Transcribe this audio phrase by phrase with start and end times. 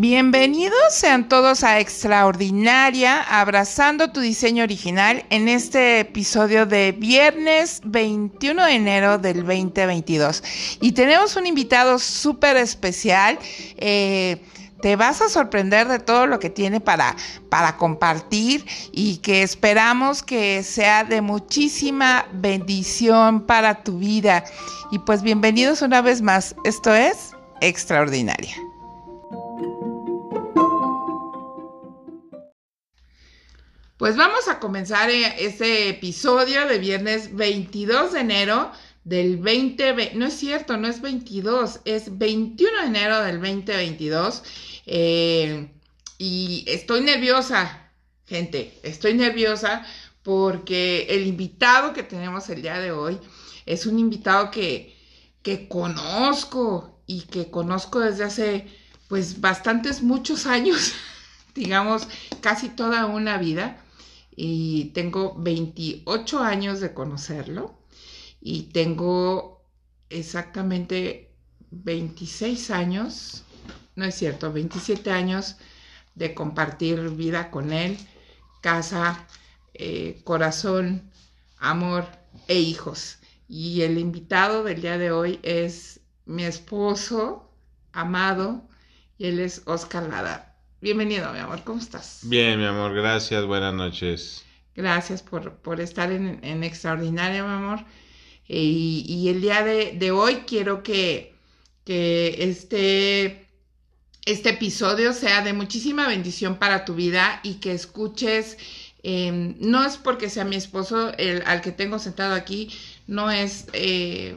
[0.00, 8.64] Bienvenidos sean todos a Extraordinaria, abrazando tu diseño original en este episodio de viernes 21
[8.64, 10.42] de enero del 2022.
[10.80, 13.38] Y tenemos un invitado súper especial.
[13.76, 14.42] Eh,
[14.80, 17.14] te vas a sorprender de todo lo que tiene para,
[17.50, 24.44] para compartir y que esperamos que sea de muchísima bendición para tu vida.
[24.92, 26.54] Y pues bienvenidos una vez más.
[26.64, 28.69] Esto es Extraordinaria.
[34.00, 38.72] Pues vamos a comenzar este episodio de viernes 22 de enero
[39.04, 40.12] del 2020.
[40.14, 44.42] No es cierto, no es 22, es 21 de enero del 2022.
[44.86, 45.70] Eh,
[46.16, 47.92] y estoy nerviosa,
[48.24, 49.84] gente, estoy nerviosa
[50.22, 53.18] porque el invitado que tenemos el día de hoy
[53.66, 54.96] es un invitado que,
[55.42, 58.66] que conozco y que conozco desde hace
[59.08, 60.94] pues bastantes, muchos años,
[61.54, 62.08] digamos,
[62.40, 63.84] casi toda una vida
[64.42, 67.78] y tengo 28 años de conocerlo
[68.40, 69.66] y tengo
[70.08, 71.34] exactamente
[71.70, 73.42] 26 años,
[73.96, 75.56] no es cierto, 27 años
[76.14, 77.98] de compartir vida con él,
[78.62, 79.26] casa,
[79.74, 81.10] eh, corazón,
[81.58, 82.06] amor
[82.48, 83.18] e hijos.
[83.46, 87.52] Y el invitado del día de hoy es mi esposo
[87.92, 88.66] amado
[89.18, 90.49] y él es Oscar Lada.
[90.82, 92.20] Bienvenido, mi amor, ¿cómo estás?
[92.22, 94.46] Bien, mi amor, gracias, buenas noches.
[94.74, 97.84] Gracias por, por estar en, en, Extraordinaria, mi amor.
[98.48, 101.34] Y, y el día de, de, hoy quiero que,
[101.84, 103.46] que este,
[104.24, 108.56] este episodio sea de muchísima bendición para tu vida y que escuches,
[109.02, 112.74] eh, no es porque sea mi esposo el, al que tengo sentado aquí,
[113.06, 113.66] no es...
[113.74, 114.34] Eh,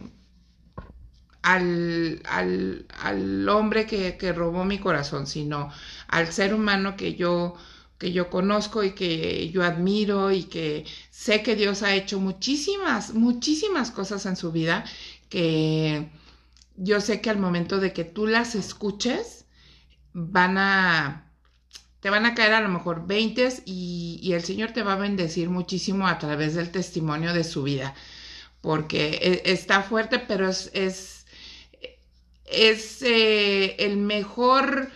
[1.42, 5.70] al, al, al hombre que, que, robó mi corazón, sino
[6.14, 7.56] al ser humano que yo,
[7.98, 13.14] que yo conozco y que yo admiro y que sé que Dios ha hecho muchísimas,
[13.14, 14.84] muchísimas cosas en su vida
[15.30, 16.10] que
[16.76, 19.46] yo sé que al momento de que tú las escuches
[20.14, 21.32] van a
[22.00, 25.50] te van a caer a lo mejor 20 y, el Señor te va a bendecir
[25.50, 27.96] muchísimo a través del testimonio de su vida
[28.62, 31.26] porque e, está fuerte pero es, es
[32.46, 34.92] es eh, el mejor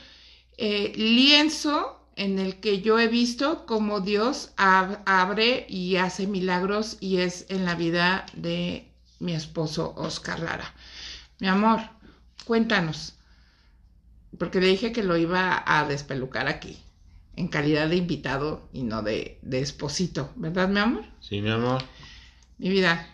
[0.58, 6.98] eh, lienzo en el que yo he visto cómo Dios ab abre y hace milagros
[7.00, 10.74] y es en la vida de mi esposo Oscar Lara.
[11.40, 11.82] Mi amor,
[12.46, 13.14] cuéntanos,
[14.40, 16.80] porque le dije que lo iba a despelucar aquí,
[17.36, 21.06] en calidad de invitado y no de, de esposito, ¿verdad, mi amor?
[21.20, 21.84] Sí, mi amor.
[22.58, 23.08] Mi vida,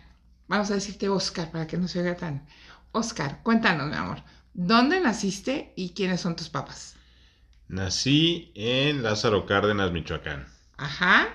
[0.47, 2.47] vamos a decirte Oscar para que no se oiga tan...
[2.93, 6.95] Oscar, cuéntanos, mi amor, ¿dónde naciste y quiénes son tus papás?
[7.67, 10.47] Nací en Lázaro Cárdenas, Michoacán.
[10.77, 11.29] Ajá.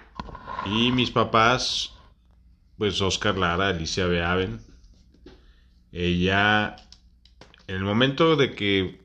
[0.66, 1.93] Y mis papás,
[2.77, 4.61] pues Oscar Lara, Alicia Beaven.
[5.93, 6.77] Ella,
[7.67, 9.00] en el momento de que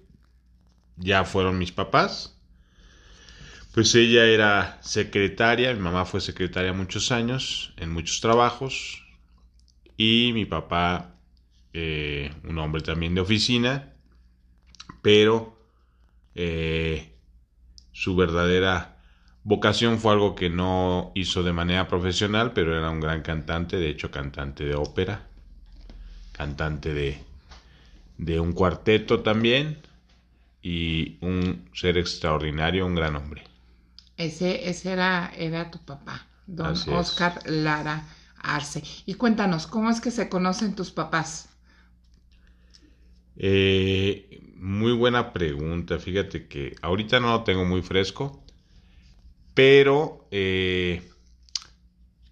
[0.98, 2.38] ya fueron mis papás,
[3.74, 9.04] pues ella era secretaria, mi mamá fue secretaria muchos años, en muchos trabajos,
[9.98, 11.16] y mi papá
[11.74, 13.94] eh, un hombre también de oficina,
[15.02, 15.58] pero
[16.36, 17.13] eh,
[17.94, 18.98] su verdadera
[19.44, 23.90] vocación fue algo que no hizo de manera profesional, pero era un gran cantante, de
[23.90, 25.28] hecho cantante de ópera,
[26.32, 27.24] cantante de,
[28.18, 29.78] de un cuarteto también
[30.62, 33.44] y un ser extraordinario, un gran hombre.
[34.18, 38.06] Ese, ese era, era tu papá, don Oscar Lara
[38.42, 38.84] Arce.
[39.06, 41.50] Y cuéntanos, ¿cómo es que se conocen tus papás?
[43.38, 46.00] Eh, muy buena pregunta.
[46.00, 48.44] Fíjate que ahorita no lo tengo muy fresco,
[49.54, 51.02] pero eh,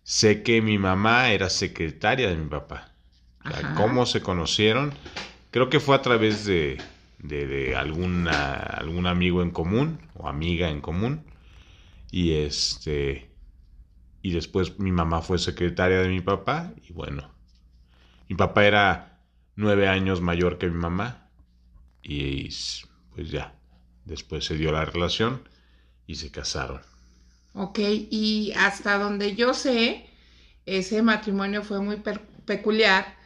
[0.03, 2.94] sé que mi mamá era secretaria de mi papá.
[3.75, 4.94] ¿Cómo se conocieron?
[5.50, 6.77] Creo que fue a través de,
[7.19, 11.25] de, de alguna, algún amigo en común o amiga en común.
[12.12, 13.30] Y este.
[14.21, 16.71] Y después mi mamá fue secretaria de mi papá.
[16.88, 17.31] Y bueno.
[18.30, 19.11] Mi papá era
[19.56, 21.30] nueve años mayor que mi mamá
[22.03, 22.50] y
[23.15, 23.56] pues ya,
[24.06, 25.48] después se dio la relación
[26.07, 26.81] y se casaron.
[27.53, 30.06] Ok, y hasta donde yo sé,
[30.65, 32.01] ese matrimonio fue muy
[32.45, 33.18] peculiar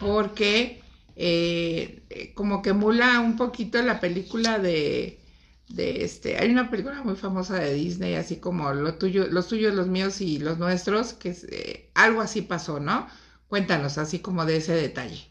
[0.00, 0.80] porque
[1.16, 5.20] eh, como que emula un poquito la película de,
[5.68, 9.74] de este, hay una película muy famosa de Disney, así como lo tuyo, los tuyos,
[9.74, 13.08] los míos y los nuestros, que eh, algo así pasó, ¿no?
[13.48, 15.28] Cuéntanos así como de ese detalle.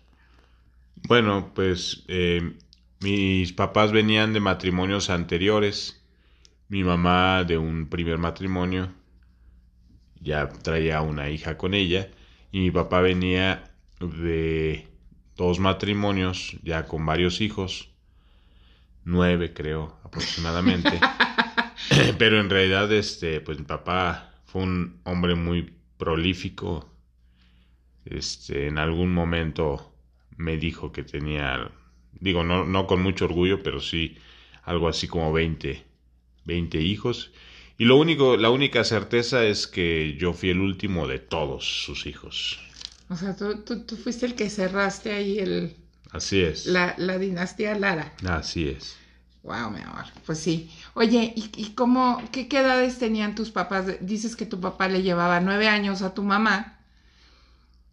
[1.03, 2.53] Bueno, pues eh,
[2.99, 6.03] mis papás venían de matrimonios anteriores.
[6.69, 8.91] Mi mamá de un primer matrimonio
[10.19, 12.09] ya traía una hija con ella
[12.51, 13.63] y mi papá venía
[13.99, 14.87] de
[15.35, 17.89] dos matrimonios ya con varios hijos,
[19.05, 20.99] nueve creo aproximadamente.
[22.17, 26.91] Pero en realidad este pues mi papá fue un hombre muy prolífico.
[28.03, 29.96] Este en algún momento
[30.37, 31.71] me dijo que tenía
[32.13, 34.17] digo no no con mucho orgullo, pero sí
[34.63, 35.83] algo así como 20
[36.45, 37.31] 20 hijos
[37.79, 42.07] y lo único, la única certeza es que yo fui el último de todos sus
[42.07, 42.59] hijos.
[43.09, 45.75] O sea, tú, tú, fuiste el que cerraste ahí el...
[46.11, 46.65] Así es.
[46.65, 48.13] La, la dinastía Lara.
[48.27, 48.97] Así es.
[49.43, 50.05] Wow, mi amor.
[50.25, 50.71] Pues sí.
[50.95, 53.85] Oye, ¿y, y cómo, qué, qué, edades tenían tus papás?
[54.01, 56.79] Dices que tu papá le llevaba nueve años a tu mamá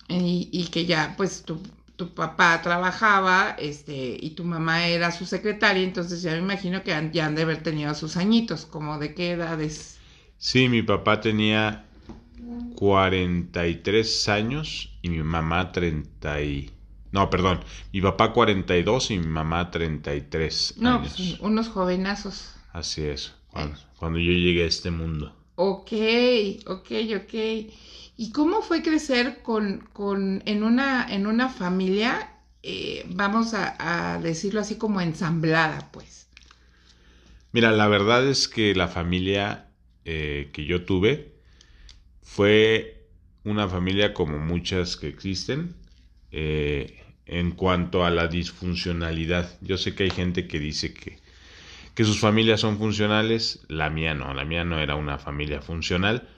[0.08, 1.60] y, y que ya, pues, tu,
[1.96, 6.90] tu papá trabajaba, este, y tu mamá era su secretaria, entonces ya me imagino que
[7.12, 9.98] ya han de haber tenido sus añitos, como de qué edades.
[10.36, 11.84] Sí, mi papá tenía
[12.76, 16.70] 43 años y mi mamá 30 y...
[17.12, 17.60] No, perdón,
[17.92, 21.14] mi papá 42 y mi mamá 33 no, años.
[21.16, 22.54] Pues, unos jovenazos.
[22.72, 25.32] Así es, cuando, cuando yo llegué a este mundo.
[25.54, 25.92] Ok,
[26.66, 26.90] ok,
[27.22, 27.34] ok.
[28.16, 32.30] ¿Y cómo fue crecer con, con en, una, en una familia,
[32.62, 36.28] eh, vamos a, decirlo así como ensamblada, pues?
[37.52, 39.68] Mira, la verdad es que la familia
[40.04, 41.32] eh, que yo tuve
[42.22, 43.08] fue
[43.42, 45.74] una familia como muchas que existen
[46.30, 49.58] eh, en cuanto a la disfuncionalidad.
[49.60, 51.18] Yo sé que hay gente que dice que,
[51.94, 56.28] que sus familias son funcionales, la mía no, la mía no era una familia funcional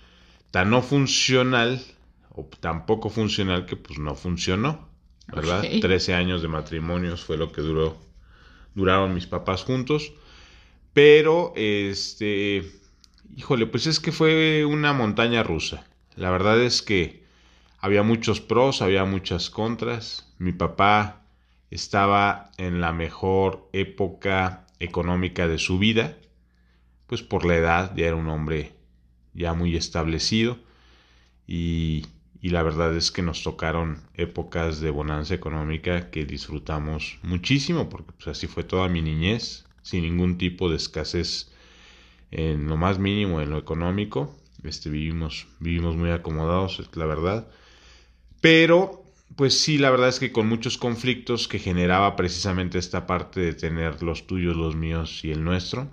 [0.56, 1.82] tan no funcional
[2.31, 4.88] o tan poco funcional que pues no funcionó,
[5.26, 5.62] ¿verdad?
[5.82, 7.99] Trece años de matrimonios fue lo que duró,
[8.75, 10.14] duraron mis papás juntos,
[10.94, 12.73] pero este,
[13.37, 15.87] híjole, pues es que fue una montaña rusa.
[16.14, 17.23] La verdad es que
[17.79, 20.32] había muchos pros, había muchas contras.
[20.38, 21.20] Mi papá
[21.70, 26.17] estaba en la mejor época económica de su vida,
[27.09, 28.75] pues por la edad ya era un hombre
[29.37, 30.59] ya muy establecido.
[31.47, 32.06] Y,
[32.43, 38.29] la verdad es que nos tocaron épocas de bonanza económica que disfrutamos muchísimo porque pues,
[38.29, 41.50] así fue toda mi niñez sin ningún tipo de escasez
[42.31, 44.33] en lo más mínimo en lo económico.
[44.62, 47.49] Este vivimos vivimos muy acomodados es la verdad.
[48.41, 49.03] Pero
[49.35, 53.55] pues sí la verdad es que con muchos conflictos que generaba precisamente esta parte de
[53.55, 55.91] tener los tuyos los míos y el nuestro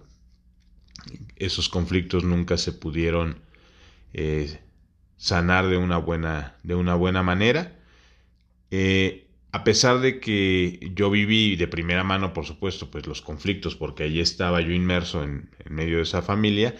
[1.35, 3.39] esos conflictos nunca se pudieron
[4.13, 4.59] eh,
[5.17, 7.79] sanar de una buena, de una buena manera.
[8.71, 13.75] Eh, a pesar de que yo viví de primera mano, por supuesto, pues los conflictos,
[13.75, 16.75] porque allí estaba yo inmerso en, medio de esa familia,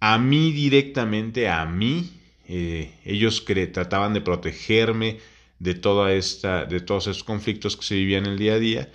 [0.00, 2.10] a mí directamente, a mí,
[2.46, 5.18] eh, ellos trataban de protegerme
[5.58, 8.88] de toda esta, de todos esos conflictos que se vivían el día a día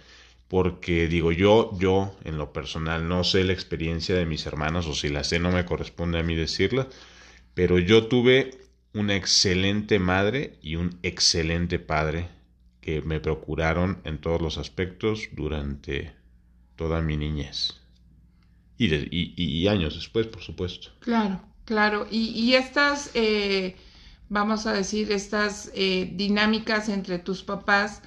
[0.49, 4.95] porque digo yo, yo en lo personal no sé la experiencia de mis hermanos o
[4.95, 6.87] si la sé no me corresponde a mí decirla,
[7.53, 8.51] pero yo tuve
[8.93, 12.27] una excelente madre y un excelente padre
[12.81, 16.13] que me procuraron en todos los aspectos durante
[16.75, 17.75] toda mi niñez.
[18.77, 20.89] Y, años después, por supuesto.
[21.01, 22.07] Claro, claro.
[22.09, 23.75] Y, estas, eh,
[24.29, 28.01] vamos a decir, estas eh, dinámicas entre tus papás,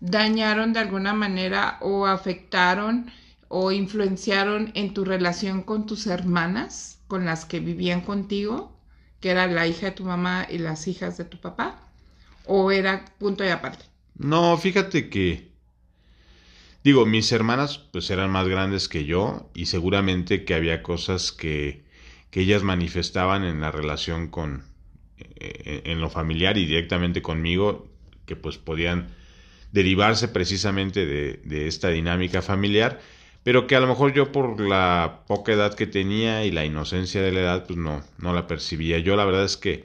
[0.00, 3.10] dañaron de alguna manera o afectaron
[3.48, 8.76] o influenciaron en tu relación con tus hermanas, con las que vivían contigo,
[9.20, 11.80] que era la hija de tu mamá y las hijas de tu papá?
[12.44, 13.84] ¿O era punto y aparte?
[14.18, 15.52] No, fíjate que,
[16.82, 21.84] digo, mis hermanas pues eran más grandes que yo y seguramente que había cosas que,
[22.30, 24.64] que ellas manifestaban en la relación con,
[25.18, 27.88] eh, en lo familiar y directamente conmigo,
[28.26, 29.14] que pues podían
[29.76, 32.98] derivarse precisamente de, esta dinámica familiar,
[33.42, 37.20] pero que a lo mejor yo por la poca edad que tenía y la inocencia
[37.20, 38.98] de la edad, pues no, no la percibía.
[39.00, 39.84] Yo la verdad es que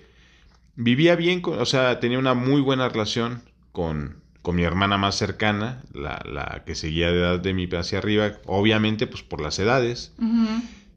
[0.77, 3.41] vivía bien, o sea, tenía una muy buena relación
[3.73, 7.97] con, con mi hermana más cercana, la, la, que seguía de edad de mí hacia
[7.97, 10.13] arriba, obviamente pues por las edades.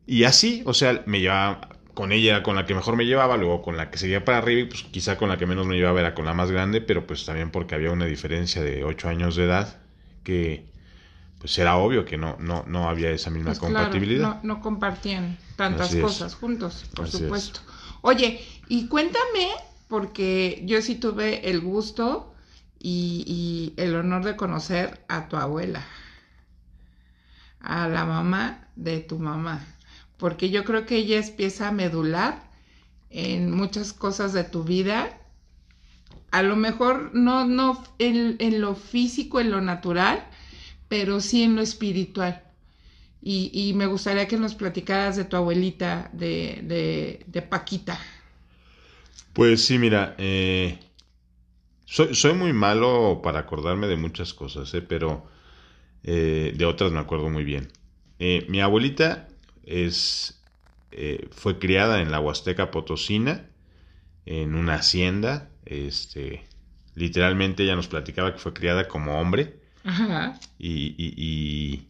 [0.06, 3.62] Y así, o sea, me llevaba, con ella con la que mejor me llevaba, luego
[3.62, 6.00] con la que seguía para arriba y pues quizá con la que menos me llevaba
[6.00, 9.36] era con la más grande, pero pues también porque había una diferencia de 8 años
[9.36, 9.80] de edad
[10.24, 10.66] que
[11.38, 14.42] pues era obvio que no, no, no había esa misma pues compatibilidad.
[14.42, 17.60] no, compartían tantas cosas juntos, por supuesto.
[18.00, 19.48] Oye, y cuéntame,
[19.88, 22.34] porque yo sí tuve el gusto
[22.78, 23.24] y,
[23.76, 25.84] y el honor de conocer a tu abuela.
[27.60, 29.73] a la mamá de tu mamá,
[30.24, 32.50] porque yo creo que ella es pieza medular
[33.10, 35.18] en muchas cosas de tu vida.
[36.30, 40.26] A lo mejor no, no en, en lo físico, en lo natural,
[40.88, 42.42] pero sí en lo espiritual.
[43.20, 48.00] Y, y, me gustaría que nos platicaras de tu abuelita, de, de, Paquita.
[49.34, 50.78] Pues sí, mira, eh,
[51.84, 55.26] soy, soy, muy malo para acordarme de muchas cosas, eh, pero
[56.02, 57.68] eh, de otras me acuerdo muy bien.
[58.18, 59.28] Eh, mi abuelita
[59.66, 60.42] es,
[60.92, 63.46] eh, fue criada en la Huasteca Potosina,
[64.26, 65.50] en una hacienda.
[65.64, 66.44] Este,
[66.94, 69.60] literalmente ella nos platicaba que fue criada como hombre.
[69.84, 70.38] Ajá.
[70.58, 71.88] Y, y, y,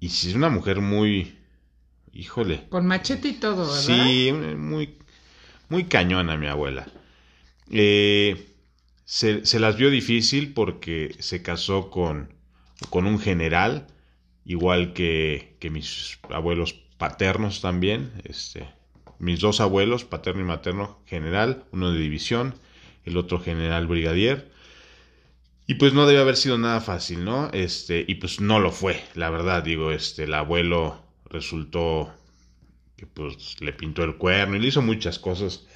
[0.00, 1.36] y sí es una mujer muy,
[2.12, 2.66] híjole.
[2.68, 3.80] Con machete y todo, ¿verdad?
[3.80, 4.96] Sí, muy,
[5.68, 6.86] muy cañona mi abuela.
[7.70, 8.48] Eh,
[9.04, 12.34] se, se, las vio difícil porque se casó con,
[12.90, 13.86] con un general,
[14.44, 18.12] igual que, que, mis abuelos paternos también.
[18.22, 18.68] Este,
[19.18, 22.54] mis dos abuelos, paterno y materno, general, uno de división,
[23.04, 24.52] el otro general brigadier.
[25.66, 27.50] Y pues no debe haber sido nada fácil, ¿no?
[27.52, 32.14] Este, y pues no lo fue, la verdad, digo, este, el abuelo resultó
[32.96, 35.66] que pues le pintó el cuerno y le hizo muchas cosas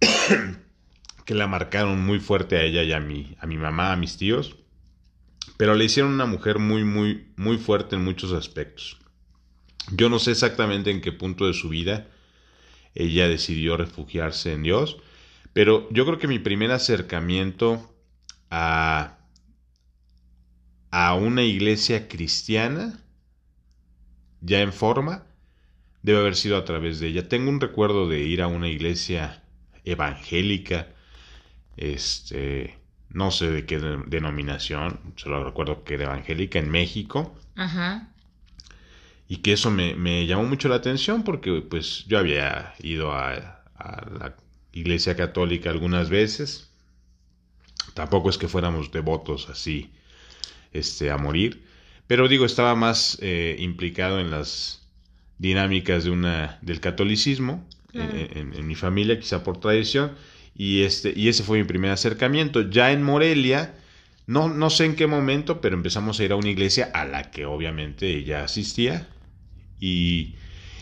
[1.24, 4.18] que la marcaron muy fuerte a ella y a mi, a mi mamá, a mis
[4.18, 4.56] tíos.
[5.56, 9.00] Pero le hicieron una mujer muy, muy, muy fuerte en muchos aspectos.
[9.90, 12.06] Yo no sé exactamente en qué punto de su vida
[12.94, 14.98] ella decidió refugiarse en Dios,
[15.52, 17.94] pero yo creo que mi primer acercamiento
[18.50, 19.18] a,
[20.90, 23.00] a una iglesia cristiana,
[24.40, 25.26] ya en forma,
[26.02, 27.28] debe haber sido a través de ella.
[27.28, 29.42] Tengo un recuerdo de ir a una iglesia
[29.84, 30.88] evangélica,
[31.76, 32.78] este,
[33.10, 37.34] no sé de qué denominación, solo recuerdo que era evangélica en México.
[37.56, 38.09] Ajá.
[39.30, 43.62] Y que eso me, me, llamó mucho la atención porque pues yo había ido a,
[43.76, 44.36] a la
[44.74, 46.68] iglesia católica algunas veces.
[47.94, 49.90] Tampoco es que fuéramos devotos así
[50.72, 51.64] este, a morir.
[52.08, 54.82] Pero digo, estaba más eh, implicado en las
[55.38, 60.12] dinámicas de una, del catolicismo en, en- en mi familia, quizá por tradición.
[60.56, 62.70] Y, este, y ese fue mi primer acercamiento.
[62.70, 63.74] Ya en Morelia,
[64.26, 67.30] no, no sé en qué momento, pero empezamos a ir a una iglesia a la
[67.30, 69.08] que obviamente ella asistía.
[69.80, 70.34] Y,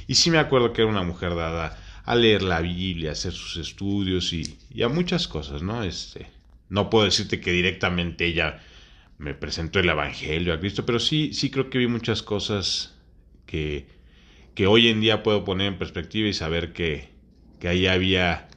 [0.09, 3.57] sí me acuerdo que era una mujer dada a leer la Biblia, a hacer sus
[3.57, 5.83] estudios y, y a muchas cosas, ¿no?
[5.83, 6.27] Este,
[6.69, 8.61] no puedo decirte que directamente ella
[9.19, 12.97] me presentó el Evangelio a Cristo, pero sí, sí creo que vi muchas cosas
[13.47, 13.89] que,
[14.55, 17.11] que hoy en día puedo poner en perspectiva y saber que,
[17.59, 18.49] que ahí había,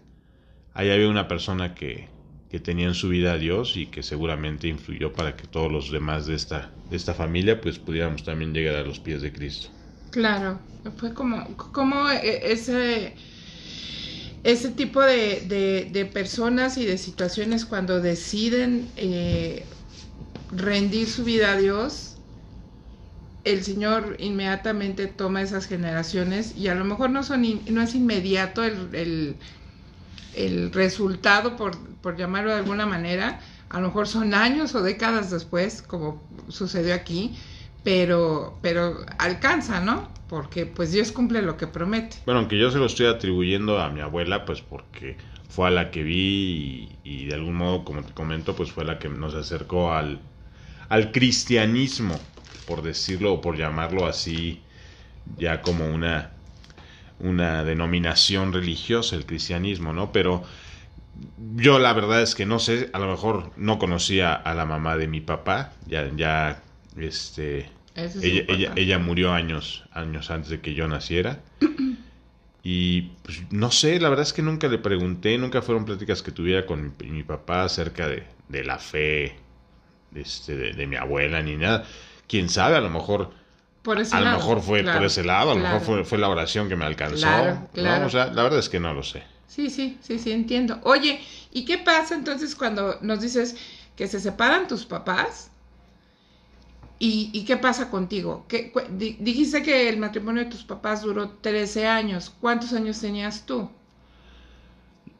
[0.74, 2.10] ahí había una persona que,
[2.50, 5.92] que tenía en su vida a Dios y que seguramente influyó para que todos los
[5.92, 9.70] demás de esta, de esta familia pues pudiéramos también llegar a los pies de Cristo.
[10.12, 10.62] Claro,
[10.98, 13.15] fue como, como eh, ese,
[14.44, 19.65] ese tipo de, de- personas y de situaciones cuando deciden eh,
[20.51, 22.18] rendir su vida a Dios,
[23.44, 28.63] el Señor inmediatamente toma esas generaciones y a lo mejor no, son no es inmediato
[28.63, 29.38] el, el-
[30.34, 35.32] el resultado, por, por llamarlo de alguna manera, a lo mejor son años o décadas
[35.32, 37.38] después, como sucedió aquí,
[37.84, 40.10] pero, pero alcanza, ¿no?
[40.28, 42.18] Porque pues Dios cumple lo que promete.
[42.26, 45.18] Bueno, aunque yo se lo estoy atribuyendo a mi abuela, pues porque
[45.50, 48.86] fue a la que vi y, y de algún modo, como te comento, pues fue
[48.86, 50.22] la que nos acercó al,
[50.90, 52.28] al cristianismo,
[52.66, 54.64] por decirlo o por llamarlo así,
[55.38, 56.34] ya como una,
[57.20, 60.12] una denominación religiosa, el cristianismo, ¿no?
[60.12, 60.44] Pero
[61.38, 64.98] yo la verdad es que no sé, a lo mejor no conocía a la mamá
[64.98, 66.64] de mi papá, ya, ya,
[66.98, 71.40] este, es ella, ella, ella murió años, años antes de que yo naciera.
[72.64, 76.32] Y pues no sé, la verdad es que nunca le pregunté, nunca fueron pláticas que
[76.32, 79.36] tuviera con mi, mi papá acerca de, de la fe
[80.14, 81.86] este, de, de mi abuela ni nada.
[82.28, 83.32] Quién sabe, a lo mejor,
[83.82, 85.80] Por ese a lo mejor fue claro, por ese lado, a lo claro.
[85.80, 87.26] mejor fue, fue la oración que me alcanzó.
[87.26, 87.70] Claro, ¿no?
[87.74, 88.06] claro.
[88.06, 89.24] O sea, la verdad es que no lo sé.
[89.48, 90.80] Sí, sí, sí, sí, entiendo.
[90.84, 91.20] Oye,
[91.52, 93.58] ¿y qué pasa entonces cuando nos dices
[93.98, 95.50] que se separan tus papás?
[97.08, 98.46] ¿Y, y qué pasa contigo?
[98.48, 102.29] ¿Qué, cu- di- dijiste que el matrimonio de tus papás duró 13 años.
[102.41, 103.70] ¿Cuántos años tenías tú?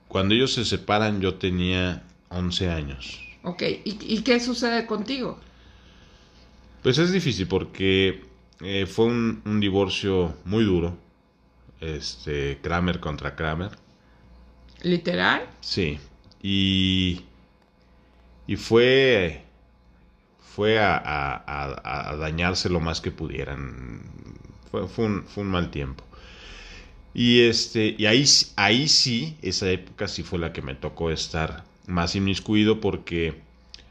[0.08, 3.20] Cuando ellos se separan yo tenía 11 años.
[3.44, 5.40] Ok, ¿y, y qué sucede contigo?
[6.82, 8.24] Pues es difícil porque
[8.62, 10.98] eh, fue un, un divorcio muy duro.
[11.82, 13.72] Este, Kramer contra Kramer.
[14.84, 15.48] ¿Literal?
[15.62, 16.00] Sí.
[16.42, 17.22] Y,
[18.48, 19.44] y fue,
[20.56, 24.02] fue a, a, a, dañarse lo más que pudieran.
[24.70, 26.04] Fue, fue, un, fue, un, mal tiempo.
[27.14, 28.26] Y este, y ahí,
[28.58, 33.42] ahí sí, esa época sí fue la que me tocó estar más inmiscuido porque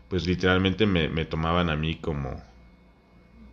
[0.08, 2.42] pues literalmente me, me tomaban a mí como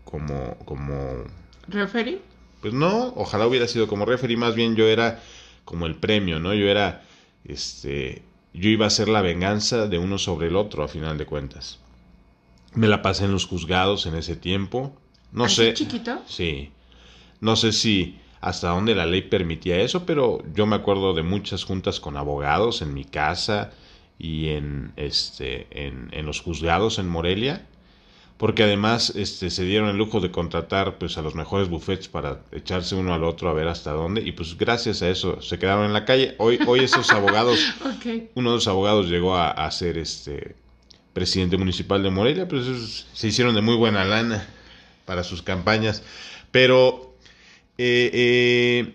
[0.05, 1.25] como como
[1.67, 2.21] referee
[2.61, 5.21] pues no ojalá hubiera sido como referee más bien yo era
[5.65, 7.03] como el premio no yo era
[7.43, 8.21] este
[8.53, 11.79] yo iba a ser la venganza de uno sobre el otro a final de cuentas
[12.77, 14.95] me la pasé en los juzgados en ese tiempo.
[15.31, 16.71] No sé chiquito sí.
[17.41, 21.63] No sé si hasta dónde la ley permitía eso pero yo me acuerdo de muchas
[21.63, 23.71] juntas con abogados en mi casa
[24.19, 27.67] y en, este, en, en, los juzgados en Morelia,
[28.37, 32.41] porque además este, se dieron el lujo de contratar pues, a los mejores buffets para
[32.51, 35.85] echarse uno al otro a ver hasta dónde, y pues gracias a eso se quedaron
[35.85, 36.33] en la calle.
[36.39, 37.59] Hoy, hoy esos abogados,
[38.35, 40.55] uno de los abogados llegó a, a, ser este,
[41.17, 44.47] presidente municipal de Morelia, pues se hicieron de muy buena lana
[45.03, 46.03] para sus campañas,
[46.51, 47.15] pero
[47.79, 48.93] eh, eh,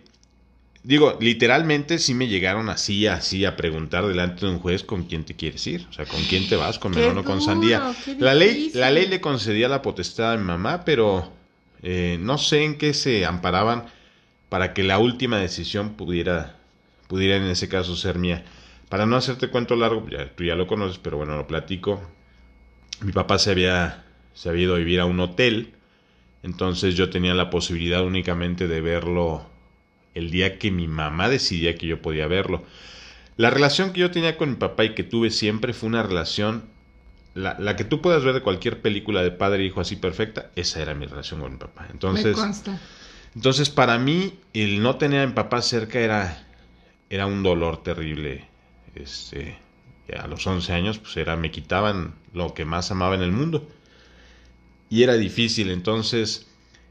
[0.84, 5.24] digo, literalmente sí me llegaron así, así a preguntar delante de un juez con quién
[5.24, 7.92] te quieres ir, o sea, con quién te vas, con melón o con sandía.
[8.20, 11.32] La ley, la ley le concedía la potestad a mi mamá, pero
[11.82, 13.86] eh, no sé en qué se amparaban
[14.48, 16.54] para que la última decisión pudiera,
[17.08, 18.44] pudiera en ese caso ser mía.
[18.92, 22.02] Para no hacerte cuento largo, ya, tú ya lo conoces, pero bueno, lo platico.
[23.00, 25.72] Mi papá se había, se había ido a vivir a un hotel,
[26.42, 29.46] entonces yo tenía la posibilidad únicamente de verlo
[30.12, 32.64] el día que mi mamá decidía que yo podía verlo.
[33.38, 36.64] La relación que yo tenía con mi papá y que tuve siempre fue una relación,
[37.32, 40.50] la, la que tú puedas ver de cualquier película de padre e hijo así perfecta,
[40.54, 41.88] esa era mi relación con mi papá.
[41.90, 42.36] Entonces,
[43.34, 46.46] entonces para mí el no tener a mi papá cerca era,
[47.08, 48.51] era un dolor terrible.
[48.94, 49.58] Este,
[50.16, 53.68] a los 11 años pues era, me quitaban lo que más amaba en el mundo.
[54.90, 56.46] Y era difícil, entonces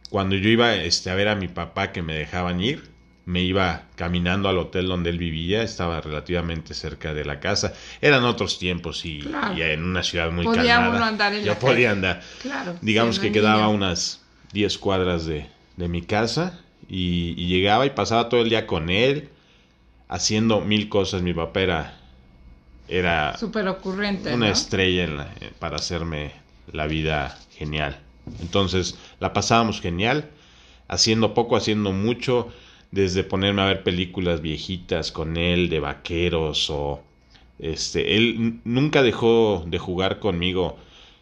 [0.09, 2.89] cuando yo iba este, a ver a mi papá que me dejaban ir,
[3.25, 7.73] me iba caminando al hotel donde él vivía, estaba relativamente cerca de la casa.
[8.01, 9.21] Eran otros tiempos y,
[9.57, 11.07] en una ciudad muy podía calmada.
[11.07, 12.21] andar en yo podía andar.
[12.41, 16.59] Claro, Digamos que quedaba unas 10 cuadras de, de mi casa
[16.89, 19.29] y, y, llegaba y pasaba todo el día con él
[20.11, 21.23] haciendo mil cosas.
[21.23, 21.97] Mi papá era,
[22.87, 24.31] era súper ocurrente.
[24.31, 24.51] Una ¿no?
[24.51, 26.33] estrella en la, para hacerme
[26.71, 27.99] la vida genial.
[28.41, 30.29] Entonces la pasábamos genial,
[30.87, 32.49] haciendo poco, haciendo mucho
[32.91, 37.01] desde ponerme a ver películas viejitas con él de vaqueros o
[37.57, 40.77] este él nunca dejó de jugar conmigo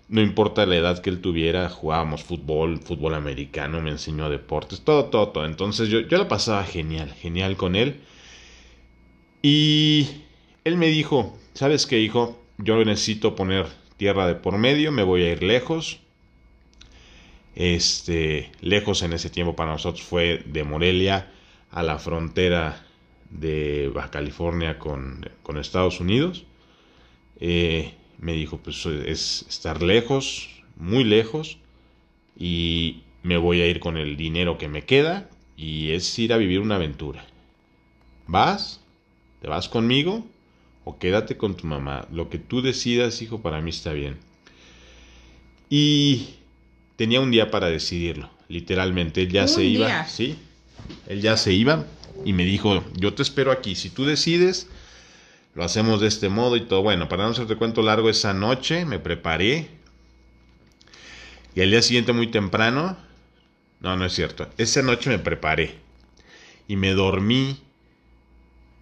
[0.07, 5.05] no importa la edad que él tuviera jugábamos fútbol fútbol americano me enseñó deportes todo
[5.05, 8.01] todo todo entonces yo yo la pasaba genial genial con él
[9.41, 10.07] y
[10.63, 15.23] él me dijo sabes qué hijo yo necesito poner tierra de por medio me voy
[15.23, 15.99] a ir lejos
[17.55, 21.31] este lejos en ese tiempo para nosotros fue de Morelia
[21.71, 22.85] a la frontera
[23.29, 26.45] de Baja California con, con Estados Unidos.
[27.39, 31.57] Eh, me dijo, pues es estar lejos, muy lejos,
[32.37, 36.37] y me voy a ir con el dinero que me queda, y es ir a
[36.37, 37.25] vivir una aventura.
[38.27, 38.78] ¿Vas?
[39.41, 40.25] ¿Te vas conmigo?
[40.83, 42.07] ¿O quédate con tu mamá?
[42.11, 44.17] Lo que tú decidas, hijo, para mí está bien.
[45.69, 46.35] Y
[46.95, 49.71] tenía un día para decidirlo, literalmente, él ya se día?
[49.71, 50.37] iba, ¿sí?
[51.07, 51.85] Él ya se iba
[52.25, 54.67] y me dijo, yo te espero aquí, si tú decides,
[55.53, 56.81] lo hacemos de este modo y todo.
[56.81, 59.69] Bueno, para no hacerte cuento largo, esa noche me preparé
[61.55, 62.97] y al día siguiente muy temprano,
[63.79, 65.75] no, no es cierto, esa noche me preparé
[66.67, 67.59] y me dormí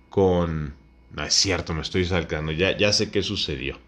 [0.10, 0.76] con...
[1.16, 3.80] No es cierto, me estoy saltando, ya, ya sé qué sucedió.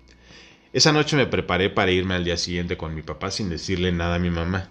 [0.71, 4.15] Esa noche me preparé para irme al día siguiente con mi papá sin decirle nada
[4.15, 4.69] a mi mamá.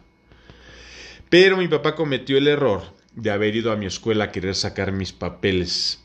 [1.29, 2.83] Pero mi papá cometió el error
[3.15, 6.03] de haber ido a mi escuela a querer sacar mis papeles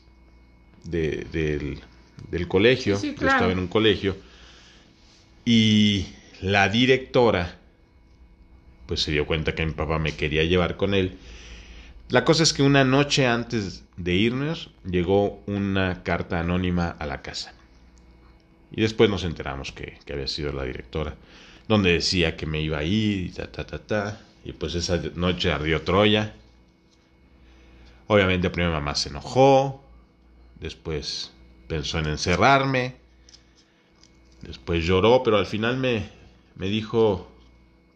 [0.84, 1.80] de, del,
[2.30, 2.96] del, colegio.
[2.96, 4.16] Sí, sí, Yo estaba en un colegio.
[5.44, 6.06] Y
[6.40, 7.58] la directora,
[8.86, 11.18] pues se dio cuenta que mi papá me quería llevar con él.
[12.14, 17.22] La cosa es que una noche antes de irnos llegó una carta anónima a la
[17.22, 17.54] casa.
[18.70, 21.16] Y después nos enteramos que, había sido la directora,
[21.66, 24.20] donde decía que me iba a ir y ta, ta, ta, ta.
[24.44, 26.34] Y pues esa noche ardió Troya.
[28.06, 29.82] Obviamente primero mamá se enojó,
[30.60, 31.32] después
[31.66, 32.94] pensó en encerrarme,
[34.40, 36.08] después lloró, pero al final me,
[36.54, 37.28] me dijo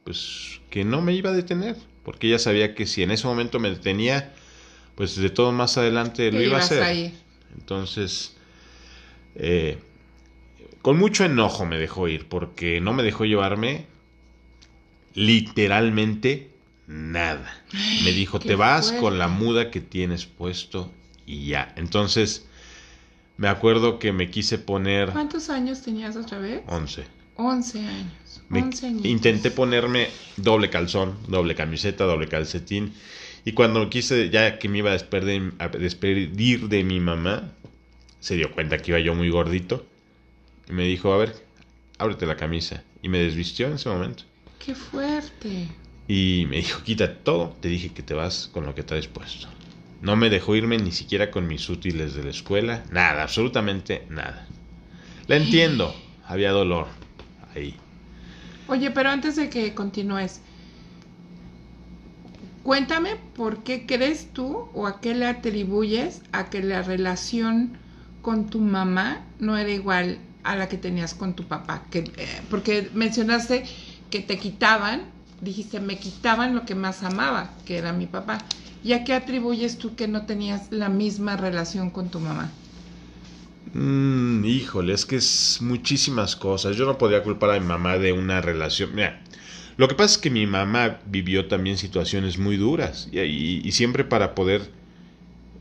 [0.02, 1.76] pues que no me iba a detener,
[2.08, 4.32] porque ella sabía que si en ese momento me detenía,
[4.94, 7.12] pues de todo más adelante lo iba a hacer.
[7.54, 8.34] Entonces,
[9.34, 9.76] eh,
[10.80, 13.84] con mucho enojo me dejó ir, porque no me dejó llevarme
[15.12, 16.50] literalmente
[16.86, 17.62] nada.
[18.02, 19.02] Me dijo, te vas fuerte.
[19.02, 20.90] con la muda que tienes puesto
[21.26, 21.74] y ya.
[21.76, 22.46] Entonces,
[23.36, 26.62] me acuerdo que me quise poner ¿Cuántos años tenías otra vez?
[26.68, 27.04] 11.
[27.36, 28.12] 11 años.
[28.48, 29.04] Me 11 años.
[29.04, 32.92] intenté ponerme doble calzón, doble camiseta, doble calcetín.
[33.44, 37.52] Y cuando quise, ya que me iba a despedir, a despedir de mi mamá,
[38.20, 39.86] se dio cuenta que iba yo muy gordito.
[40.68, 41.34] Y me dijo, a ver,
[41.98, 42.82] ábrete la camisa.
[43.02, 44.24] Y me desvistió en ese momento.
[44.58, 45.68] Qué fuerte.
[46.08, 49.48] Y me dijo, quita todo, te dije que te vas con lo que traes puesto.
[50.00, 54.46] No me dejó irme ni siquiera con mis útiles de la escuela, nada, absolutamente nada.
[55.26, 56.86] La entiendo, había dolor
[57.54, 57.74] ahí.
[58.68, 60.40] Oye, pero antes de que continúes,
[62.62, 67.78] cuéntame por qué crees tú o a qué le atribuyes a que la relación
[68.20, 71.84] con tu mamá no era igual a la que tenías con tu papá.
[71.90, 73.64] Que, eh, porque mencionaste
[74.10, 75.02] que te quitaban,
[75.40, 78.38] dijiste, me quitaban lo que más amaba, que era mi papá.
[78.84, 82.50] ¿Y a qué atribuyes tú que no tenías la misma relación con tu mamá?
[83.74, 86.76] Mm, híjole, es que es muchísimas cosas.
[86.76, 88.94] Yo no podía culpar a mi mamá de una relación.
[88.94, 89.20] Mira,
[89.76, 93.72] lo que pasa es que mi mamá vivió también situaciones muy duras y, y- y
[93.72, 94.70] siempre para poder...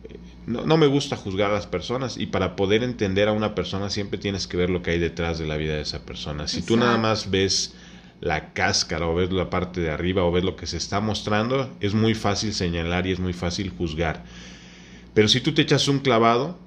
[0.09, 3.55] eh, No, no me gusta juzgar a las personas y para poder entender a una
[3.55, 6.47] persona siempre tienes que ver lo que hay detrás de la vida de esa persona.
[6.47, 7.75] Si tú nada más ves
[8.21, 11.69] la cáscara o ves la parte de arriba o ves lo que se está mostrando,
[11.81, 14.23] es muy fácil señalar y es muy fácil juzgar.
[15.13, 16.57] Pero si tú te echas un clavado,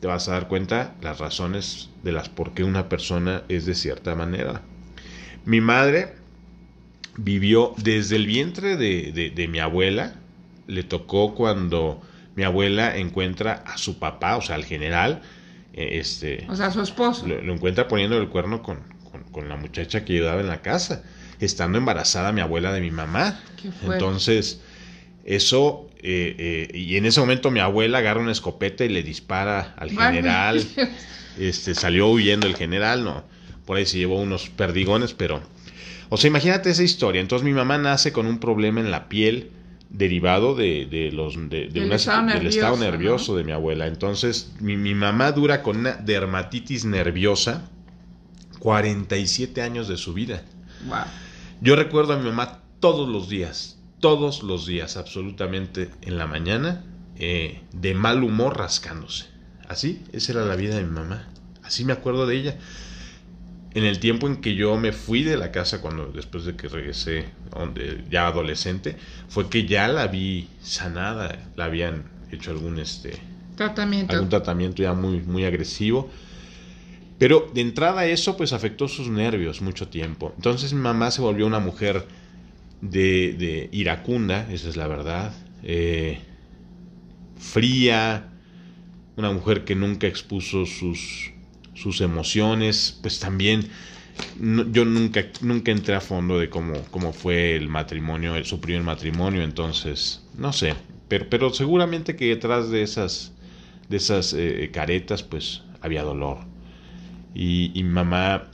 [0.00, 3.74] te vas a dar cuenta las razones de las por qué una persona es de
[3.74, 4.62] cierta manera.
[5.44, 6.14] Mi madre
[7.16, 10.14] vivió desde el vientre de, de- de mi abuela,
[10.66, 12.02] le tocó cuando
[12.34, 15.22] mi abuela encuentra a su papá, o sea, al general,
[15.72, 17.26] eh, este, O sea, su esposo.
[17.26, 18.80] lo, lo encuentra poniendo el cuerno con,
[19.10, 21.04] con- con la muchacha que ayudaba en la casa,
[21.40, 23.40] estando embarazada mi abuela de mi mamá.
[23.56, 23.70] Qué.
[23.86, 24.60] Entonces,
[25.24, 29.74] eso, eh, eh, y en ese momento mi abuela agarra una escopeta y le dispara
[29.76, 30.64] al general.
[31.38, 33.22] Este, salió huyendo el general, no,
[33.66, 35.42] por ahí se llevó unos perdigones, pero,
[36.08, 37.20] o sea, imagínate esa historia.
[37.20, 39.50] Entonces mi mamá nace con un problema en la piel
[39.90, 43.38] derivado de, de los de, una- estado del estado nervioso, nervioso ¿no?
[43.38, 43.86] de mi abuela.
[43.86, 47.68] Entonces mi, mi mamá dura con una dermatitis nerviosa
[48.60, 50.42] 47 años de su vida.
[50.86, 50.98] Wow.
[51.60, 53.75] Yo recuerdo a mi mamá todos los días,
[54.06, 56.84] todos los días, absolutamente en la mañana,
[57.16, 59.26] eh, de mal humor rascándose.
[59.66, 61.26] Así, esa era la vida de mi mamá.
[61.64, 62.56] Así me acuerdo de ella.
[63.74, 66.68] En el tiempo en que yo me fui de la casa, cuando después de que
[66.68, 68.96] regresé, donde, ya adolescente,
[69.28, 73.18] fue que ya la vi sanada, la habían hecho algún este
[73.56, 74.12] Tratamiento.
[74.14, 76.08] algún tratamiento ya muy, muy agresivo.
[77.18, 80.32] Pero de entrada eso pues afectó sus nervios mucho tiempo.
[80.36, 82.06] Entonces mi mamá se volvió una mujer
[82.80, 85.34] de, de iracunda, esa es la verdad.
[85.62, 86.20] eh,
[87.38, 88.28] fría,
[89.16, 91.32] una mujer que nunca expuso sus,
[91.74, 92.98] sus emociones.
[93.02, 93.68] Pues también
[94.72, 98.82] yo nunca, nunca entré a fondo de cómo, cómo fue el matrimonio, el, su primer
[98.82, 99.42] matrimonio.
[99.42, 100.74] Entonces, no sé.
[101.08, 103.32] Pero, pero seguramente que detrás de esas
[103.88, 106.38] de esas eh, caretas, pues había dolor.
[107.34, 108.50] Y, y mamá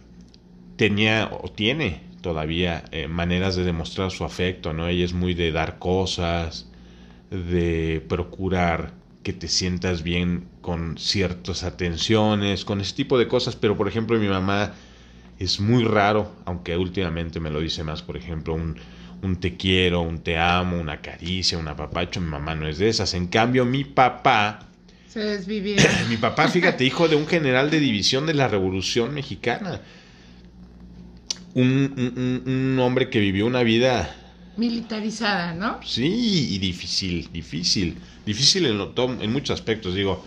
[0.77, 4.89] tenía o tiene todavía eh, maneras de demostrar su afecto, ¿no?
[4.89, 6.71] Ella es muy de dar cosas,
[7.31, 13.77] de procurar que te sientas bien con ciertas atenciones, con ese tipo de cosas, pero
[13.77, 14.73] por ejemplo mi mamá
[15.39, 18.77] es muy raro, aunque últimamente me lo dice más, por ejemplo, un,
[19.23, 22.89] un te quiero, un te amo, una caricia, un apapacho, mi mamá no es de
[22.89, 23.15] esas.
[23.15, 24.69] En cambio, mi papá,
[25.09, 25.83] Se desvivía.
[26.09, 29.81] mi papá, fíjate, hijo de un general de división de la Revolución Mexicana.
[31.55, 34.17] Un, un- un- hombre que vivió una vida,
[34.57, 35.81] Militarizada, ¿no?
[35.85, 37.99] sí, y difícil, difícil.
[38.27, 39.95] Difícil en, lo en muchos aspectos.
[39.95, 40.25] Digo,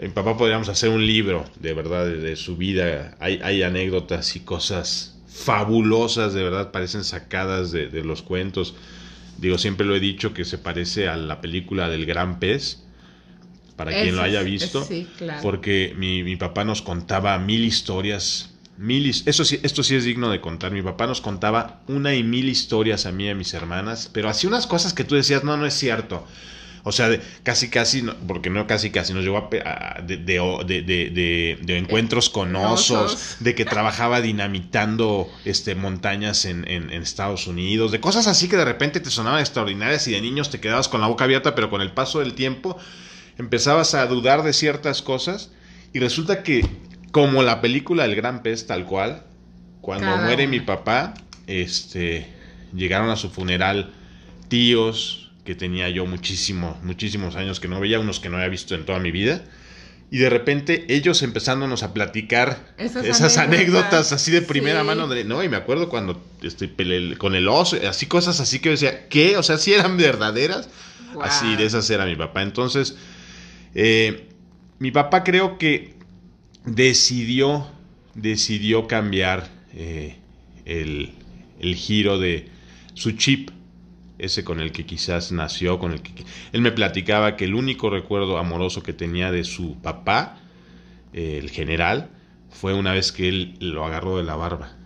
[0.00, 3.16] mi papá podríamos hacer un libro, de verdad, de, de su vida.
[3.20, 8.74] Hay, hay anécdotas y cosas fabulosas, de verdad, parecen sacadas de, de los cuentos.
[9.38, 12.84] Digo, siempre lo he dicho que se parece a la película del Gran Pez,
[13.76, 14.84] para quien lo haya es- visto.
[14.84, 15.42] sí, claro.
[15.42, 18.53] Porque mi, mi papá nos contaba mil historias.
[18.76, 20.72] Mil, eso sí, esto sí es digno de contar.
[20.72, 24.28] Mi papá nos contaba una y mil historias a mí y a mis hermanas, pero
[24.28, 26.26] hacía unas cosas que tú decías, no, no es cierto.
[26.86, 29.48] O sea, de- casi, casi, no- porque no casi, casi, nos llevó a,
[29.98, 33.36] a- de, de, de- encuentros con osos, osos.
[33.40, 38.56] de que trabajaba dinamitando este, montañas en, en- en Estados Unidos, de cosas así que
[38.56, 41.70] de repente te sonaban extraordinarias y de niños te quedabas con la boca abierta, pero
[41.70, 42.76] con el paso del tiempo
[43.38, 45.50] empezabas a dudar de ciertas cosas
[45.94, 46.66] y resulta que,
[47.14, 49.22] como la película El Gran Pez tal cual,
[49.80, 51.14] cuando muere mi papá,
[51.46, 52.26] este,
[52.74, 53.92] llegaron a su funeral
[54.48, 58.74] tíos que tenía yo muchísimo, muchísimos años que no veía, unos que no había visto
[58.74, 59.44] en toda mi vida.
[60.10, 64.12] Y de repente ellos empezándonos a platicar esas, anécdotas.
[64.12, 65.06] así de primera mano.
[65.06, 66.74] De, no, y me acuerdo cuando estoy
[67.16, 69.36] con el oso, así cosas así que yo decía, ¿qué?
[69.36, 70.68] O sea, si eran verdaderas.
[71.22, 72.42] Así, de esas era mi papá.
[72.42, 72.96] Entonces,
[73.76, 74.30] eh,
[74.80, 75.93] mi papá creo que
[76.64, 77.66] decidió,
[78.14, 80.16] decidió cambiar eh,
[80.64, 81.12] el,
[81.60, 82.48] el giro de
[82.94, 83.50] su chip
[84.18, 87.90] ese con el que quizás nació, con el que él me platicaba que el único
[87.90, 90.38] recuerdo amoroso que tenía de su papá,
[91.12, 92.10] el general,
[92.50, 94.76] fue una vez que él lo agarró de la barba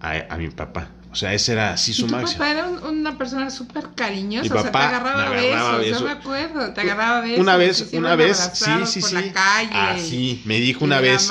[0.00, 0.90] a, mi papá.
[1.16, 2.32] O sea, ese era así su máximo.
[2.32, 5.30] Tu papá era una persona súper cariñosa, o sea, te agarraba,
[5.78, 7.40] besos, yo me acuerdo, te agarraba besos.
[7.40, 9.16] Una vez, una vez, sí, sí, sí.
[9.34, 11.30] Ah, sí, me dijo una vez,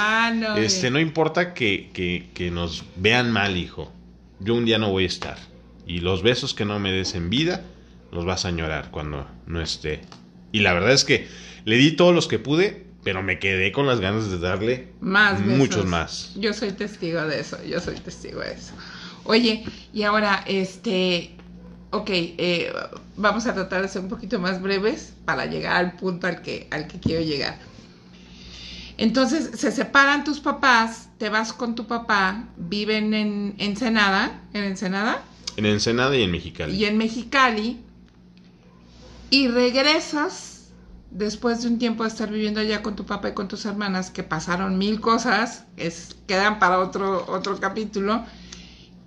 [0.58, 3.93] este, no importa que, que, que nos vean mal, hijo,
[4.39, 5.38] yo un día no voy a estar
[5.86, 7.62] y los besos que no me des en vida,
[8.12, 10.02] los vas a añorar cuando no esté.
[10.52, 11.28] Y la verdad es que
[11.63, 15.39] le di todos los que pude, pero me quedé con las ganas de darle más
[15.41, 16.32] muchos más.
[16.38, 18.74] Yo soy testigo de eso, yo soy testigo de eso.
[19.26, 21.36] Oye, y ahora, este,
[21.92, 22.74] ok, eh,
[23.18, 26.68] vamos a tratar de ser un poquito más breves para llegar al punto al que,
[26.72, 27.58] al que quiero llegar.
[28.98, 35.22] Entonces se separan tus papás, te vas con tu papá, viven en Ensenada, en Ensenada.
[35.58, 36.76] En Ensenada y en Mexicali.
[36.76, 37.80] Y en Mexicali.
[39.32, 40.70] Y regresas
[41.12, 44.12] después de un tiempo de estar viviendo allá con tu papá y con tus hermanas,
[44.12, 48.24] que pasaron mil cosas, es, quedan para otro, otro capítulo.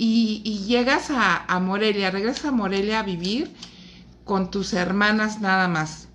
[0.01, 3.53] Y, llegas a, Morelia, regresas a Morelia a vivir
[4.25, 6.09] con tus hermanas nada más.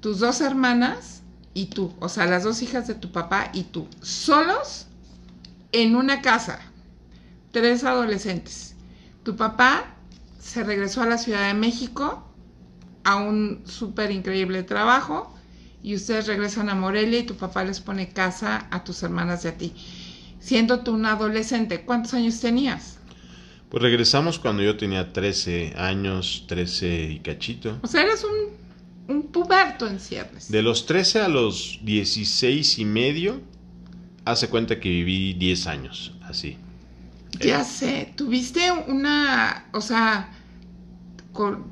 [0.00, 3.88] Tus dos hermanas y tú, o sea, las dos hijas de tu papá y tú,
[4.00, 4.86] solos
[5.72, 6.60] en una casa,
[7.50, 8.76] tres adolescentes.
[9.24, 9.96] Tu papá
[10.38, 12.24] se regresó a la Ciudad de México
[13.02, 15.34] a un súper increíble trabajo
[15.82, 19.48] y ustedes regresan a Morelia y tu papá les pone casa a tus hermanas y
[19.48, 19.74] a ti.
[20.38, 22.97] Siendo tú un adolescente, ¿cuántos años tenías?
[23.70, 27.78] Pues regresamos cuando yo tenía 13 años, 13 y cachito.
[27.82, 30.50] O sea, eres un, un puberto en ciernes.
[30.50, 33.42] De los 13 a los 16 y medio,
[34.24, 36.56] hace cuenta que viví 10 años, así.
[37.40, 40.32] Ya sé, tuviste una, o sea,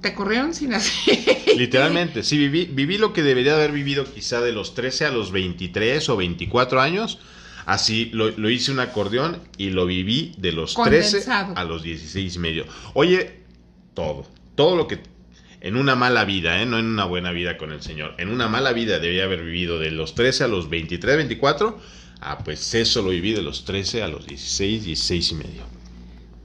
[0.01, 1.19] te corrieron sin hacer.
[1.57, 5.33] Literalmente, sí, viví, viví lo que debería haber vivido quizá de los 13 a los
[5.33, 7.19] 23 o 24 años.
[7.67, 12.39] Así lo, hice un acordeón y lo viví de los 13 a los 16 y
[12.39, 12.65] medio.
[12.95, 13.41] Oye,
[13.93, 15.01] todo, todo lo que
[15.61, 16.67] en una mala vida, ¿eh?
[16.67, 19.79] no en una buena vida con el Señor, en una mala vida debía haber vivido
[19.79, 21.79] de los 13 a los 23, 24
[22.21, 25.63] Ah, pues eso lo viví de los 13 a los 16, 16 y medio.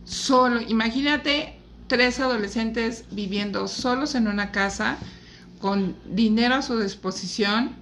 [0.06, 1.56] Solo, imagínate
[1.88, 4.98] tres adolescentes viviendo solos en una casa
[5.60, 7.76] con dinero a su disposición.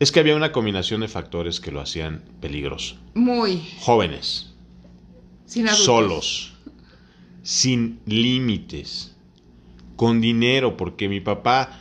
[0.00, 2.96] Es que había una combinación de factores que lo hacían peligroso.
[3.14, 3.62] Muy.
[3.80, 4.54] Jóvenes.
[5.46, 5.84] Sin adultos.
[5.84, 6.52] Solos.
[7.42, 9.14] Sin límites.
[9.96, 11.80] Con dinero, porque mi papá,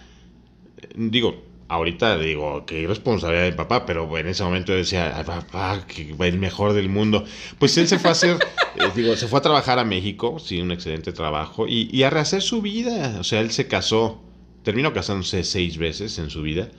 [0.96, 6.38] digo, ahorita digo, que responsabilidad de papá, pero en ese momento decía, papá, que el
[6.40, 7.26] mejor del mundo.
[7.60, 8.38] Pues él se fue a hacer,
[8.76, 12.42] eh, digo, se fue a trabajar a México, sí, un excelente trabajo, y, a rehacer
[12.42, 13.18] su vida.
[13.20, 14.22] O sea, él se casó,
[14.64, 16.70] terminó casándose seis veces en su vida.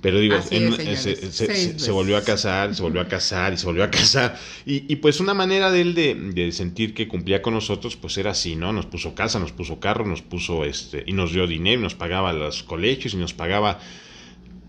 [0.00, 4.38] Pero digo, se, volvió a casar, se volvió a casar y se volvió a casar.
[4.64, 8.30] Y, pues una manera de él de, de, sentir que cumplía con nosotros, pues era
[8.30, 8.72] así, ¿no?
[8.72, 11.94] Nos puso casa, nos puso carro, nos puso este, y nos dio dinero, y nos
[11.94, 13.80] pagaba los colegios y nos pagaba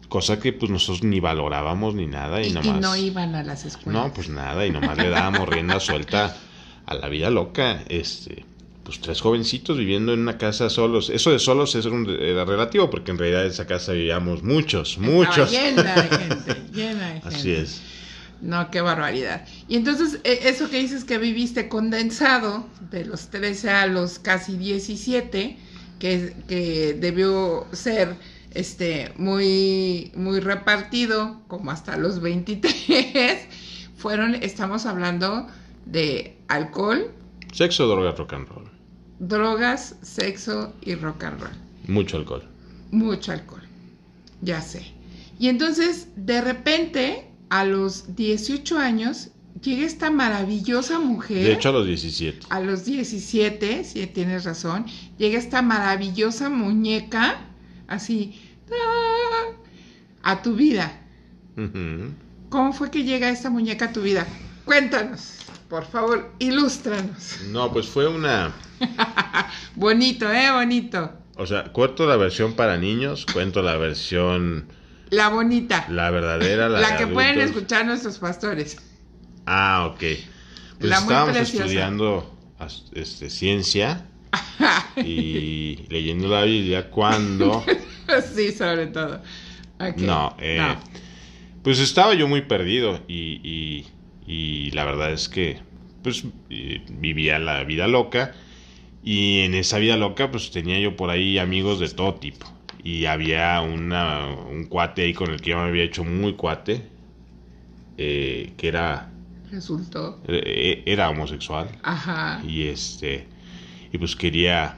[0.07, 2.77] cosa que pues nosotros ni valorábamos ni nada y, y nomás...
[2.77, 4.03] Y no iban a las escuelas.
[4.03, 6.35] No, pues nada, y nomás le dábamos rienda suelta
[6.87, 8.45] a la vida loca, este,
[8.89, 11.11] pues tres jovencitos viviendo en una casa solos.
[11.11, 15.51] Eso de solos es era relativo, porque en realidad en esa casa vivíamos muchos, muchos.
[15.51, 17.27] llena de gente, llena de gente.
[17.27, 17.81] Así es.
[18.41, 19.45] No, qué barbaridad.
[19.67, 24.57] Y entonces, e, eso que dices que viviste condensado, de los 13 a los casi
[24.57, 25.57] 17,
[25.99, 28.15] que, que debió ser
[28.55, 33.37] este, muy, muy repartido, como hasta los 23,
[33.97, 35.45] fueron, estamos hablando
[35.85, 37.11] de alcohol.
[37.51, 38.78] Sexo, drogas, rock and roll.
[39.19, 41.51] Drogas, sexo y rock and roll.
[41.87, 42.43] Mucho alcohol.
[42.91, 43.63] Mucho alcohol,
[44.41, 44.93] ya sé.
[45.39, 49.29] Y entonces, de repente, a los 18 años,
[49.61, 51.43] llega esta maravillosa mujer.
[51.43, 52.47] De hecho, a los 17.
[52.49, 54.85] A los 17, si tienes razón,
[55.17, 57.41] llega esta maravillosa muñeca
[57.87, 58.39] así,
[60.23, 61.01] a tu vida.
[62.49, 64.25] ¿Cómo fue que llega esta muñeca a tu vida?
[64.65, 67.39] Cuéntanos, por favor, ilústranos.
[67.47, 68.51] No, pues fue una...
[69.75, 70.51] Bonito, ¿eh?
[70.51, 71.13] Bonito.
[71.35, 74.67] O sea, cuento la versión para niños, cuento la versión...
[75.11, 75.85] La bonita.
[75.89, 78.77] La verdadera, la, la que pueden escuchar nuestros pastores.
[79.45, 80.03] Ah, ok.
[80.79, 82.37] Pues estábamos estudiando
[82.93, 84.05] este, ciencia
[84.97, 87.63] y leyendo la Biblia cuando...
[88.35, 89.21] sí, sobre todo.
[89.97, 90.75] No, eh,
[91.63, 93.87] pues estaba yo muy perdido y, y,
[94.71, 95.59] la verdad es que
[96.03, 98.33] pues eh, vivía la vida loca.
[99.03, 102.45] Y en esa vida loca pues tenía yo por ahí amigos de todo tipo.
[102.83, 106.83] Y había una, un cuate ahí con el que yo me había hecho muy cuate
[107.97, 109.11] eh, que era
[109.51, 110.21] resultó.
[110.27, 111.69] Era homosexual.
[111.83, 112.41] Ajá.
[112.47, 113.27] Y este
[113.91, 114.77] y pues quería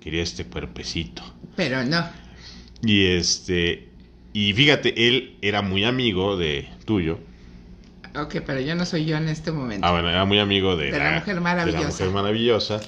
[0.00, 1.22] quería este cuerpecito.
[1.56, 2.04] Pero no.
[2.82, 3.88] Y este
[4.32, 7.20] y fíjate, él era muy amigo de tuyo.
[8.16, 9.86] Ok, pero yo no soy yo en este momento.
[9.86, 11.78] Ah, bueno, era muy amigo de, la, mujer maravillosa.
[11.78, 12.80] De la mujer maravillosa.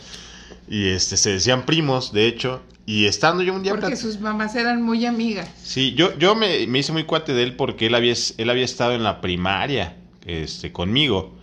[0.69, 2.63] Y este, se decían primos, de hecho.
[2.87, 3.73] Y estando yo un día...
[3.73, 5.49] Porque sus mamás eran muy amigas.
[5.63, 8.65] Sí, yo, yo me, me, hice muy cuate de él porque él había, él había
[8.65, 11.39] estado en la primaria este, conmigo.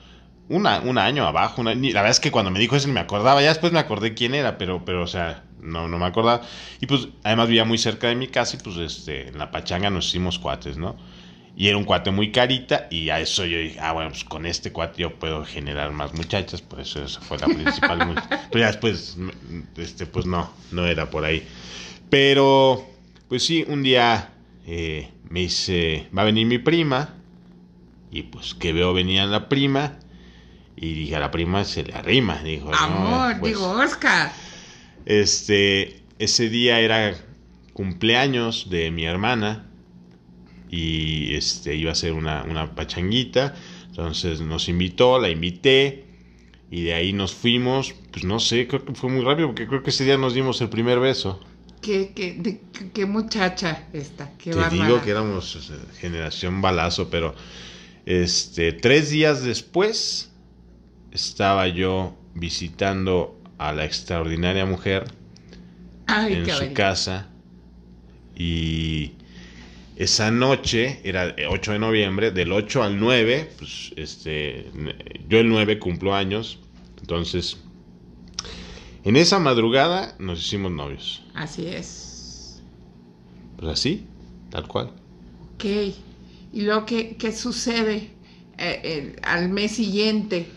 [0.49, 1.63] Una, un año abajo.
[1.63, 3.41] la verdad es que cuando me dijo eso me acordaba.
[3.41, 6.41] Ya después me acordé quién era, pero, pero o sea, no, no me acordaba.
[6.81, 9.89] Y pues además vivía muy cerca de mi casa y pues este, en la pachanga
[9.89, 10.97] nos hicimos cuates, ¿no?
[11.55, 14.45] Y era un cuate muy carita y a eso yo dije, ah, bueno, pues con
[14.45, 18.15] este cuate yo puedo generar más muchachas, por eso esa fue la principal.
[18.51, 19.17] Pero ya después,
[19.75, 21.45] este, pues no, no era por ahí.
[22.09, 22.87] Pero,
[23.27, 24.29] pues sí, un día
[24.65, 27.15] eh, me dice, va a venir mi prima
[28.11, 29.99] y pues que veo venía la prima
[30.75, 32.41] y dije, a la prima se le arrima.
[32.41, 34.31] Dijo, Amor, pues, digo, Oscar.
[35.05, 37.15] Este, ese día era
[37.73, 39.68] cumpleaños de mi hermana
[40.69, 43.55] y este iba a ser una, una pachanguita.
[43.87, 46.05] Entonces nos invitó, la invité
[46.71, 47.95] y de ahí nos fuimos.
[48.11, 50.61] Pues no sé, creo que fue muy rápido porque creo que ese día nos dimos
[50.61, 51.39] el primer beso.
[51.81, 52.59] Qué, qué,
[52.93, 57.33] qué muchacha esta, qué Te digo que éramos generación balazo, pero
[58.05, 60.31] este tres días después
[61.11, 65.05] estaba yo visitando a la extraordinaria mujer
[66.07, 67.29] en su casa
[68.35, 69.13] y
[69.99, 74.65] esa noche era 8 de noviembre, del 8 al 9, pues este
[75.27, 76.57] yo el 9 cumplo años,
[77.01, 77.57] entonces
[79.03, 81.23] en esa madrugada nos hicimos novios.
[81.35, 82.61] Así es.
[83.57, 84.05] Pues así,
[84.49, 84.91] tal cual.
[85.55, 85.65] Ok.
[86.53, 88.09] ¿Y luego qué, qué sucede
[88.57, 90.47] eh, eh, al mes siguiente?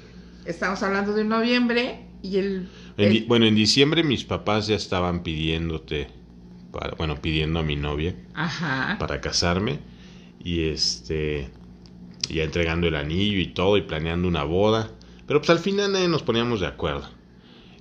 [0.46, 2.68] Estamos hablando de noviembre y el
[3.26, 6.08] bueno, en diciembre mis papás ya estaban pidiéndote,
[6.72, 8.14] para, bueno, pidiendo a mi novia
[8.98, 9.78] para casarme
[10.42, 11.48] y este,
[12.28, 14.90] ya entregando el anillo y todo y planeando una boda.
[15.26, 17.08] Pero pues al final nos poníamos de acuerdo.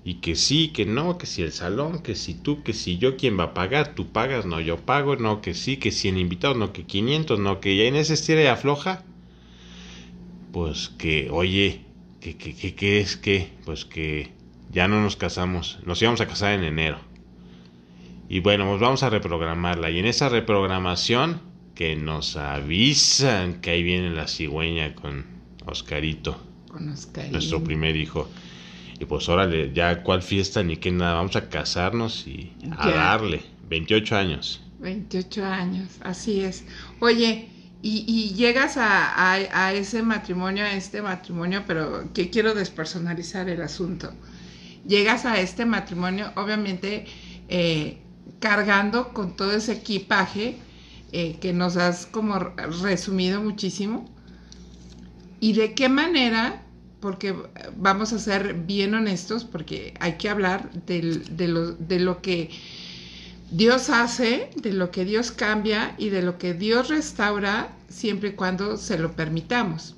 [0.03, 3.17] Y que sí, que no, que si el salón, que si tú, que si yo,
[3.17, 3.93] ¿quién va a pagar?
[3.93, 7.59] Tú pagas, no, yo pago, no, que sí, que 100 invitados, no, que 500, no,
[7.59, 9.03] que ya en ese estira y afloja.
[10.51, 11.85] Pues que, oye,
[12.19, 14.31] que, que, que, que es que, pues que
[14.71, 17.10] ya no nos casamos, nos íbamos a casar en enero.
[18.31, 19.89] Y bueno, pues vamos a reprogramarla.
[19.89, 21.41] Y en esa reprogramación,
[21.75, 25.25] que nos avisan que ahí viene la cigüeña con
[25.65, 26.41] Oscarito.
[26.69, 27.33] Con Oscarito.
[27.33, 28.29] Nuestro primer hijo.
[29.01, 33.41] Y pues órale, ya cuál fiesta ni qué nada, vamos a casarnos y a darle.
[33.67, 34.61] 28 años.
[34.79, 36.63] 28 años, así es.
[37.01, 37.49] Oye,
[37.81, 44.13] y, llegas a, a, ese matrimonio, a este matrimonio, pero que quiero despersonalizar el asunto
[44.87, 47.05] llegas a este matrimonio, obviamente,
[47.49, 48.00] eh,
[48.41, 50.57] cargando con todo ese equipaje
[51.13, 52.39] eh, que nos has como
[52.81, 54.09] resumido muchísimo.
[55.39, 56.63] ¿Y de qué manera?
[56.99, 57.33] Porque
[57.77, 62.49] vamos a ser bien honestos, porque hay que hablar de, lo, de lo que
[63.51, 68.33] Dios hace, de lo que Dios cambia y de lo que Dios restaura siempre y
[68.33, 69.95] cuando se lo permitamos.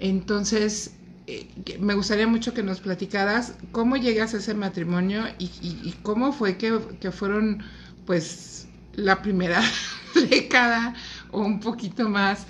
[0.00, 0.94] Entonces,
[1.26, 1.46] eh,
[1.78, 6.80] me gustaría mucho que nos platicaras cómo llegas a ese matrimonio y, cómo fue que,
[7.12, 7.62] fueron,
[8.06, 9.62] pues, la primera
[10.30, 10.94] década
[11.30, 12.46] o un poquito más,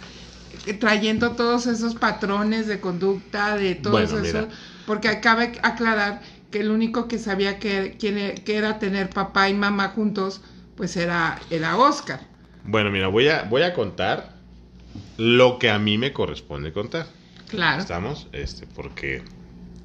[0.66, 4.48] eh, trayendo todos esos patrones de conducta, de todo eso,
[4.86, 9.54] porque acaba de aclarar que el único que sabía que, que, era tener papá y
[9.54, 10.40] mamá juntos,
[10.76, 12.20] pues era, era Oscar.
[12.64, 14.32] Bueno, mira, voy a, voy a contar
[15.18, 17.06] lo que a mí me corresponde contar.
[17.52, 17.82] Claro.
[17.82, 19.22] Estamos, este, porque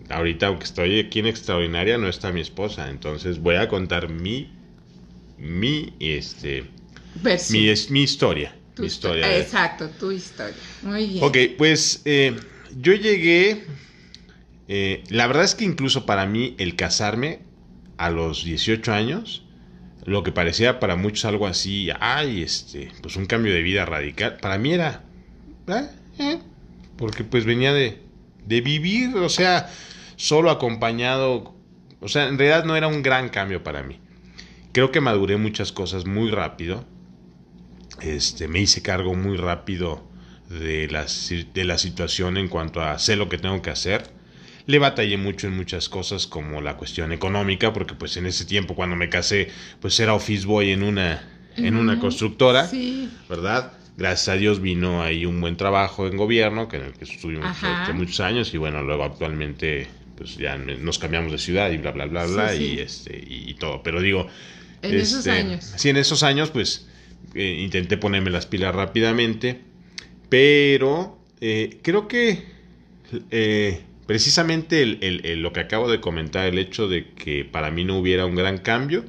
[0.10, 2.90] ahorita, aunque estoy aquí en Extraordinaria, no está mi esposa.
[2.90, 4.50] Entonces voy a contar mi,
[5.38, 6.64] mi, este,
[7.50, 8.56] mi, es, mi historia.
[8.78, 9.38] mi historia.
[9.38, 10.56] Exacto, tu historia.
[10.82, 11.24] Muy bien.
[11.26, 12.38] Ok, pues eh,
[12.80, 13.66] yo llegué,
[14.70, 17.42] eh, la verdad es que incluso para mí el casarme
[17.98, 19.44] a los 18 años,
[20.06, 24.38] lo que parecía para muchos algo así, ay, este, pues un cambio de vida radical,
[24.38, 25.04] para mí era,
[25.68, 26.40] ¿eh?
[26.98, 28.02] Porque pues venía de,
[28.46, 29.70] de vivir, o sea,
[30.16, 31.56] solo acompañado,
[32.00, 34.00] o sea, en realidad no era un gran cambio para mí.
[34.72, 36.86] Creo que maduré muchas cosas muy rápido,
[38.02, 40.08] este, me hice cargo muy rápido
[40.50, 41.06] de la,
[41.54, 44.10] de la situación en cuanto a sé lo que tengo que hacer.
[44.66, 48.76] Le batallé mucho en muchas cosas como la cuestión económica, porque pues en ese tiempo
[48.76, 51.26] cuando me casé, pues era office boy en una,
[51.56, 52.70] en una constructora,
[53.30, 53.77] ¿verdad?
[53.98, 57.58] Gracias a Dios vino ahí un buen trabajo en gobierno, que en el que estuvimos
[57.94, 62.06] muchos años, y bueno, luego actualmente pues ya nos cambiamos de ciudad y bla, bla,
[62.06, 63.84] bla, bla, y este, y, todo.
[63.84, 64.28] Pero digo...
[64.82, 65.74] En esos este, años.
[65.76, 66.88] Sí, en esos años, pues
[67.36, 69.62] eh, intenté ponerme las pilas rápidamente
[70.30, 72.44] pero eh, creo que
[73.32, 74.86] eh, precisamente
[75.36, 78.58] lo que acabo de comentar, el hecho de que para mí no hubiera un gran
[78.58, 79.06] cambio,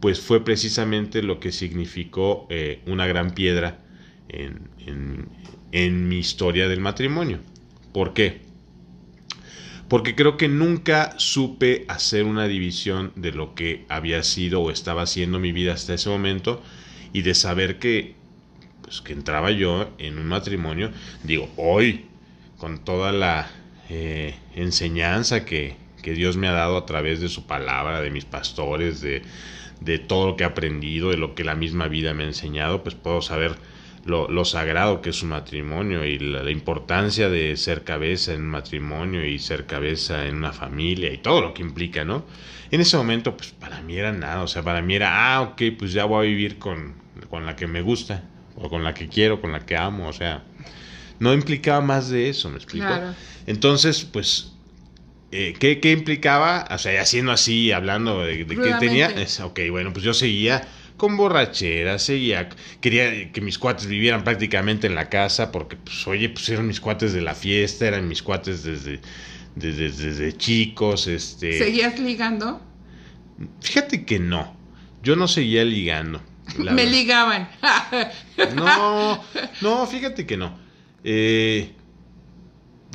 [0.00, 3.84] pues fue precisamente lo que significó eh, una gran piedra
[4.28, 4.70] en,
[5.72, 7.40] en, mi historia del matrimonio.
[7.92, 8.40] ¿Por qué?
[9.88, 15.02] Porque creo que nunca supe hacer una división de lo que había sido o estaba
[15.02, 16.62] haciendo mi vida hasta ese momento
[17.12, 18.14] y de saber que
[18.90, 20.90] pues, que entraba yo en un matrimonio,
[21.22, 22.06] digo, hoy,
[22.58, 23.48] con toda la
[23.88, 29.00] eh, enseñanza que, Dios me ha dado a través de su palabra, de mis pastores,
[29.00, 29.22] de,
[29.98, 32.94] todo lo que he aprendido, de lo que la misma vida me ha enseñado, pues
[32.94, 33.56] puedo saber
[34.04, 39.24] lo, sagrado que es un matrimonio y la, importancia de ser cabeza en un matrimonio
[39.24, 42.24] y ser cabeza en una familia y todo lo que implica, ¿no?
[42.70, 45.62] En ese momento, pues para mí era nada, o sea, para mí era, ah, ok,
[45.78, 46.94] pues ya voy a vivir con,
[47.28, 48.22] con la que me gusta,
[48.56, 50.44] o con la que quiero, con la que amo, o sea,
[51.18, 52.88] no implicaba más de eso, ¿me explico?
[53.46, 54.49] Entonces, pues,
[55.32, 56.66] eh, ¿qué, ¿qué, implicaba?
[56.70, 60.66] O sea, haciendo así, hablando de, de qué tenía, es, ok, bueno, pues yo seguía
[60.96, 62.50] con borrachera, seguía,
[62.80, 66.80] quería que mis cuates vivieran prácticamente en la casa, porque, pues, oye, pues eran mis
[66.80, 69.00] cuates de la fiesta, eran mis cuates desde,
[69.54, 71.58] desde, desde chicos, este...
[71.58, 72.60] ¿Seguías ligando?
[73.62, 74.54] Fíjate que no,
[75.02, 76.20] yo no seguía ligando.
[76.58, 77.48] Me ligaban.
[78.54, 79.22] no,
[79.62, 80.58] no, fíjate que no.
[81.04, 81.70] Eh,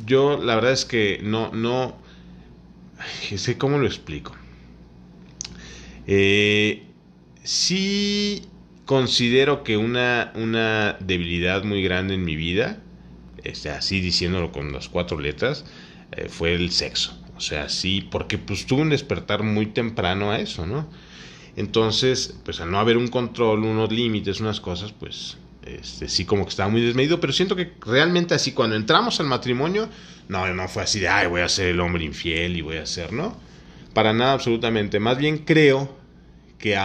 [0.04, 1.96] yo la verdad es que no, no,
[3.36, 4.34] sé cómo lo explico.
[6.06, 6.84] Eh,
[7.42, 8.42] sí
[8.84, 12.80] considero que una, una debilidad muy grande en mi vida,
[13.42, 15.64] este, así diciéndolo con las cuatro letras,
[16.12, 17.20] eh, fue el sexo.
[17.36, 20.88] O sea, sí, porque pues tuve un despertar muy temprano a eso, ¿no?
[21.56, 25.36] Entonces, pues al no haber un control, unos límites, unas cosas, pues
[25.66, 29.26] este, sí como que estaba muy desmedido, pero siento que realmente así cuando entramos al
[29.26, 29.88] matrimonio,
[30.28, 32.86] no, no fue así de, ay, voy a ser el hombre infiel y voy a
[32.86, 33.36] ser, ¿no?
[33.94, 35.00] Para nada absolutamente.
[35.00, 35.96] Más bien creo
[36.58, 36.78] que,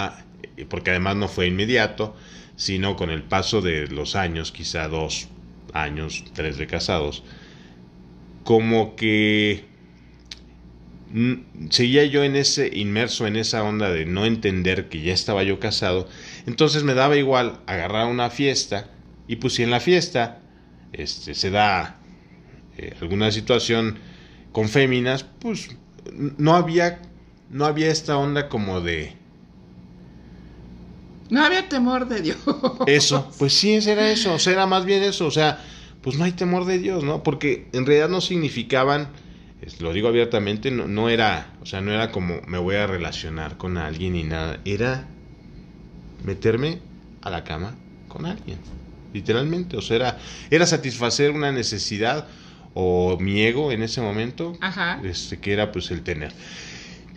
[0.69, 2.15] porque además no fue inmediato,
[2.55, 5.27] sino con el paso de los años, quizá dos
[5.73, 7.23] años, tres de casados,
[8.43, 9.65] como que
[11.69, 15.59] seguía yo en ese inmerso en esa onda de no entender que ya estaba yo
[15.59, 16.07] casado,
[16.45, 18.87] entonces me daba igual agarrar una fiesta
[19.27, 20.39] y pues si en la fiesta
[20.93, 21.97] este, se da
[22.77, 23.97] eh, alguna situación
[24.51, 25.69] con féminas, pues
[26.37, 27.01] no había
[27.49, 29.13] no había esta onda como de
[31.29, 32.37] no había temor de Dios.
[32.87, 35.63] Eso, pues sí, era eso, o sea, era más bien eso, o sea,
[36.01, 37.23] pues no hay temor de Dios, ¿no?
[37.23, 39.07] Porque en realidad no significaban
[39.79, 43.57] lo digo abiertamente, no, no, era, o sea, no era como me voy a relacionar
[43.57, 45.07] con alguien ni nada, era
[46.23, 46.79] meterme
[47.21, 47.75] a la cama
[48.07, 48.57] con alguien,
[49.13, 50.19] literalmente, o sea, era,
[50.49, 52.27] era satisfacer una necesidad
[52.73, 54.57] o mi ego en ese momento,
[55.03, 56.33] este que era pues el tener.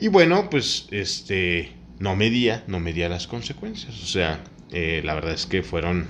[0.00, 5.32] Y bueno, pues este no medía, no medía las consecuencias, o sea, eh, la verdad
[5.32, 6.06] es que fueron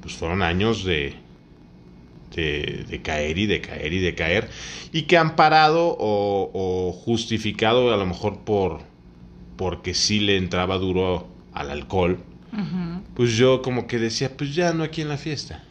[0.00, 1.16] pues fueron años de
[2.36, 4.50] de, caer y de caer y de caer,
[4.92, 8.80] y que han parado o, justificado a lo mejor por
[9.56, 12.18] porque sí le entraba duro al alcohol,
[13.14, 15.62] pues yo como que decía, pues ya no aquí en la fiesta.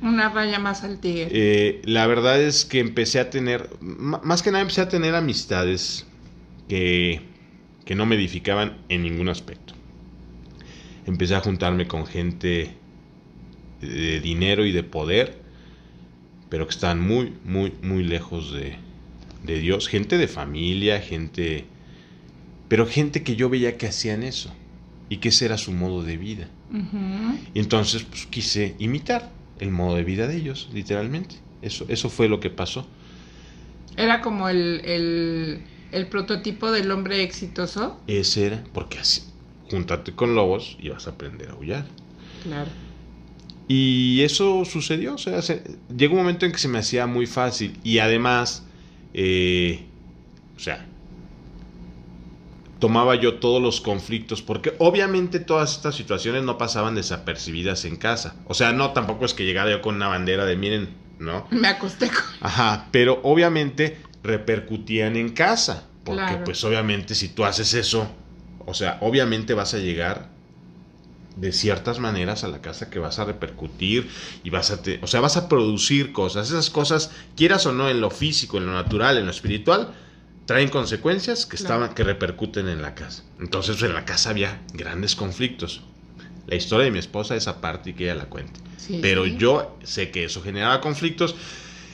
[0.00, 1.28] Una raya más al tigre.
[1.30, 6.06] Eh, la verdad es que empecé a tener, más que nada empecé a tener amistades
[6.68, 7.20] que,
[7.84, 9.74] que no me edificaban en ningún aspecto.
[11.06, 12.74] Empecé a juntarme con gente
[13.80, 15.40] de dinero y de poder,
[16.48, 18.76] pero que están muy, muy, muy lejos de,
[19.44, 19.88] de Dios.
[19.88, 21.66] Gente de familia, gente...
[22.68, 24.52] Pero gente que yo veía que hacían eso
[25.12, 26.48] y que ese era su modo de vida.
[27.54, 31.34] Y entonces pues, quise imitar el modo de vida de ellos, literalmente.
[31.60, 32.86] Eso, eso fue lo que pasó.
[33.96, 38.00] Era como el, el el prototipo del hombre exitoso.
[38.06, 39.22] Ese era, porque así,
[39.70, 41.84] júntate con lobos y vas a aprender a aullar.
[42.42, 42.70] Claro.
[43.68, 45.62] Y eso sucedió, o sea, se-
[45.94, 48.64] llegó un momento en que se me hacía muy fácil y además,
[49.12, 49.84] eh,
[50.56, 50.86] o sea,
[52.82, 58.34] tomaba yo todos los conflictos, porque obviamente todas estas situaciones no pasaban desapercibidas en casa.
[58.48, 60.88] O sea, no, tampoco es que llegara yo con una bandera de miren,
[61.20, 61.46] ¿no?
[61.52, 62.24] Me acosté con...
[62.40, 66.44] Ajá, pero obviamente repercutían en casa, porque Claro.
[66.44, 68.10] pues obviamente si tú haces eso,
[68.66, 70.30] o sea, obviamente vas a llegar
[71.36, 74.08] de ciertas maneras a la casa que vas a repercutir
[74.42, 76.48] y vas a, te- o sea, vas a producir cosas.
[76.50, 79.94] Esas cosas, quieras o no, en lo físico, en lo natural, en lo espiritual,
[80.52, 81.74] traen consecuencias que Claro.
[81.74, 83.22] estaban, que repercuten en la casa.
[83.40, 85.82] Entonces, en la casa había grandes conflictos.
[86.46, 88.60] La historia de mi esposa es aparte y que ella la cuente.
[88.76, 89.36] Sí, Pero sí.
[89.38, 91.34] yo sé que eso generaba conflictos.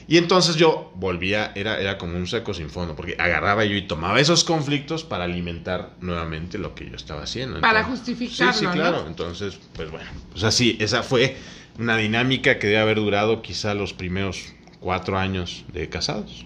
[0.07, 3.83] Y entonces yo volvía, era, era como un saco sin fondo, porque agarraba yo y
[3.83, 7.61] tomaba esos conflictos para alimentar nuevamente lo que yo estaba haciendo.
[7.61, 8.71] Para justificarlo, Sí, sí, ¿no?
[8.73, 9.05] claro.
[9.07, 11.37] Entonces, pues bueno, pues así, esa fue
[11.77, 16.45] una dinámica que debe haber durado quizá los primeros cuatro años de casados.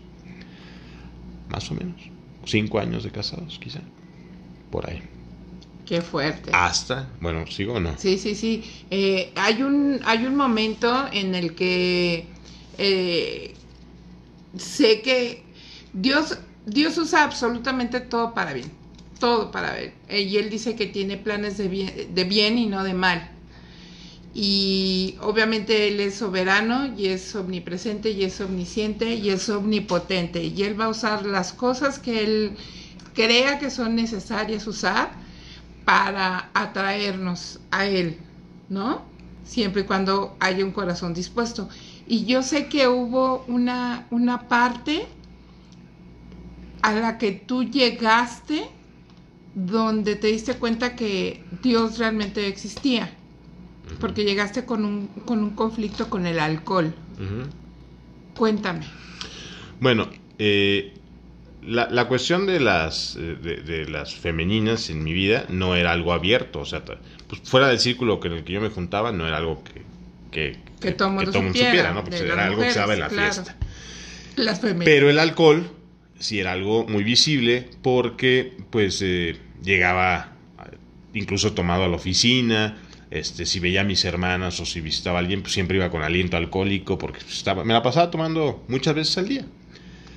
[1.54, 2.02] Más o menos.
[2.46, 3.80] Cinco años de casados, quizá.
[4.72, 5.02] Por ahí.
[5.86, 6.50] Qué fuerte.
[6.54, 7.96] Hasta, bueno, ¿sigo o no?
[7.98, 8.64] Sí, sí, sí.
[8.90, 12.26] Eh, hay, un, hay un momento en el que
[12.78, 13.54] eh,
[14.58, 15.44] sé que
[15.94, 18.72] Dios, Dios usa absolutamente todo para bien.
[19.20, 19.94] Todo para bien.
[20.10, 23.30] Eh, y Él dice que tiene planes de bien, de bien y no de mal.
[24.34, 30.44] Y obviamente Él es soberano y es omnipresente y es omnisciente y es omnipotente.
[30.44, 32.58] Y Él va a usar las cosas que Él
[33.14, 35.12] crea que son necesarias usar
[35.86, 38.18] para atraernos a Él,
[38.70, 39.04] ¿no?
[39.44, 41.70] Siempre y cuando haya un corazón dispuesto.
[42.08, 45.06] Y yo sé que hubo una, una parte
[46.82, 48.70] a la que tú llegaste
[49.56, 53.12] donde te diste cuenta que Dios realmente existía,
[54.00, 56.94] porque llegaste con un, con un conflicto con el alcohol.
[58.36, 58.86] Cuéntame.
[59.80, 60.10] Bueno,
[60.40, 60.94] eh,
[61.62, 65.92] la, la cuestión de las, eh, de, de las femeninas en mi vida no era
[65.92, 69.12] algo abierto, o sea, pues fuera del círculo que en el que yo me juntaba
[69.12, 69.82] no era algo que,
[70.32, 72.02] que, Que todo mundo mundo supiera, ¿no?
[72.04, 73.56] De era algo que se daba en la fiesta.
[74.36, 74.86] Las femeninas.
[74.86, 75.70] Pero el alcohol
[76.20, 80.32] sí era algo muy visible porque pues eh, llegaba
[81.14, 82.78] incluso tomado a la oficina,
[83.14, 86.02] este, si veía a mis hermanas o si visitaba a alguien, pues siempre iba con
[86.02, 89.46] aliento alcohólico porque pues, estaba, me la pasaba tomando muchas veces al día.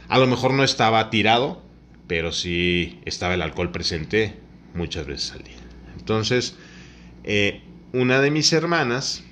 [0.09, 1.62] A lo mejor no estaba tirado,
[2.07, 4.34] pero sí estaba el alcohol presente
[4.72, 5.57] muchas veces al día.
[5.99, 6.57] Entonces,
[7.24, 7.61] eh,
[7.92, 9.22] una de mis hermanas,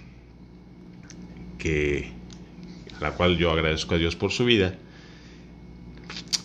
[1.56, 2.12] que
[2.98, 4.76] a la cual yo agradezco a Dios por su vida,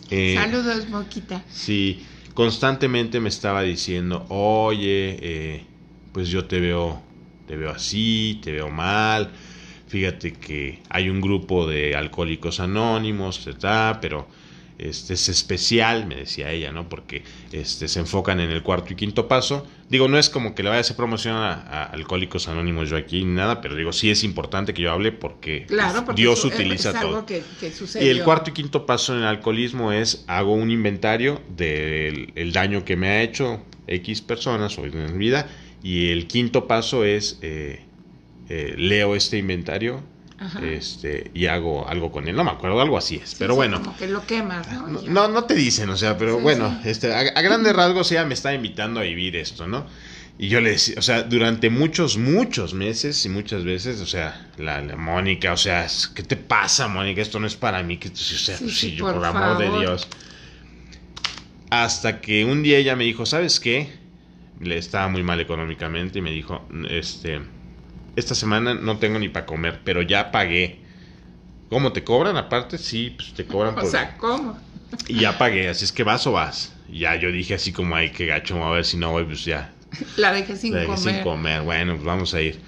[0.09, 1.43] eh, Saludos, Moquita.
[1.49, 5.65] Sí, constantemente me estaba diciendo, oye, eh,
[6.13, 7.01] pues yo te veo,
[7.50, 9.32] te veo así, te veo mal.
[9.88, 14.28] Fíjate que hay un grupo de alcohólicos anónimos, etcétera, pero
[14.78, 16.88] este es especial, me decía ella, ¿no?
[16.88, 19.66] Porque este se enfocan en el cuarto y quinto paso.
[19.89, 22.97] Digo, no es como que le vaya a hacer promoción a, a alcohólicos anónimos yo
[22.97, 26.22] aquí ni nada, pero digo, sí es importante que yo hable porque Claro, pues, porque
[26.22, 27.26] Dios utiliza es todo.
[27.26, 28.08] que, que sucedió.
[28.08, 32.54] Y el cuarto y quinto paso en el alcoholismo es hago un inventario del el
[32.54, 35.50] daño que me ha hecho X personas o en mi vida.
[35.84, 37.82] Y el quinto paso es eh,
[38.49, 40.03] eh, leo este inventario
[40.38, 40.59] Ajá.
[40.65, 42.36] este, y hago algo con él.
[42.36, 43.30] No me acuerdo, algo así es.
[43.32, 43.82] Sí, pero sí, bueno.
[43.82, 44.88] Como que lo quemas, ¿no?
[44.88, 45.09] No, Ya.
[45.11, 48.25] no, no te dicen, o sea, pero Sí, bueno, este, a, a grandes rasgos ella
[48.25, 49.86] me está invitando a vivir esto, ¿no?
[50.41, 54.49] Y yo le decía, o sea, durante muchos, muchos meses y muchas veces, o sea,
[54.57, 57.21] la, la Mónica, o sea, ¿qué te pasa, Mónica?
[57.21, 59.80] Esto no es para mí, que, o sea, Sí, pues yo, por por amor de.
[59.80, 60.07] Dios.
[61.69, 63.99] Hasta que un día ella me dijo, ¿sabes qué?
[64.60, 67.41] Le estaba muy mal económicamente y me dijo, este,
[68.16, 70.84] esta semana no tengo ni para comer, pero ya pagué.
[71.70, 72.78] ¿Cómo te cobran aparte?
[72.78, 73.86] Sí, pues te cobran O por...
[73.86, 74.60] sea, ¿cómo?
[75.07, 76.76] Y ya pagué, así es que vas o vas.
[76.88, 79.45] Y ya yo dije así como, ay, qué gacho, a ver si no voy, pues
[79.45, 79.76] ya.
[80.16, 80.97] La dejé sin la dejé comer.
[80.97, 81.62] sin comer.
[81.64, 82.62] Bueno, pues vamos a ir.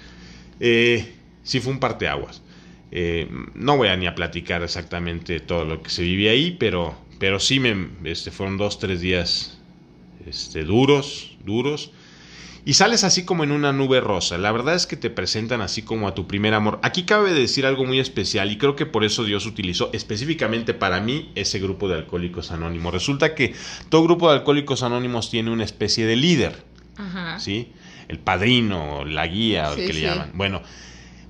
[0.60, 2.42] Eh, sí fue un parteaguas.
[2.90, 6.96] Eh, no voy a ni a platicar exactamente todo lo que se vivía ahí, pero,
[7.18, 9.60] pero sí me, este, fueron dos, tres días
[10.26, 11.92] este, duros, duros.
[12.64, 14.38] Y sales así como en una nube rosa.
[14.38, 16.78] La verdad es que te presentan así como a tu primer amor.
[16.82, 21.00] Aquí cabe decir algo muy especial y creo que por eso Dios utilizó específicamente para
[21.00, 22.94] mí ese grupo de alcohólicos anónimos.
[22.94, 23.54] Resulta que
[23.88, 26.64] todo grupo de alcohólicos anónimos tiene una especie de líder.
[26.96, 27.40] Ajá.
[27.40, 27.72] ¿sí?
[28.06, 30.30] El padrino, la guía, o el Sí, que le llaman.
[30.34, 30.62] Bueno,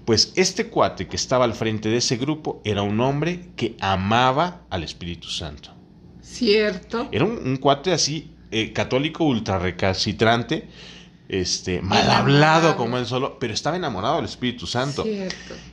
[0.05, 4.63] pues este cuate que estaba al frente de ese grupo era un hombre que amaba
[4.69, 5.71] al Espíritu Santo.
[6.21, 7.09] Cierto.
[7.13, 10.69] Era un, un cuate así, eh, católico ultra recalcitrante,
[11.29, 15.05] este, mal hablado como él solo, pero estaba enamorado del Espíritu Santo.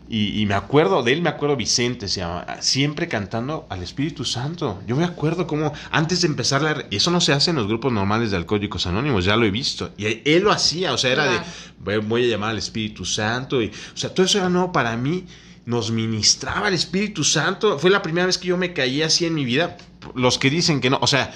[0.08, 4.24] Y, y me acuerdo de él, me acuerdo Vicente, se llama, siempre cantando al Espíritu
[4.24, 4.82] Santo.
[4.88, 6.86] Yo me acuerdo como antes de empezar la...
[6.90, 9.52] Y eso no se hace en los grupos normales de Alcohólicos Anónimos, ya lo he
[9.52, 9.92] visto.
[9.98, 11.44] Y él lo hacía, o sea, era Claro.
[11.84, 13.62] de, voy- voy a llamar al Espíritu Santo.
[13.62, 15.26] Y, o sea, todo eso era nuevo para mí.
[15.66, 17.78] Nos ministraba el Espíritu Santo.
[17.78, 19.78] Fue la primera vez que yo me caí así en mi vida.
[20.16, 21.32] Los que dicen que no, o sea,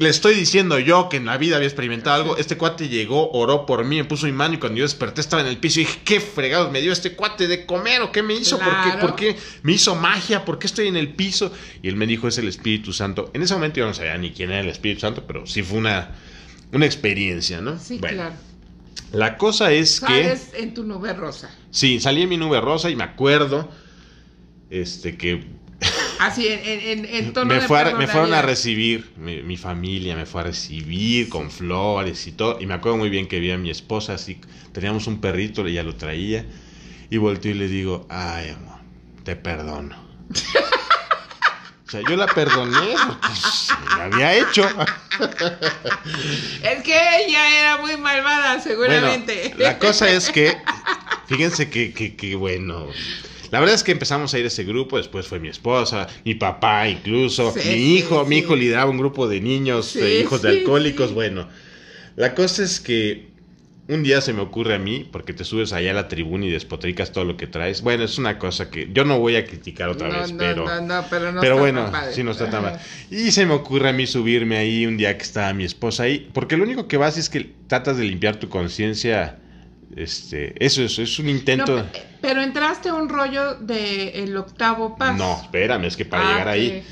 [0.00, 2.36] le estoy diciendo yo que en la vida había experimentado algo.
[2.38, 5.42] Este cuate llegó, oró por mí, me puso mi mano y cuando yo desperté estaba
[5.42, 8.22] en el piso y dije, ¿qué fregados me dio este cuate de comer o qué
[8.22, 8.58] me hizo?
[8.58, 9.00] ¿Por, qué, Claro.
[9.00, 10.46] ¿Por qué me hizo magia?
[10.46, 11.52] ¿Por qué estoy en el piso?
[11.82, 13.30] Y él me dijo, es el Espíritu Santo.
[13.34, 15.76] En ese momento yo no sabía ni quién era el Espíritu Santo, pero sí fue
[15.76, 16.12] una,
[16.72, 17.78] una experiencia, ¿no?
[17.78, 18.34] Sí, Bueno, claro.
[19.12, 20.06] La cosa es que...
[20.06, 21.54] Sales en tu nube rosa.
[21.70, 23.68] Sí, salí en mi nube rosa y me acuerdo
[24.70, 25.44] este que
[26.20, 29.42] Así, en, en, en- en tono me, de fue a- me fueron a recibir, mi,
[29.42, 32.58] mi familia me fue a recibir con flores y todo.
[32.60, 34.38] Y me acuerdo muy bien que vi a mi esposa, así,
[34.72, 36.44] teníamos un perrito, ella lo traía.
[37.10, 38.78] Y volteo y le digo, ay, amor,
[39.24, 39.96] te perdono.
[41.86, 43.28] O sea, yo la perdoné porque
[43.96, 44.62] me había hecho.
[46.62, 49.48] Es que ella era muy malvada, seguramente.
[49.48, 50.56] Bueno, la cosa es que,
[51.26, 52.86] fíjense que, que, que, bueno.
[53.50, 56.34] La verdad es que empezamos a ir a ese grupo, después fue mi esposa, mi
[56.34, 60.20] papá incluso, Sí, mi sí, hijo, mi hijo lideraba un grupo de niños, Sí, de
[60.20, 61.48] hijos de alcohólicos, bueno.
[62.16, 63.30] La cosa es que
[63.88, 66.50] un día se me ocurre a mí, porque te subes allá a la tribuna y
[66.50, 67.82] despotricas todo lo que traes.
[67.82, 70.64] Bueno, es una cosa que yo no voy a criticar otra no, vez, no, pero...
[70.66, 72.80] no, no, pero no Pero está bueno, tan sí no está tan mal.
[73.10, 76.30] Y se me ocurre a mí subirme ahí un día que estaba mi esposa ahí,
[76.32, 79.38] porque lo único que vas es que tratas de limpiar tu conciencia.
[79.96, 81.76] Este, eso es, es un intento.
[81.78, 81.86] No,
[82.20, 85.16] pero entraste a un rollo de el octavo paso.
[85.16, 86.82] No, espérame, es que para Ah, llegar ahí.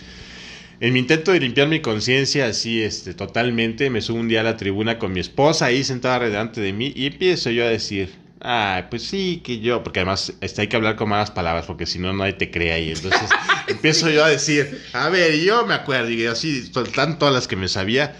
[0.81, 4.45] En mi intento de limpiar mi conciencia así, este, totalmente, me subo un día a
[4.45, 8.15] la tribuna con mi esposa ahí sentada delante de mí y empiezo yo a decir,
[8.41, 11.85] ah, pues sí, que yo, porque además este, hay que hablar con malas palabras porque
[11.85, 12.91] si no nadie te cree ahí.
[12.93, 13.29] Entonces
[13.67, 17.57] empiezo yo a decir, a ver, yo me acuerdo y así, soltando todas las que
[17.57, 18.15] me sabía.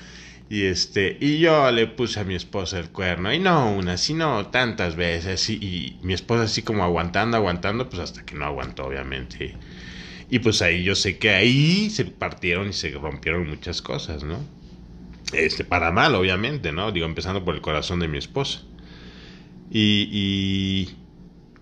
[0.51, 4.47] Y este, y yo le puse a mi esposa el cuerno, y no una, sino
[4.47, 8.87] tantas veces, y, y mi esposa así como aguantando, aguantando, pues hasta que no aguantó,
[8.87, 9.57] obviamente.
[10.31, 14.41] Y pues ahí yo sé que ahí se partieron y se rompieron muchas cosas, ¿no?
[15.33, 16.93] Este, para mal, obviamente, ¿no?
[16.93, 18.63] Digo, empezando por el corazón de mi esposa.
[19.71, 20.97] Y, y-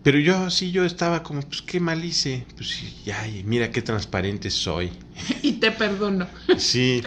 [0.03, 2.47] Pero yo sí, yo estaba como, pues qué mal hice.
[2.57, 4.93] Pues sí, ya, y mira qué transparente soy.
[5.43, 6.29] Y te perdono.
[6.57, 7.03] Sí.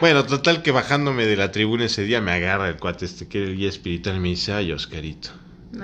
[0.00, 3.38] Bueno, total que bajándome de la tribuna ese día me agarra el cuate este que
[3.38, 5.30] era el guía espiritual y me dice, ay Oscarito,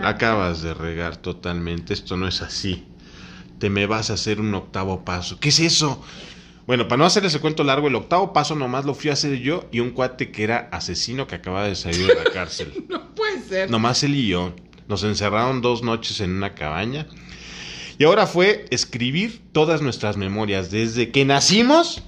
[0.02, 2.86] acabas de regar totalmente, esto no es así.
[3.58, 5.38] Te me vas a hacer un octavo paso.
[5.38, 6.02] ¿Qué es eso?
[6.66, 9.38] Bueno, para no hacer ese cuento largo, el octavo paso nomás lo fui a hacer
[9.38, 12.84] yo y un cuate que era asesino que acaba de salir de la cárcel.
[12.88, 13.70] No puede ser.
[13.70, 14.54] Nomás él y yo.
[14.88, 17.06] Nos encerraron dos noches en una cabaña.
[17.98, 22.02] Y ahora fue escribir todas nuestras memorias, desde que nacimos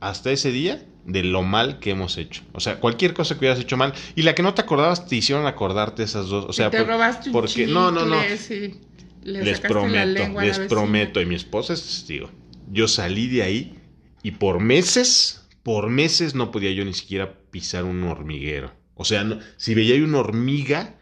[0.00, 2.42] hasta ese día, de lo mal que hemos hecho.
[2.52, 3.92] O sea, cualquier cosa que hubieras hecho mal.
[4.14, 6.44] Y la que no te acordabas, te hicieron acordarte esas dos.
[6.48, 8.20] O sea, te por- robaste un porque no, no, no.
[8.22, 8.80] chicle, sí.
[9.24, 12.28] Le Les prometo, les prometo, y mi esposa es testigo.
[12.70, 13.78] Yo salí de ahí
[14.22, 18.72] y por meses, por meses no podía yo ni siquiera pisar un hormiguero.
[18.94, 20.96] O sea, no- si veía una hormiga,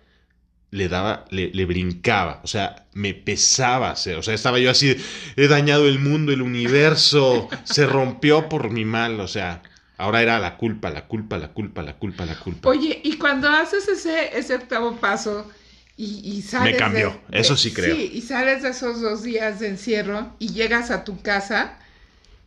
[0.70, 2.40] le daba, le, le brincaba.
[2.44, 3.90] O sea, me pesaba.
[3.90, 4.96] hacer- O sea, estaba yo así,
[5.36, 9.18] he dañado el mundo, el universo, se rompió por mi mal.
[9.20, 9.62] O sea,
[10.00, 12.68] ahora era la culpa, la culpa, la culpa, la culpa, la culpa.
[12.68, 15.50] Oye, y cuando haces ese, ese octavo paso
[15.96, 16.72] y, y sales.
[16.72, 17.94] Me cambió, de- de- eso sí creo.
[17.96, 21.78] Sí, y sales de esos dos días de encierro y llegas a tu casa,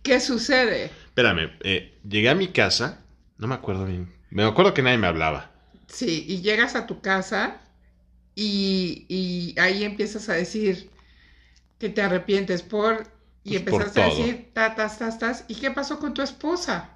[0.04, 0.86] ¿qué sucede?
[0.86, 3.00] Espérame, eh, llegué a mi casa,
[3.38, 4.12] no me acuerdo bien.
[4.32, 5.52] Me acuerdo que nadie me hablaba.
[5.88, 7.62] Sí, y llegas a tu casa
[8.36, 10.90] y, y ahí empiezas a decir
[11.80, 13.08] que te arrepientes por.
[13.46, 15.46] Y Pues empezaste a decir, tatas, tas, tas.
[15.50, 16.90] ¿Y qué pasó con tu esposa?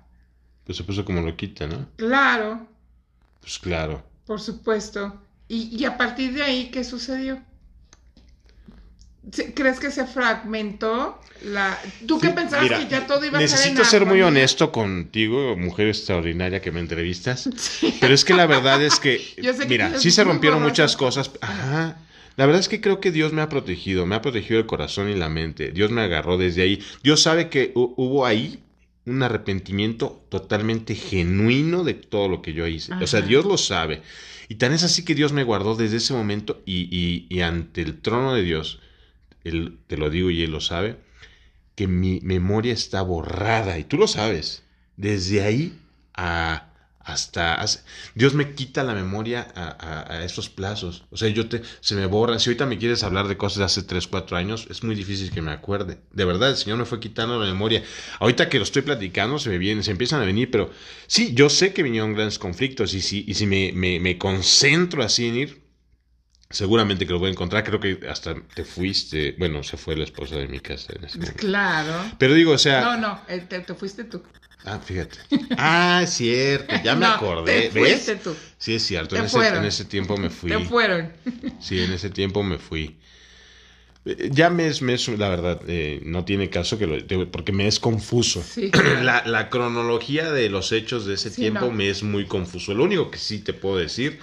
[0.68, 1.88] Pues se puso como loquita, ¿no?
[1.95, 2.68] Claro,
[3.41, 4.03] Pues claro.
[4.28, 5.20] por supuesto.
[5.47, 7.41] Y, y a partir de ahí, ¿qué sucedió?
[9.32, 11.78] ¿Se- ¿Crees que se fragmentó la...
[12.05, 14.72] ¿Tú qué Sí, pensabas mira, que ya todo iba a Necesito en ser muy honesto
[14.72, 17.49] contigo, mujer extraordinaria que me entrevistas.
[18.01, 19.22] Pero es que la verdad es que,
[19.68, 20.70] mira, sí se rompieron borroso.
[20.72, 21.32] muchas cosas.
[21.41, 21.97] Ajá.
[22.38, 25.09] La verdad es que creo que Dios me ha protegido, me ha protegido el corazón
[25.09, 25.72] y la mente.
[25.72, 26.84] Dios me agarró desde ahí.
[27.03, 28.59] Dios sabe que hu- hubo ahí
[29.07, 32.93] un arrepentimiento totalmente genuino de todo lo que yo hice.
[33.01, 33.21] O sea.
[33.21, 34.01] Dios lo sabe.
[34.49, 37.81] Y tan es así que Dios me guardó desde ese momento y, y- y ante
[37.81, 38.79] el trono de Dios,
[39.43, 40.97] él, te lo digo y Él lo sabe,
[41.75, 44.63] que mi memoria está borrada y tú lo sabes.
[44.97, 45.77] Desde ahí
[46.13, 46.66] a
[47.07, 47.65] hasta
[48.15, 51.05] Dios me quita la memoria a, esos plazos.
[51.09, 52.37] O sea, yo te se me borra.
[52.37, 55.31] Si ahorita me quieres hablar de cosas de hace 3, 4 años, es muy difícil
[55.31, 55.99] que me acuerde.
[56.11, 57.81] De verdad, el Señor me fue quitando la memoria.
[58.19, 60.69] Ahorita que lo estoy platicando, se me vienen, se empiezan a venir, pero
[61.07, 65.01] sí, yo sé que vinieron grandes conflictos y si, y si me, me, me concentro
[65.01, 65.61] así en ir,
[66.49, 67.63] seguramente que lo voy a encontrar.
[67.63, 69.33] Creo que hasta te fuiste.
[69.39, 71.39] Bueno, se fue la esposa de mi casa en ese momento.
[71.39, 72.11] Claro.
[72.17, 72.81] Pero digo, o sea.
[72.81, 74.21] No, no, eh, te, te fuiste tú.
[74.70, 75.18] Ah, fíjate.
[75.57, 77.70] Ah, es cierto, ya me acordé.
[77.70, 78.11] Te ¿Ves?
[78.22, 78.36] Tú.
[78.57, 79.15] Sí, es cierto.
[79.15, 80.49] En ese, en ese, tiempo me fui.
[80.49, 81.13] Te fueron.
[81.61, 82.97] Sí, en ese tiempo me fui.
[84.05, 87.51] Eh, ya me es, me es la verdad, eh, no tiene caso que lo, porque
[87.51, 88.43] me es confuso.
[88.43, 88.72] Sí,
[89.03, 91.72] la, la, cronología de los hechos de ese Sí, tiempo no.
[91.72, 92.74] me es muy confuso.
[92.74, 94.20] Lo único que sí te puedo decir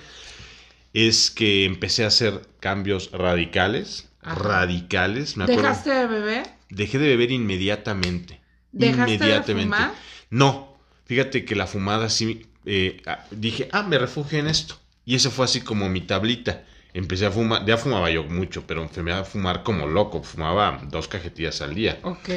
[0.93, 4.09] es que empecé a hacer cambios radicales.
[4.23, 4.35] Ajá.
[4.41, 5.37] Radicales.
[5.37, 5.63] Me acuerdo.
[5.63, 6.47] ¿Dejaste de beber?
[6.71, 8.41] Dejé de beber inmediatamente.
[8.73, 9.77] ¿Dejaste de inmediatamente.
[9.77, 9.95] fumar?
[10.31, 14.77] No, fíjate que la fumada sí, eh, dije, ah, me refugio en esto.
[15.05, 16.65] Y ese fue así como mi tablita.
[16.95, 20.23] Empecé a fumar, ya fumaba yo mucho, pero empecé a fumar como loco.
[20.23, 21.99] Fumaba dos cajetillas al día.
[22.03, 22.29] Ok.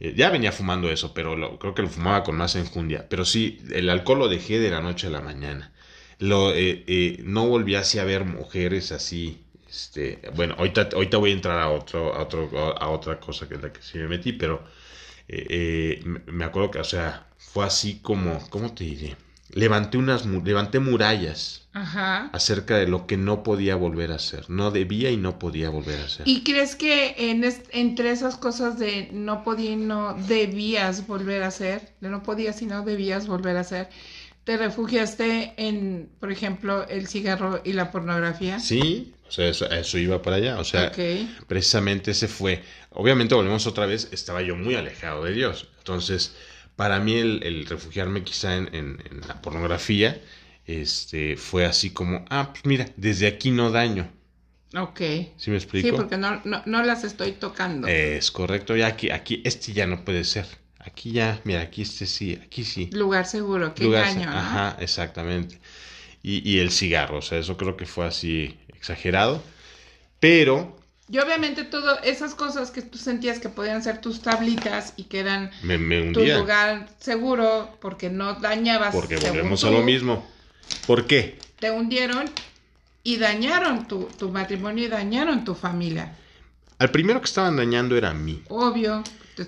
[0.00, 3.08] Eh, ya venía fumando eso, pero lo- creo que lo fumaba con más enjundia.
[3.08, 5.72] Pero sí, el alcohol lo dejé de la noche a la mañana.
[6.18, 9.42] Lo, eh, eh, no volví así a ver mujeres así.
[9.68, 12.48] Este, bueno, ahorita, ahorita voy a entrar a, otro, a, otro,
[12.80, 14.64] a otra cosa que es la que sí me metí, pero
[15.28, 19.16] eh, eh, me- acuerdo que, o sea, fue así como, ¿cómo te diré?
[19.50, 22.28] Levanté unas, levanté murallas Ajá.
[22.34, 24.48] acerca de lo que no podía volver a hacer.
[24.50, 26.28] No debía y no podía volver a hacer.
[26.28, 31.42] ¿Y crees que en es- entre esas cosas de no podía y no debías volver
[31.42, 33.88] a hacer, de no podías y no debías volver a hacer,
[34.44, 38.60] te refugiaste en, por ejemplo, el cigarro y la pornografía?
[38.60, 40.58] Sí, o sea, eso, iba para allá.
[40.58, 40.90] O sea,
[41.46, 42.62] precisamente ese fue.
[42.90, 45.68] Obviamente, volvemos otra vez, estaba yo muy alejado de Dios.
[45.78, 46.34] Entonces,
[46.76, 50.20] para mí el, el refugiarme quizá en, en- en la pornografía,
[50.66, 54.10] este, fue así como, ah, pues mira, desde aquí no daño.
[54.76, 55.00] Ok.
[55.38, 55.88] ¿Sí me explico?
[55.88, 57.86] Sí, porque no, no, no las estoy tocando.
[57.88, 60.46] Es correcto, ya aquí, aquí, este ya no puede ser.
[60.78, 62.90] Aquí ya, mira, aquí este sí, aquí sí.
[62.92, 64.36] Lugar seguro, qué Lugar- engaño, ¿no?
[64.38, 65.58] Ajá, exactamente.
[66.22, 69.42] Y, y el cigarro, o sea, eso creo que fue así exagerado.
[70.20, 70.76] Pero
[71.10, 75.20] Y obviamente todas esas cosas que tú sentías que podían ser tus tablitas y que
[75.20, 78.94] eran me, me tu lugar seguro porque no dañabas.
[78.94, 80.26] Porque volvemos a lo mismo.
[80.86, 81.38] ¿Por qué?
[81.58, 82.30] Te hundieron
[83.02, 86.14] y dañaron tu, tu matrimonio y dañaron tu familia.
[86.78, 88.42] Al primero que estaban dañando era a mí.
[88.48, 89.02] Obvio.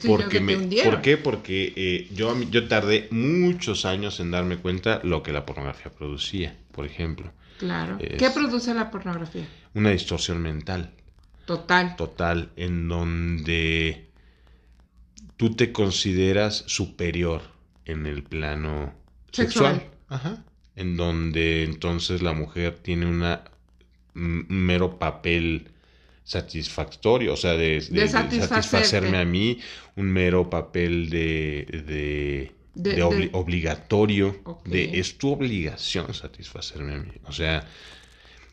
[0.06, 0.56] Porque que me.
[0.84, 1.16] ¿Por qué?
[1.16, 6.56] Porque eh, yo, yo tardé muchos años en darme cuenta lo que la pornografía producía,
[6.72, 7.32] por ejemplo.
[7.60, 7.96] Claro.
[8.00, 9.46] Es- ¿Qué produce la pornografía?
[9.74, 10.90] Una distorsión mental
[11.46, 11.94] Total.
[11.96, 14.08] total en donde
[15.36, 17.42] tú te consideras superior
[17.84, 18.92] en el plano
[19.32, 19.74] Sexual.
[19.76, 19.90] sexual.
[20.08, 20.44] Ajá.
[20.76, 23.44] En donde entonces la mujer tiene una,
[24.14, 25.68] un mero papel
[26.24, 29.58] satisfactorio, o sea, de, de- satisfacerme a mí,
[29.96, 32.52] un mero papel de, de,
[32.82, 37.66] De- de obli- de- obligatorio, de es tu obligación satisfacerme a mí, o sea,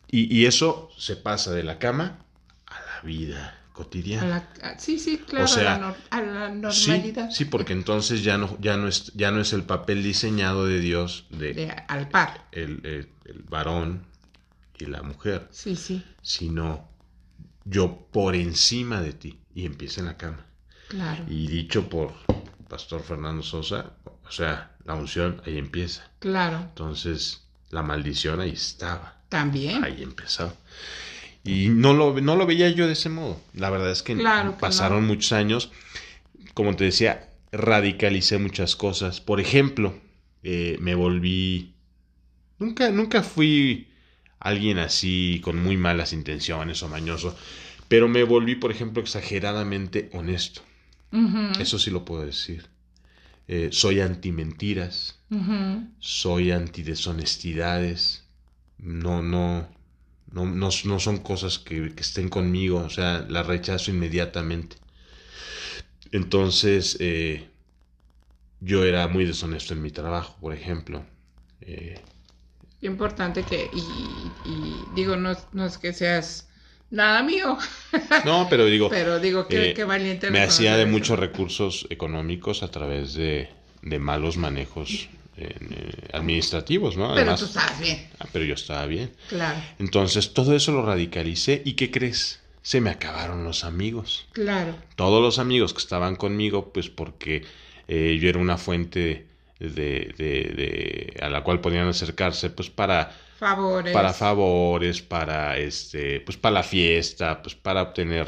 [0.09, 2.25] y, y eso se pasa de la cama
[2.65, 4.47] a la vida A cotidiana.
[4.61, 5.45] la- sí, sí, claro.
[5.45, 7.29] O sea, a, la, nor- a la Sí, normalidad.
[7.31, 10.79] sí, porque entonces ya no, ya no es, ya no es el papel diseñado de
[10.79, 12.47] Dios de, De- al par.
[12.51, 14.05] el, el- el varón
[14.79, 16.03] y la mujer, Sí, sí.
[16.21, 16.89] sino
[17.65, 20.45] yo por encima de ti y empieza en la cama.
[20.89, 21.25] Claro.
[21.27, 22.13] Y dicho por
[22.69, 23.93] Pastor Fernando Sosa,
[24.27, 26.09] o sea, la unción ahí empieza.
[26.19, 26.57] Claro.
[26.59, 29.83] Entonces, la maldición ahí estaba, También.
[29.83, 30.55] ahí empezó.
[31.43, 33.39] Y no lo, no lo veía yo de ese modo.
[33.53, 35.07] La verdad es que Claro que pasaron no.
[35.07, 35.71] muchos años.
[36.53, 39.21] Como te decía, radicalicé muchas cosas.
[39.21, 39.97] Por ejemplo,
[40.43, 41.73] eh, me volví...
[42.59, 43.87] Nunca, nunca fui
[44.39, 47.37] alguien así con muy malas intenciones o mañoso.
[47.87, 50.61] Pero me volví, por ejemplo, exageradamente honesto.
[51.59, 52.67] Eso sí lo puedo decir.
[53.47, 55.87] Eh, soy anti-mentiras, ujú.
[55.99, 58.23] soy anti-deshonestidades.
[58.79, 59.67] No, no,
[60.31, 64.77] no, no, no son cosas que, que estén conmigo, o sea, las rechazo inmediatamente.
[66.11, 67.47] Entonces, eh,
[68.59, 71.03] yo era muy deshonesto en mi trabajo, por ejemplo.
[71.61, 71.99] Eh,
[72.81, 76.47] Importante que, y, y digo, no, no es que seas
[76.89, 77.57] nada mío,
[78.25, 80.31] no, pero digo, pero digo que eh, qué valiente.
[80.31, 83.49] me hacía de muchos recursos económicos a través de,
[83.81, 85.53] de malos manejos eh,
[86.13, 87.13] administrativos, ¿no?
[87.15, 89.11] Pero tú sabes bien, ah, pero yo estaba bien.
[89.29, 92.41] claro, Entonces todo eso lo radicalicé y ¿qué crees?
[92.61, 94.27] Se me acabaron los amigos.
[94.33, 94.75] claro.
[94.95, 97.43] Todos los amigos que estaban conmigo, pues porque
[97.87, 99.25] eh, yo era una fuente
[99.59, 103.93] de, de, de- a la cual podían acercarse pues para Favores.
[103.93, 108.27] para favores, para este, pues para la fiesta, pues para obtener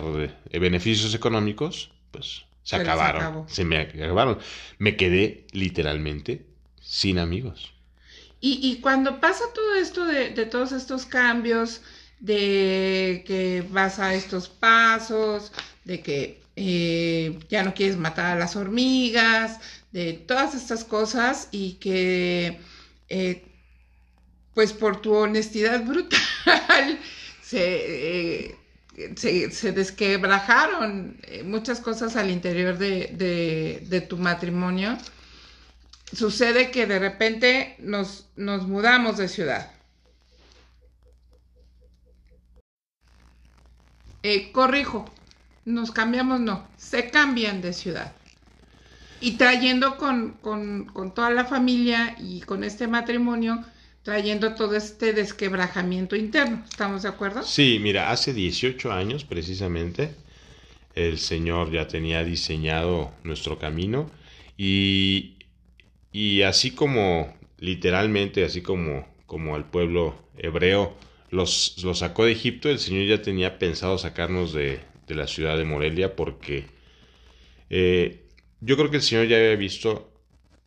[0.51, 4.37] eh, beneficios económicos, pues se acabaron, se me acabaron.
[4.77, 6.45] Me quedé literalmente
[6.79, 7.73] sin amigos.
[8.39, 11.81] Y, y cuando pasa todo esto de, de todos estos cambios,
[12.19, 15.51] de que vas a estos pasos,
[15.85, 19.59] de que eh, ya no quieres matar a las hormigas,
[19.91, 22.59] de todas estas cosas y que
[23.07, 23.48] eh,
[24.53, 26.19] pues por tu honestidad brutal
[27.41, 28.55] se, eh,
[29.15, 34.97] se, se desquebrajaron eh, muchas cosas al interior de, de- de tu matrimonio
[36.13, 39.71] sucede que de repente nos, nos mudamos de ciudad.
[44.23, 45.05] Eh, corrijo,
[45.65, 48.13] nos cambiamos, no, se cambian de ciudad.
[49.21, 53.63] Y trayendo con, con- con toda la familia y con este matrimonio,
[54.09, 56.63] trayendo todo este desquebrajamiento interno.
[56.69, 57.41] ¿Estamos de acuerdo?
[57.43, 60.15] Sí, mira, hace 18 años precisamente
[60.95, 64.11] el Señor ya tenía diseñado nuestro camino
[64.57, 65.37] y,
[66.13, 70.95] y así como literalmente, así como, como al pueblo hebreo
[71.31, 75.57] los, los sacó de Egipto, el Señor ya tenía pensado sacarnos de, de la ciudad
[75.57, 76.65] de Morelia porque
[77.69, 78.25] eh,
[78.61, 80.11] yo creo que el Señor ya había visto,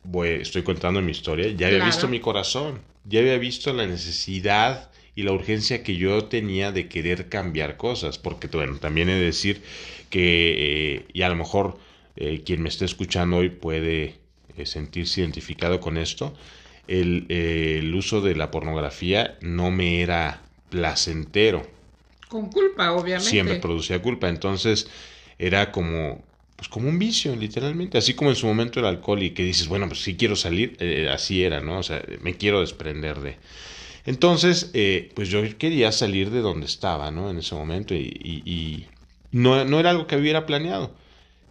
[0.03, 1.85] voy- estoy contando mi historia, ya había Claro.
[1.85, 6.87] visto mi corazón, ya había visto la necesidad y la urgencia que yo tenía de
[6.87, 9.61] querer cambiar cosas, porque bueno, también he de decir
[10.09, 11.77] que, eh, y a lo mejor
[12.15, 14.15] eh, quien me esté escuchando hoy puede
[14.57, 16.33] eh, sentirse identificado con esto,
[16.87, 21.65] el, el uso de la pornografía no me era placentero,
[22.27, 23.29] Con culpa, obviamente.
[23.29, 24.87] siempre producía culpa, entonces
[25.37, 26.23] era como
[26.63, 29.67] pues como un vicio, literalmente, así como en su momento el alcohol y que dices,
[29.67, 31.79] bueno, pues sí quiero salir, eh, así era, ¿no?
[31.79, 33.37] O sea, me quiero desprender de...
[34.05, 37.29] Entonces, eh, pues yo quería salir de donde estaba, ¿no?
[37.29, 38.87] En ese momento y, y- y
[39.31, 40.95] no, no era algo que hubiera planeado.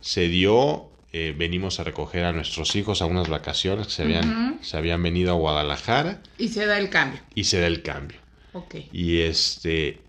[0.00, 4.60] Se dio, eh, venimos a recoger a nuestros hijos a unas vacaciones que se habían,
[4.62, 7.20] se habían venido a Guadalajara Y se da el cambio.
[7.34, 8.16] y se da el cambio.
[8.54, 8.76] Ok.
[8.94, 10.00] Y este.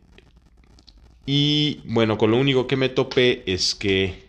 [1.25, 4.22] Y bueno, con lo único que me topé es que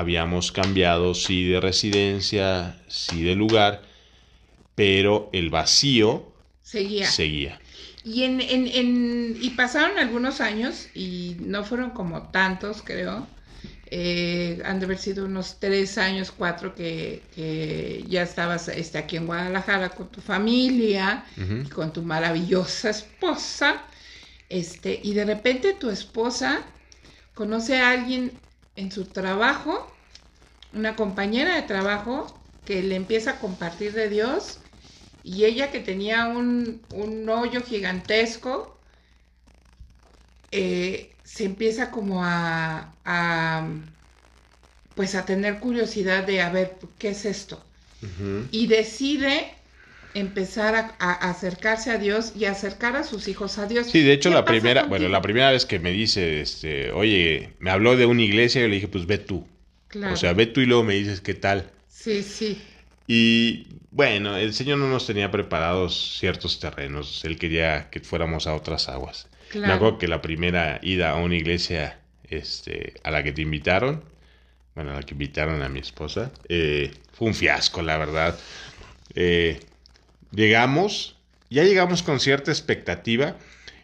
[0.00, 3.82] habíamos cambiado, sí, de residencia, sí, de lugar,
[4.74, 6.32] pero el vacío
[6.62, 7.06] Seguía.
[7.06, 7.60] seguía.
[8.04, 13.26] Y, en, en, en- y pasaron algunos años, y no fueron como tantos, creo.
[13.92, 19.16] Eh, han de haber sido unos tres años, cuatro, que, que ya estabas este, aquí
[19.16, 23.82] en Guadalajara con tu familia y con tu maravillosa esposa.
[24.48, 26.62] Este, y de repente tu esposa
[27.34, 28.32] conoce a alguien
[28.80, 30.00] en su trabajo,
[30.72, 34.60] una compañera de trabajo, que le empieza a compartir de Dios
[35.22, 38.80] y ella que tenía un, un hoyo gigantesco,
[40.50, 43.68] eh, se empieza como a, a,
[44.94, 47.64] pues a tener curiosidad de a ver qué es esto.
[48.50, 49.59] Y decide
[50.14, 53.88] empezar a, a acercarse a Dios y acercar a sus hijos a Dios.
[53.88, 54.88] Sí, de hecho ¿Qué la primera, contigo?
[54.88, 58.68] bueno, la primera vez que me dice, este, oye, me habló de una iglesia, yo
[58.68, 59.46] le dije, pues ve tú.
[59.88, 60.14] Claro.
[60.14, 61.70] O sea, ve tú y luego me dices qué tal.
[61.88, 62.62] sí, sí.
[63.06, 68.54] Y bueno, el Señor no nos tenía preparados ciertos terrenos, Él quería que fuéramos a
[68.54, 69.28] otras aguas.
[69.32, 69.74] Me Claro.
[69.74, 71.98] acuerdo que la primera ida a una iglesia
[72.28, 74.04] este, a la que te invitaron,
[74.76, 78.38] bueno, a la que invitaron a mi esposa, eh, fue un fiasco, la verdad.
[79.14, 79.60] Eh,
[80.32, 81.16] llegamos,
[81.50, 83.36] ya llegamos con cierta expectativa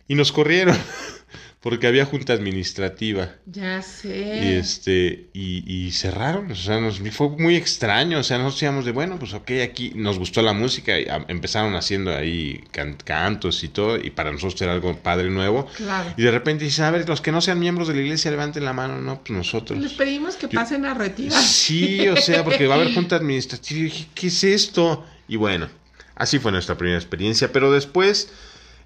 [0.09, 0.77] y nos corrieron
[1.61, 3.35] porque había junta administrativa.
[3.47, 4.59] Ya Y, sé.
[4.59, 8.93] este, y, y cerraron, o sea, nos fue muy extraño, o sea, nosotros decíamos de,
[8.93, 13.65] bueno, pues ok, aquí nos gustó la música, y a- empezaron haciendo ahí can- cantos
[13.65, 16.15] y todo, y para nosotros era algo padre nuevo, Claro.
[16.17, 18.65] y de repente dicen, a ver, los que no sean miembros de la iglesia levanten
[18.65, 19.77] la mano, no, pues nosotros.
[19.81, 21.43] Les pedimos que Yo- pasen a retirar.
[21.43, 25.05] Sí, o sea, porque va a haber junta administrativa, y dije, ¿qué es esto?
[25.27, 25.69] Y bueno,
[26.17, 28.33] así fue nuestra primera experiencia, pero después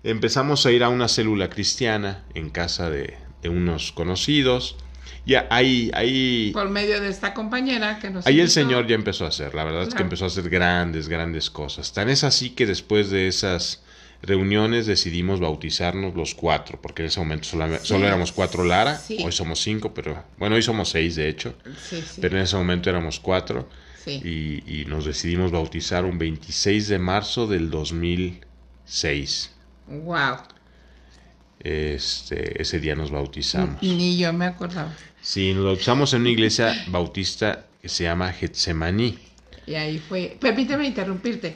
[0.04, 4.76] empezamos a ir a una célula cristiana en casa de, de unos conocidos,
[5.26, 8.48] y ahí, ahí, Por medio de esta compañera que nos Ahí el.
[8.50, 11.92] Señor ya empezó a hacer, la verdad es que empezó a hacer grandes, grandes cosas.
[11.92, 13.82] Tan es así que después de esas
[14.22, 17.86] reuniones decidimos bautizarnos los cuatro, porque en ese momento solo, Sí.
[17.86, 19.18] solo éramos cuatro Lara, Sí.
[19.22, 21.54] hoy somos cinco, pero bueno, hoy somos seis de hecho,
[21.88, 22.02] sí.
[22.20, 23.68] pero en ese momento éramos cuatro
[24.04, 24.20] sí.
[24.24, 29.50] y, y nos decidimos bautizar un 26 de marzo del 2006.
[29.86, 30.36] Wow.
[31.62, 33.82] Este, ese día nos bautizamos.
[33.82, 34.94] Ni yo me acordaba.
[35.20, 39.18] Sí, nos bautizamos en una iglesia bautista que se llama Getsemaní.
[39.66, 41.54] Y ahí fue, permíteme interrumpirte,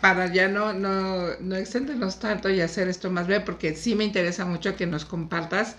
[0.00, 4.04] para ya no, no, no extendernos tanto y hacer esto más breve, porque sí me
[4.04, 5.76] interesa mucho que nos compartas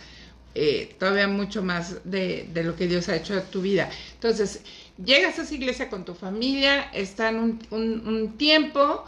[0.56, 3.90] eh, todavía mucho más de, de, lo que Dios ha hecho en tu vida.
[4.14, 4.62] Entonces,
[5.04, 9.04] llegas a esa iglesia con tu familia, están un, un, un tiempo,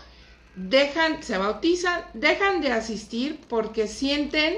[0.56, 4.56] dejan, se bautizan, dejan de asistir porque sienten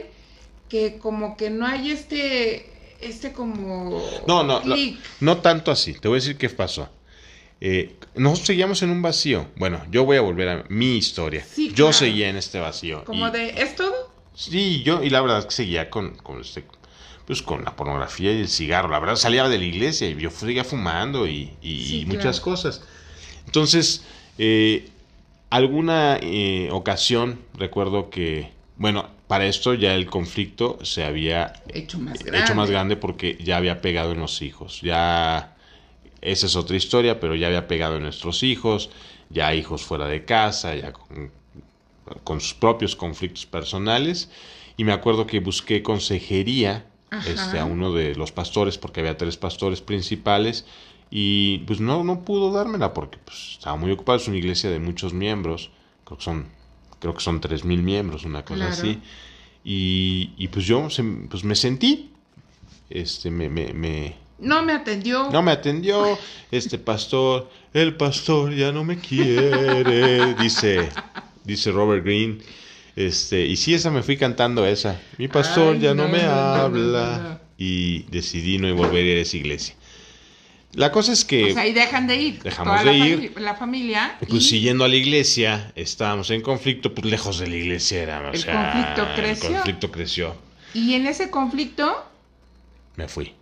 [0.70, 2.70] que como que no hay este,
[3.02, 4.02] este como...
[4.28, 4.76] No, no, no,
[5.20, 5.94] no, tanto así.
[5.94, 6.90] Te voy a decir qué pasó.
[7.62, 9.48] Eh, nosotros seguíamos en un vacío.
[9.58, 11.46] Bueno, yo voy a volver a mi historia.
[11.74, 13.04] yo seguía en este vacío.
[13.04, 14.10] ¿Como de, es todo?
[14.34, 16.64] Sí, yo, y la verdad es que seguía con, con este
[17.30, 18.90] pues con la pornografía y el cigarro.
[18.90, 22.82] La verdad salía de la iglesia y yo seguía fumando y, muchas cosas.
[23.46, 24.04] Entonces,
[24.40, 24.90] eh,
[25.52, 32.18] alguna eh, ocasión recuerdo que, bueno, para esto ya el conflicto se había hecho más
[32.18, 34.82] grande, hecho más grande porque ya había pegado en los hijos.
[34.82, 35.56] Ya,
[36.22, 38.90] esa es otra historia, pero ya había pegado en nuestros hijos,
[39.30, 41.32] ya hijos fuera de casa, ya con,
[42.24, 44.32] con sus propios conflictos personales.
[44.78, 46.89] Y me acuerdo que busqué consejería
[47.26, 50.66] este, a uno de los pastores, porque había tres pastores principales,
[51.12, 54.80] y pues no, no pudo dármela porque pues, estaba muy ocupado, es una iglesia de
[54.80, 55.72] muchos miembros,
[56.06, 56.48] creo que son,
[57.00, 59.00] creo que son tres mil miembros, una cosa así,
[59.64, 60.88] y, y, pues yo
[61.30, 62.12] pues me sentí,
[62.90, 65.30] este, me, me, me no me atendió.
[65.32, 66.18] No me atendió
[66.50, 67.50] este pastor.
[67.74, 70.90] El pastor ya no me quiere, dice,
[71.44, 72.42] dice Robert Green.
[73.00, 75.00] Este, y sí, esa me fui cantando esa.
[75.18, 77.40] Mi pastor ya no, me habla.
[77.58, 79.76] y decidí no volver a ir a esa iglesia.
[80.74, 81.44] La cosa es que.
[81.44, 82.44] Pues ahí dejan de ir.
[82.44, 83.40] Dejamos de ir.
[83.40, 84.18] la familia.
[84.28, 88.32] Pues siguiendo a la iglesia, estábamos en conflicto, pues lejos de la iglesia era.
[88.34, 89.48] el conflicto creció.
[89.48, 90.36] El conflicto creció.
[90.74, 92.04] Y en ese conflicto.
[92.98, 93.34] Me fui.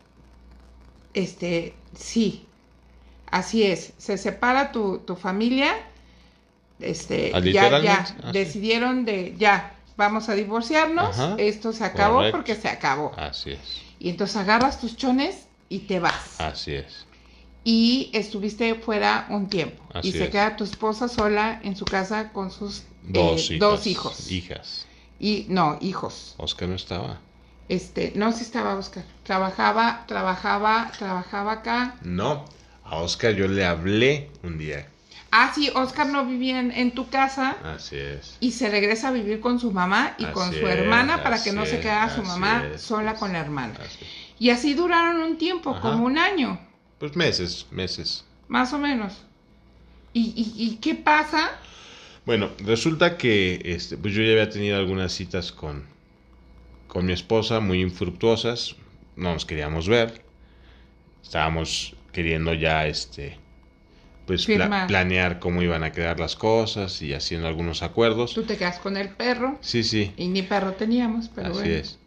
[1.16, 2.46] Este, sí.
[3.32, 3.94] Así es.
[3.98, 5.76] Se separa tu, tu familia
[6.80, 12.56] este, ah, ya, ya, ah, decidieron de, ya, vamos a divorciarnos, esto se acabó porque
[12.56, 13.14] se acabó.
[13.18, 13.60] Así es.
[14.00, 16.40] Y entonces agarras tus chones y te vas.
[16.40, 17.06] Así es.
[17.64, 19.84] Y estuviste fuera un tiempo.
[20.02, 24.32] y se queda tu esposa sola en su casa con sus eh, dos, hijos.
[24.32, 24.86] Hijas.
[25.20, 26.36] Y no, hijos.
[26.38, 27.20] Oscar no estaba.
[27.68, 29.04] Este, no, sí estaba Oscar.
[29.24, 31.98] Trabajaba, trabajaba, trabajaba acá.
[32.04, 32.46] No,
[32.86, 34.88] a Oscar yo le hablé un día
[35.32, 37.58] Ah, sí, Oscar no vivía en, tu casa.
[37.64, 38.38] Así es.
[38.40, 41.66] Y se regresa a vivir con su mamá y con su hermana para que no
[41.66, 43.76] se quede su mamá sola con la hermana.
[44.40, 46.60] y así duraron un tiempo, como un año.
[47.00, 48.26] Pues meses, meses.
[48.48, 49.14] Más o menos.
[50.14, 51.52] ¿Y, y, qué pasa?
[52.26, 55.86] Bueno, resulta que este, pues yo ya había tenido algunas citas con,
[56.88, 58.76] con mi esposa muy infructuosas.
[59.16, 60.24] No nos queríamos ver.
[61.22, 63.38] Estábamos queriendo ya este
[64.28, 68.34] pues planear cómo iban a quedar las cosas y haciendo algunos acuerdos.
[68.34, 69.58] Tú te quedas con el perro.
[69.62, 70.12] Sí, sí.
[70.18, 71.98] Y ni perro teníamos, pero Así es.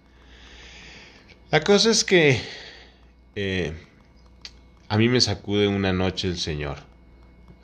[1.51, 2.39] La cosa es que
[3.35, 3.73] eh,
[4.89, 6.77] a mí me sacude una noche el Señor.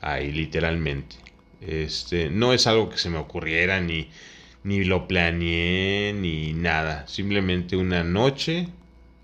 [0.01, 1.17] Ahí, literalmente.
[1.61, 4.09] Este, no es algo que se me ocurriera ni,
[4.63, 7.07] ni lo planeé ni nada.
[7.07, 8.69] Simplemente una noche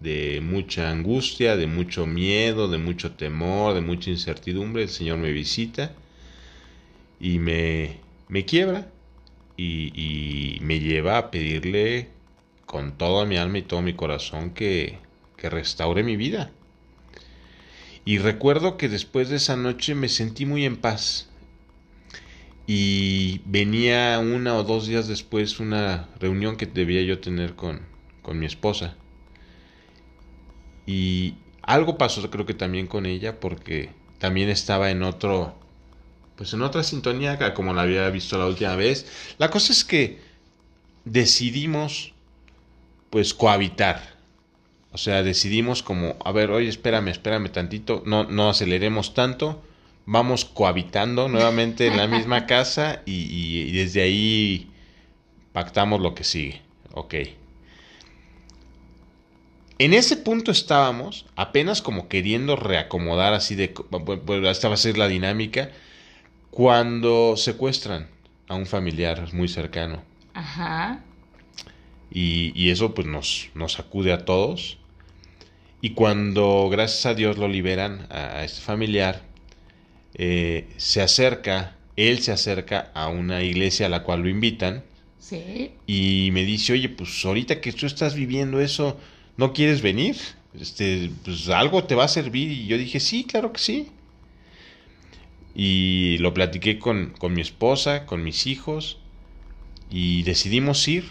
[0.04, 5.32] de mucha angustia, de mucho miedo, de mucho temor, de mucha incertidumbre, el Señor me
[5.32, 5.94] visita
[7.22, 8.90] y me, me quiebra
[9.56, 12.10] y, me lleva a pedirle
[12.66, 15.00] con toda mi alma y todo mi corazón que,
[15.38, 16.52] que restaure mi vida.
[18.04, 21.30] Y recuerdo que después de esa noche me sentí muy en paz.
[22.68, 27.82] Y venía una o dos días después una reunión que debía yo tener con,
[28.22, 28.98] con mi esposa.
[30.86, 35.56] Y algo pasó creo que también con ella porque también estaba en otro,
[36.36, 39.06] pues en otra sintonía como la había visto la última vez.
[39.38, 40.20] La cosa es que
[41.06, 42.14] decidimos
[43.10, 44.14] pues cohabitar.
[44.92, 49.64] O sea, decidimos como, a ver, oye, espérame, espérame tantito, no, no aceleremos tanto,
[50.06, 54.72] vamos cohabitando nuevamente en la misma casa y, y desde ahí
[55.52, 56.62] pactamos lo que sigue.
[56.94, 57.16] Ok.
[59.80, 63.74] En ese punto estábamos, apenas como queriendo reacomodar así de,
[64.50, 65.72] esta va a ser la dinámica,
[66.52, 68.08] cuando secuestran
[68.48, 70.04] a un familiar muy cercano.
[70.34, 71.04] Ajá.
[72.12, 74.78] Y, eso pues nos, nos acude a todos.
[75.82, 79.24] Y cuando gracias a Dios lo liberan a, este familiar,
[80.14, 84.84] eh, se acerca, él se acerca a una iglesia a la cual lo invitan.
[85.18, 85.72] Sí.
[85.88, 89.00] Y me dice, oye, pues ahorita que tú estás viviendo eso,
[89.38, 90.18] ¿no quieres venir?
[90.60, 92.52] Este, pues algo te va a servir.
[92.52, 93.88] Y yo dije, sí, claro que sí.
[95.56, 98.98] Y lo platiqué con, con mi esposa, con mis hijos,
[99.90, 101.06] y decidimos ir.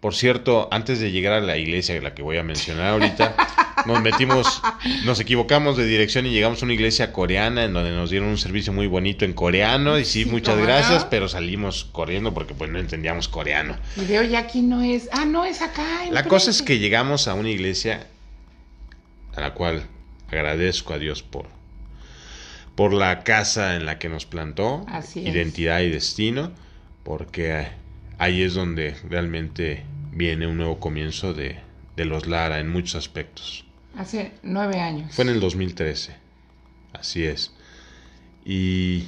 [0.00, 3.34] Por cierto, antes de llegar a la iglesia, la que voy a mencionar ahorita,
[3.86, 4.62] nos metimos,
[5.04, 8.38] nos equivocamos de dirección y llegamos a una iglesia coreana en donde nos dieron un
[8.38, 12.54] servicio muy bonito en coreano y sí, Sí, muchas ¿cómo gracias, pero salimos corriendo porque
[12.54, 13.76] pues no entendíamos coreano.
[13.96, 15.08] Y veo ya aquí no es.
[15.12, 15.84] Ah, no, es acá.
[16.10, 18.06] La cosa es que llegamos a una iglesia
[19.36, 19.82] a la cual
[20.30, 21.44] agradezco a Dios por,
[22.74, 25.34] por la casa en la que nos plantó, Así es.
[25.34, 26.52] identidad y destino,
[27.04, 27.68] porque
[28.20, 31.56] ahí es donde realmente viene un nuevo comienzo de,
[31.96, 33.64] de los Lara en muchos aspectos.
[33.96, 35.14] Hace nueve años.
[35.14, 36.14] Fue en el 2013,
[36.92, 37.54] así es.
[38.44, 39.04] Y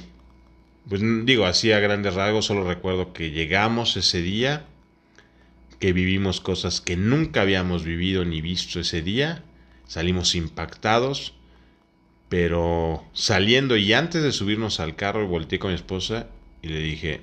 [0.89, 4.65] pues digo, así a grandes rasgos, solo recuerdo que llegamos ese día,
[5.79, 9.43] que vivimos cosas que nunca habíamos vivido ni visto ese día,
[9.85, 11.35] salimos impactados,
[12.29, 16.29] pero saliendo y antes de subirnos al carro volteé con mi esposa
[16.63, 17.21] y le dije,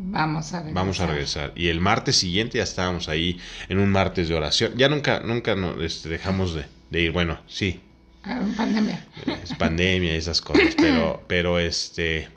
[0.00, 0.74] Vamos a regresar.
[0.74, 1.52] vamos a regresar.
[1.56, 3.38] Y el martes siguiente ya estábamos ahí
[3.68, 4.72] en un martes de oración.
[4.76, 7.10] Ya nunca, nunca nos este, dejamos de, de ir.
[7.12, 7.80] Bueno, sí,
[8.22, 9.04] Ah, pandemia.
[9.42, 12.28] es pandemia y esas cosas, pero, pero este,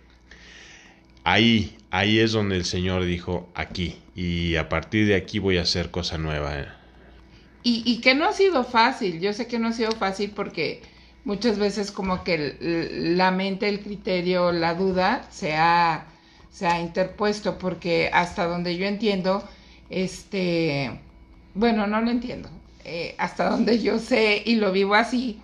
[1.24, 5.62] ahí, ahí es donde el Señor dijo, aquí, y a partir de aquí voy a
[5.64, 6.60] hacer cosa nueva.
[6.60, 6.68] eh.
[7.64, 10.82] Y, y que no ha sido fácil, yo sé que no ha sido fácil porque
[11.26, 16.08] muchas veces como que el- la mente, el criterio, la duda se ha,
[16.52, 19.44] se ha interpuesto porque hasta donde yo entiendo,
[19.90, 21.00] este,
[21.54, 22.50] bueno, no lo entiendo,
[22.84, 25.42] eh, hasta donde yo sé y lo vivo así,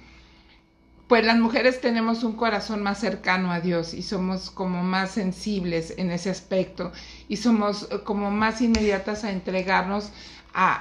[1.08, 5.94] pues las mujeres tenemos un corazón más cercano a Dios y somos como más sensibles
[5.98, 6.92] en ese aspecto
[7.30, 10.12] y somos eh, como más inmediatas a entregarnos
[10.60, 10.74] a,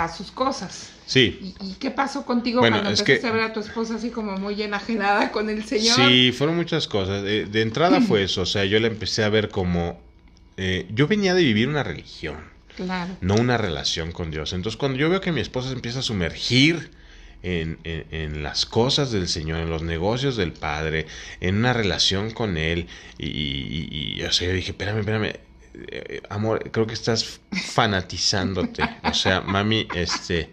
[0.00, 0.90] a- a sus cosas.
[1.06, 3.94] Sí, ¿Y, y qué pasó contigo Bueno, cuando empezaste que- a ver a tu esposa
[3.96, 5.96] así como muy enajenada con el Señor?
[5.96, 7.22] sí, fueron muchas cosas.
[7.22, 10.00] De entrada fue eso, o sea, yo la empecé a ver como,
[10.56, 12.52] eh, yo venía de vivir una religión.
[12.76, 13.14] Claro.
[13.20, 14.54] no una relación con Dios.
[14.54, 16.90] Entonces, cuando yo veo que mi esposa se empieza a sumergir
[17.42, 21.06] en, en- en las cosas del Señor, en los negocios del Padre,
[21.40, 22.86] en una relación con Él,
[23.18, 25.32] y, y- y- y, o sea, yo dije, espérame, espérame,
[25.74, 28.82] eh, amor, creo que estás fanatizándote.
[29.04, 30.52] O sea, mami, este,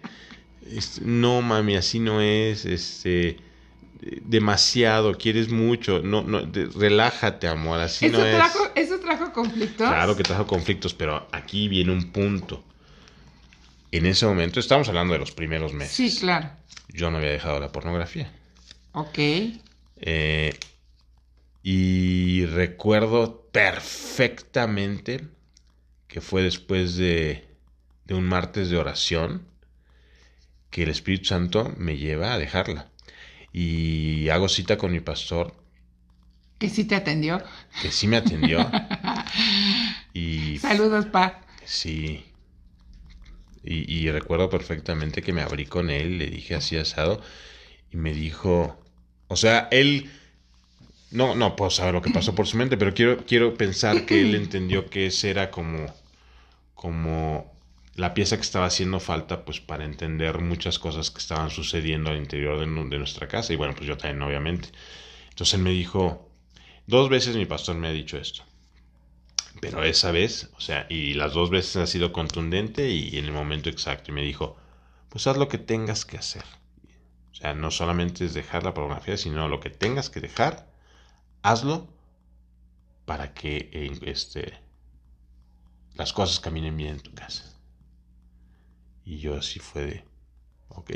[0.70, 3.38] este, no, mami, así no es, este,
[4.22, 8.34] demasiado, quieres mucho, no, no, de- relájate, amor, así ¿Eso, no es.
[8.36, 9.88] trajo, ¿Eso trajo conflictos?
[9.88, 12.64] Claro que trajo conflictos, pero aquí viene un punto.
[13.92, 15.94] En ese momento, estamos hablando de los primeros meses.
[16.12, 16.50] Sí, claro.
[16.88, 18.32] Yo no había dejado la pornografía.
[18.92, 19.18] Ok.
[19.96, 20.54] Eh,
[21.62, 25.28] y recuerdo perfectamente
[26.08, 27.48] que fue después de,
[28.04, 29.46] de un martes de oración
[30.70, 32.90] que el Espíritu Santo me lleva a dejarla.
[33.52, 35.54] Y hago cita con mi pastor,
[36.58, 37.42] Que sí te atendió.
[37.82, 38.70] que sí me atendió.
[40.12, 41.40] y Saludos, pa.
[41.64, 42.24] Sí.
[43.64, 47.20] Y, y recuerdo perfectamente que me abrí con él, le dije así asado,
[47.90, 48.80] y me dijo,
[49.28, 50.10] o sea, él,
[51.10, 54.20] no, no puedo saber lo que pasó por su mente, pero quiero, quiero pensar que
[54.20, 55.92] él entendió que ese era como,
[56.74, 57.52] como
[57.96, 62.16] la pieza que estaba haciendo falta, pues para entender muchas cosas que estaban sucediendo al
[62.16, 64.70] interior de, de nuestra casa, y bueno, pues yo también, obviamente.
[65.30, 66.30] Entonces él me dijo,
[66.86, 68.42] dos veces mi pastor me ha dicho esto.
[69.60, 73.32] Pero esa vez, o sea, y las dos veces ha sido contundente y en el
[73.32, 74.10] momento exacto.
[74.10, 74.56] Y me dijo,
[75.08, 76.44] pues haz lo que tengas que hacer.
[77.32, 80.69] O sea, no solamente es dejar la pornografía, sino lo que tengas que dejar,
[81.42, 81.88] hazlo
[83.04, 84.52] para que eh, este,
[85.94, 87.44] las cosas caminen bien en tu casa.
[89.04, 90.04] Y yo así fue de,
[90.68, 90.90] ok.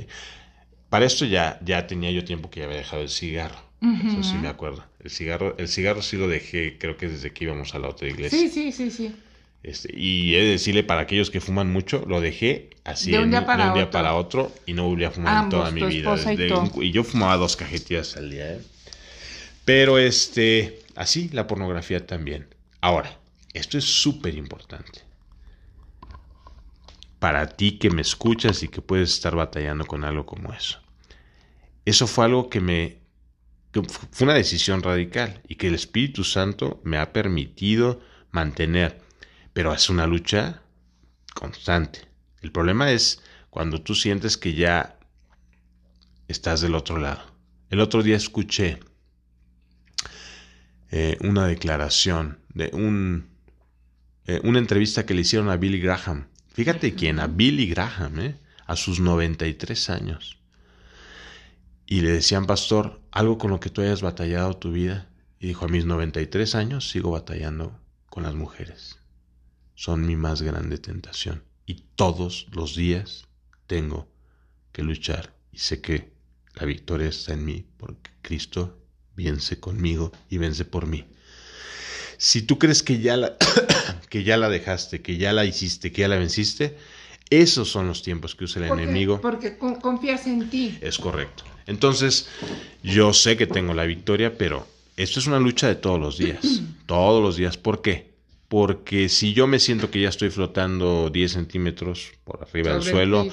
[0.89, 3.59] Para esto ya, ya tenía yo tiempo que ya había dejado el cigarro.
[4.07, 4.85] Eso sí me acuerdo.
[5.01, 8.09] El cigarro, el cigarro sí lo dejé, creo que desde que íbamos a la otra
[8.09, 8.39] iglesia.
[8.39, 9.15] Sí, sí, sí, sí.
[9.63, 13.25] Este, y he de decirle para aquellos que fuman mucho, lo dejé así De un
[13.25, 13.93] en- día para de un día otro.
[13.93, 16.15] para otro y no volví a fumar en toda mi vida.
[16.15, 18.53] y Desde y yo fumaba dos cajetillas al día.
[18.53, 18.61] ¿eh?
[19.65, 22.55] Pero este, así la pornografía también.
[22.81, 23.19] Ahora,
[23.53, 25.03] esto es súper importante.
[27.19, 30.81] Para ti que me escuchas y que puedes estar batallando con algo como eso.
[31.85, 33.05] Eso fue algo que me
[33.83, 38.01] fue una decisión radical y que el Espíritu Santo me ha permitido
[38.31, 39.01] mantener,
[39.53, 40.63] pero es una lucha
[41.35, 42.03] constante.
[42.41, 43.21] El problema es
[43.51, 44.99] cuando tú sientes que ya
[46.29, 47.23] estás del otro lado.
[47.71, 48.79] El otro día escuché
[50.97, 53.27] eh, una declaración de un
[54.27, 56.29] eh, una entrevista que le hicieron a Billy Graham.
[56.53, 58.37] Fíjate quién, a Billy Graham, ¿eh?
[58.65, 60.39] a sus 93 años.
[61.85, 65.09] Y le decían, pastor, algo con lo que tú hayas batallado tu vida.
[65.41, 67.77] Y dijo, a mis 93 años sigo batallando
[68.09, 69.01] con las mujeres.
[69.75, 71.43] Son mi más grande tentación.
[71.67, 73.27] Y todos los días
[73.67, 74.09] tengo
[74.71, 75.35] que luchar.
[75.51, 76.13] Y sé que
[76.55, 78.84] la victoria está en mí, porque Cristo
[79.17, 81.05] vence conmigo y vence por mí.
[82.19, 83.37] Si tú crees que ya la,
[84.09, 86.77] que ya la dejaste, que ya la hiciste, que ya la venciste,
[87.31, 89.21] esos son los tiempos que usa el enemigo.
[89.21, 90.79] Porque confías en ti.
[90.81, 91.45] Es correcto.
[91.67, 92.29] Entonces,
[92.83, 94.67] yo sé que tengo la victoria, pero
[94.97, 96.63] esto es una lucha de todos los días.
[96.87, 97.57] todos los días.
[97.57, 98.14] ¿Por qué?
[98.55, 103.27] Porque si yo me siento que ya estoy flotando 10 centímetros por arriba del suelo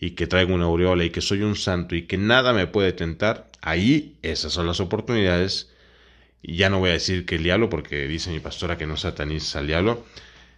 [0.00, 2.94] y que traigo una aureola y que soy un santo y que nada me puede
[2.94, 5.68] tentar, ahí esas son las oportunidades.
[6.40, 8.96] Y ya no voy a decir que el diablo, porque dice mi pastora que no
[8.96, 10.06] sataniza al diablo.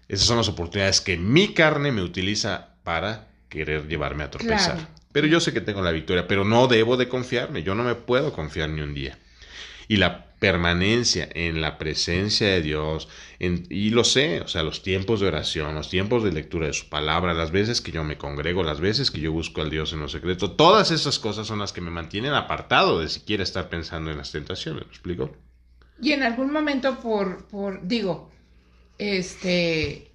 [0.07, 4.91] Esas son las oportunidades que mi carne me utiliza para querer llevarme a tropezar.
[5.11, 7.65] Pero yo sé que tengo la victoria, pero no debo de confiarme.
[7.65, 9.19] Yo no me puedo confiar ni un día.
[9.89, 13.09] Y la permanencia en la presencia de Dios,
[13.41, 16.91] y lo sé, o sea, los tiempos de oración, los tiempos de lectura de su
[16.91, 20.01] palabra, las veces que yo me congrego, las veces que yo busco al Dios en
[20.01, 24.11] lo secreto, todas esas cosas son las que me mantienen apartado de siquiera estar pensando
[24.11, 25.35] en las tentaciones, ¿me explico?
[25.99, 28.31] Y en algún momento por, por digo,
[28.99, 30.11] este,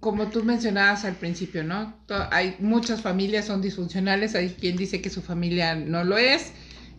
[0.00, 1.94] como tú mencionabas al principio, ¿no?
[2.32, 6.52] Hay muchas familias son disfuncionales, hay quien dice que su familia no lo es,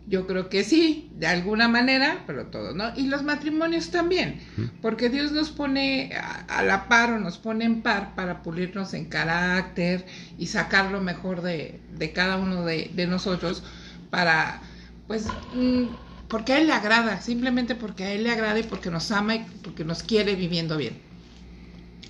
[0.08, 2.92] yo creo que sí, de alguna manera, pero todo, ¿no?
[2.96, 4.40] Y los matrimonios también,
[4.80, 6.12] porque Dios nos pone
[6.48, 10.06] a, la par o nos pone en par para pulirnos en carácter
[10.38, 11.80] y sacar lo mejor de,
[12.14, 13.62] cada uno de, nosotros
[14.08, 14.62] para,
[15.06, 15.84] pues, mm,
[16.28, 19.34] porque a Él le agrada, simplemente porque a Él le agrada y porque nos ama
[19.34, 20.96] y porque nos quiere viviendo bien.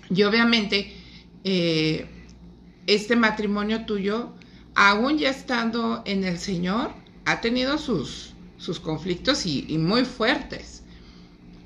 [0.08, 0.94] Y obviamente,
[1.42, 2.06] eh,
[2.86, 4.34] este matrimonio tuyo,
[4.76, 6.92] aún ya estando en el Señor,
[7.28, 10.82] ha tenido sus, sus conflictos y, muy fuertes.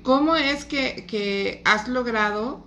[0.03, 2.65] ¿Cómo es que, has logrado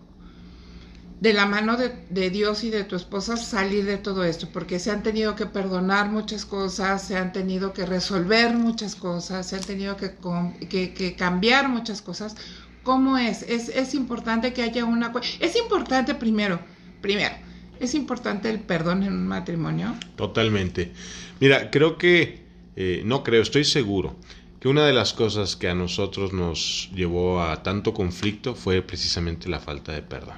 [1.20, 4.48] de la mano de, Dios y de tu esposa salir de todo esto?
[4.50, 9.46] Porque se han tenido que perdonar muchas cosas, se han tenido que resolver muchas cosas,
[9.46, 12.34] se han tenido que, cambiar muchas cosas.
[12.82, 13.42] ¿Cómo es?
[13.42, 13.68] es?
[13.68, 15.12] Es importante que haya una...
[15.40, 16.60] Es importante primero,
[17.02, 17.34] primero,
[17.78, 19.94] es importante el perdón en un matrimonio.
[20.16, 20.92] Totalmente.
[21.40, 22.45] Mira, creo que
[22.76, 24.16] eh, no creo, estoy seguro
[24.60, 29.48] que una de las cosas que a nosotros nos llevó a tanto conflicto fue precisamente
[29.48, 30.36] la falta de perdón.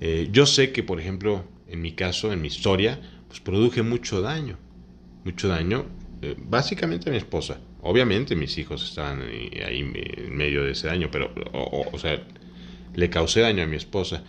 [0.00, 4.20] Eh, yo sé que, por ejemplo, en mi caso, en mi historia, pues produje mucho
[4.20, 4.58] daño,
[5.24, 5.86] mucho daño,
[6.22, 7.60] eh, básicamente a mi esposa.
[7.82, 12.20] Obviamente mis hijos estaban ahí, en medio de ese daño, pero, o, sea,
[12.94, 14.24] le causé daño a mi esposa.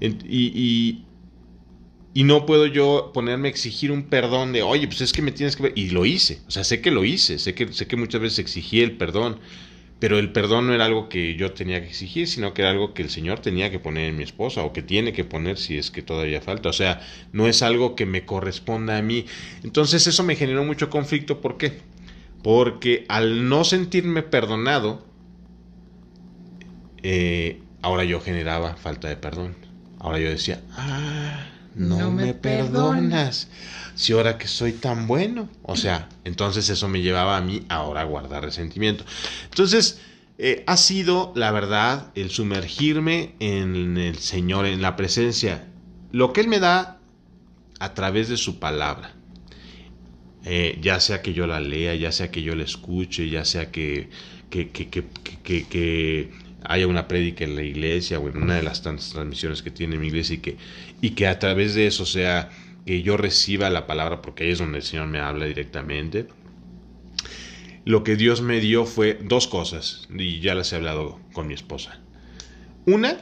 [0.00, 1.05] y, y
[2.24, 5.56] no puedo yo ponerme a exigir un perdón de, oye, pues es que me tienes
[5.56, 5.72] que.
[5.74, 6.40] Y lo hice.
[6.48, 7.38] O sea, sé que lo hice.
[7.38, 9.38] Sé que, sé que muchas veces exigí el perdón.
[9.98, 12.92] Pero el perdón no era algo que yo tenía que exigir, sino que era algo
[12.92, 15.78] que el Señor tenía que poner en mi esposa o que tiene que poner si
[15.78, 16.68] es que todavía falta.
[16.68, 17.00] O sea,
[17.32, 19.24] no es algo que me corresponda a mí.
[19.62, 21.40] Entonces eso me generó mucho conflicto.
[21.40, 21.80] ¿Por qué?
[22.42, 25.06] Porque al no sentirme perdonado,
[27.02, 29.56] eh, ahora yo generaba falta de perdón.
[29.98, 33.48] Ahora yo decía, ah, no, me, perdonas.
[33.94, 35.48] Si ahora que soy tan bueno.
[35.62, 39.04] O sea, entonces eso me llevaba a mí ahora a guardar resentimiento.
[39.44, 40.00] Entonces,
[40.38, 45.66] eh, ha sido, la verdad, el sumergirme en el Señor, en la presencia.
[46.12, 46.98] Lo que Él me da
[47.78, 49.14] a través de su palabra.
[50.44, 53.70] Eh, ya sea que yo la lea, ya sea que yo la escuche, ya sea
[53.70, 54.08] que,
[54.48, 54.88] que, que,
[55.42, 56.30] que
[56.68, 59.96] haya una prédica en la iglesia o en una de las tantas transmisiones que tiene
[59.98, 60.56] mi iglesia y que,
[61.00, 62.50] y que a través de eso sea
[62.84, 66.26] que yo reciba la palabra porque ahí es donde el Señor me habla directamente.
[67.84, 71.54] Lo que Dios me dio fue dos cosas y ya las he hablado con mi
[71.54, 72.00] esposa.
[72.84, 73.18] Una,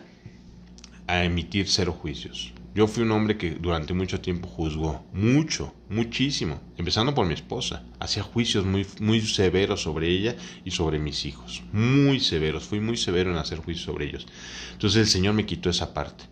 [1.06, 2.53] a emitir cero juicios.
[2.74, 7.84] Yo fui un hombre que durante mucho tiempo juzgó, mucho, muchísimo, empezando por mi esposa.
[8.00, 10.34] Hacía juicios muy, muy severos sobre ella
[10.64, 11.62] y sobre mis hijos.
[11.72, 14.26] Muy severos, fui muy severo en hacer juicios sobre ellos.
[14.72, 16.24] Entonces el Señor me quitó esa parte.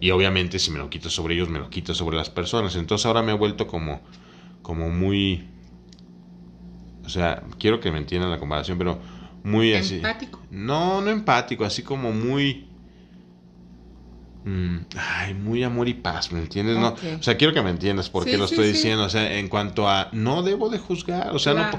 [0.00, 2.74] Y obviamente si me lo quito sobre ellos, me lo quito sobre las personas.
[2.74, 4.00] Entonces ahora me he vuelto como,
[4.62, 5.46] como muy...
[7.04, 8.98] O sea, quiero que me entiendan la comparación, pero
[9.44, 9.96] muy así...
[9.96, 10.40] Empático.
[10.50, 12.71] No, no empático, así como muy
[14.44, 16.76] Mm, ay, muy amor y paz, ¿me entiendes?
[16.76, 19.04] No, o sea, quiero que me entiendas por qué lo estoy diciendo.
[19.04, 21.70] O sea, en cuanto a no debo de juzgar, o sea, no.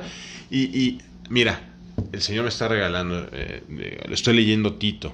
[0.49, 1.73] Y, y, mira,
[2.11, 3.64] el Señor me está regalando, eh,
[4.11, 5.14] estoy leyendo Tito.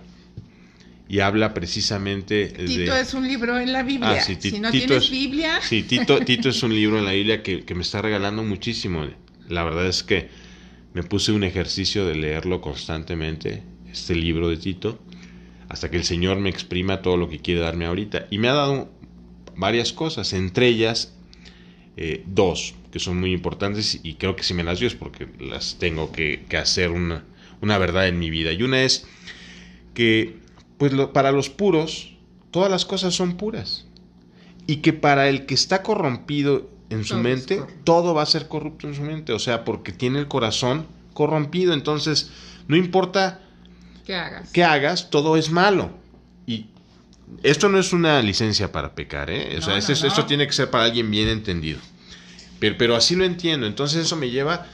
[1.08, 4.20] Y habla precisamente Tito es un libro en la Biblia.
[4.20, 5.60] Ah, si no tienes Biblia.
[5.60, 9.08] Sí, Tito, Tito es un libro en la Biblia que, que me está regalando muchísimo.
[9.48, 10.30] La verdad es que
[10.94, 15.00] me puse un ejercicio de leerlo constantemente, este libro de Tito,
[15.70, 18.26] hasta que el Señor me exprima todo lo que quiere darme ahorita.
[18.32, 18.90] Y me ha dado
[19.56, 21.14] varias cosas, entre ellas
[21.96, 25.28] eh, dos, que son muy importantes y creo que si me las dio es porque
[25.40, 27.24] las tengo que, hacer una,
[27.62, 28.52] una, verdad en mi vida.
[28.52, 29.06] Y una es
[29.94, 30.38] que,
[30.80, 32.16] pues para los puros,
[32.50, 33.86] todas las cosas son puras.
[34.66, 38.88] Y que para el que está corrompido en su mente, todo va a ser corrupto
[38.88, 39.34] en su mente.
[39.34, 41.74] O sea, porque tiene el corazón corrompido.
[41.74, 42.32] Entonces,
[42.68, 43.41] no importa
[44.10, 45.91] qué hagas, qué hagas todo es malo.
[46.48, 46.65] Y
[47.44, 49.56] esto no es una licencia para pecar, ¿eh?
[49.60, 51.80] O sea, esto, tiene que ser para alguien bien entendido.
[52.60, 53.68] Pero, pero así lo entiendo.
[53.68, 54.65] Entonces eso me lleva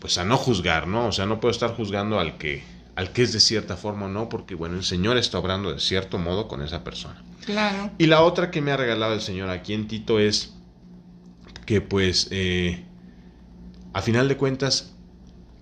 [0.00, 1.06] pues a no juzgar, ¿no?
[1.06, 2.64] O sea, no puedo estar juzgando al que
[2.96, 5.80] al que es de cierta forma o no, porque bueno, el Señor está obrando de
[5.80, 7.22] cierto modo con esa persona.
[7.44, 7.90] Claro.
[7.98, 10.52] Y la otra que me ha regalado el Señor aquí en Tito es
[11.64, 12.84] que pues eh,
[13.92, 14.93] a final de cuentas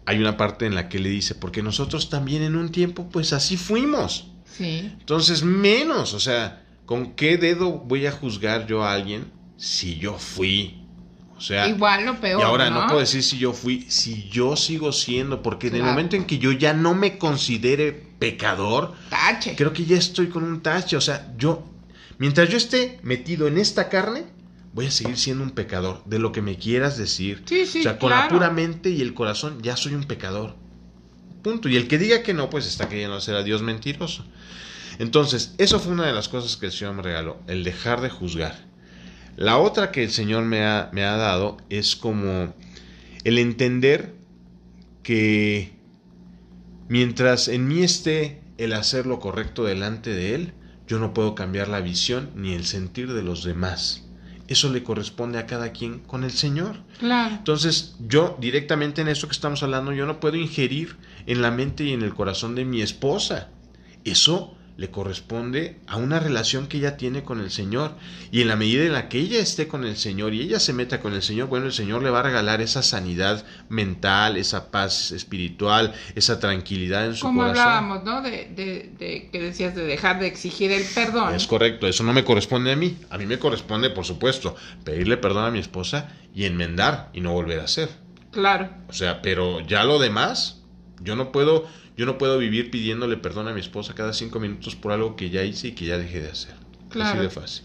[0.07, 3.33] hay una parte en la que le dice, porque nosotros también en un tiempo pues
[3.33, 4.29] así fuimos.
[4.45, 4.91] Sí.
[4.99, 10.19] Entonces menos, o sea, ¿con qué dedo voy a juzgar yo a alguien si yo
[10.19, 10.79] fui?
[11.37, 12.41] O sea, igual lo peor.
[12.41, 12.87] Y ahora ¿no?
[12.87, 16.39] puedo decir si yo fui, si yo sigo siendo, porque en el momento en que
[16.39, 19.57] yo ya no me considere pecador, tache.
[19.57, 21.65] Creo que ya estoy con un tache, o sea, yo
[22.19, 24.25] mientras yo esté metido en esta carne,
[24.73, 27.43] voy a seguir siendo un pecador, de lo que me quieras decir.
[27.47, 30.57] Sí, sí, o sea, con la pura mente y el corazón ya soy un pecador.
[31.43, 31.69] Punto.
[31.69, 34.25] Y el que diga que no, pues está queriendo ser a Dios mentiroso.
[34.99, 38.11] Entonces, eso fue una de las cosas que el Señor me regaló, el dejar de
[38.11, 38.67] juzgar.
[39.37, 42.55] La otra que el Señor me ha, me ha dado es como
[43.25, 44.15] el entender
[45.03, 45.73] que
[46.89, 50.53] mientras en mí esté el hacer lo correcto delante de Él,
[50.87, 54.12] yo no puedo cambiar la visión ni el sentir de los demás
[54.53, 56.77] eso le corresponde a cada quien con el Señor.
[56.99, 57.35] Claro.
[57.35, 60.97] Entonces, yo directamente en eso que estamos hablando, yo no puedo ingerir
[61.27, 63.51] en la mente y en el corazón de mi esposa.
[64.05, 67.93] Eso le corresponde a una relación que ella tiene con el Señor.
[68.31, 70.73] Y en la medida en la que ella esté con el Señor y ella se
[70.73, 74.71] meta con el Señor, bueno, el Señor le va a regalar esa sanidad mental, esa
[74.71, 77.61] paz espiritual, esa tranquilidad en su Como corazón.
[77.63, 78.23] hablábamos, ¿no?
[78.23, 78.51] De,
[78.99, 81.35] de, que decías de dejar de exigir el perdón.
[81.35, 82.97] Es correcto, eso no me corresponde a mí.
[83.11, 87.33] A mí me corresponde, por supuesto, pedirle perdón a mi esposa y enmendar y no
[87.33, 87.91] volver a hacer.
[88.31, 88.71] Claro.
[88.89, 90.62] O sea, pero ya lo demás,
[91.03, 91.67] yo no puedo
[91.97, 95.31] yo no puedo vivir pidiéndole perdón a mi esposa cada cinco minutos por algo que
[95.31, 96.55] ya hice y que ya dejé de hacer.
[96.99, 97.65] Así de fácil.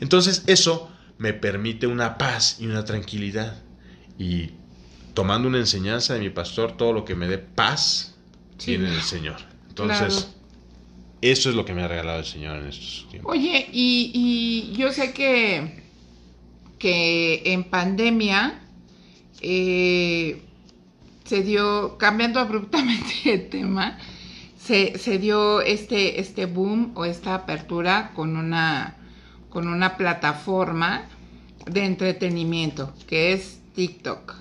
[0.00, 3.62] Entonces eso me permite una paz y una tranquilidad.
[4.18, 4.50] Y
[5.14, 8.16] tomando una enseñanza de mi pastor, todo lo que me dé paz
[8.56, 9.36] tiene el Señor.
[9.68, 10.28] Entonces,
[11.20, 13.32] eso es lo que me ha regalado el Señor en estos tiempos.
[13.32, 15.82] Oye, y, y yo sé que,
[16.78, 18.60] que en pandemia
[19.40, 20.42] eh,
[21.28, 23.98] se dio, cambiando abruptamente de tema,
[24.58, 28.96] se, se, dio este, este boom o esta apertura con una,
[29.50, 31.04] con una plataforma
[31.66, 34.34] de entretenimiento que es TikTok.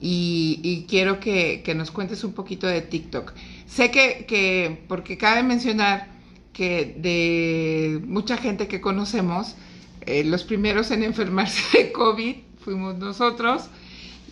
[0.00, 3.32] Y, quiero que, nos cuentes un poquito de TikTok.
[3.66, 6.06] Sé que, que, porque cabe mencionar
[6.52, 9.56] que de mucha gente que conocemos,
[10.02, 13.68] eh, los primeros en enfermarse de COVID fuimos nosotros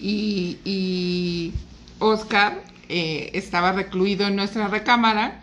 [0.01, 1.53] y,
[1.99, 5.43] Oscar eh, estaba recluido en nuestra recámara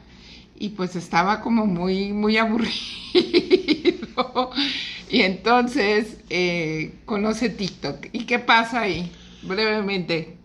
[0.57, 2.71] y pues estaba como muy, muy aburrido.
[5.09, 8.07] y entonces eh, conoce TikTok.
[8.11, 9.11] ¿Y qué pasa ahí?
[9.41, 10.38] Brevemente.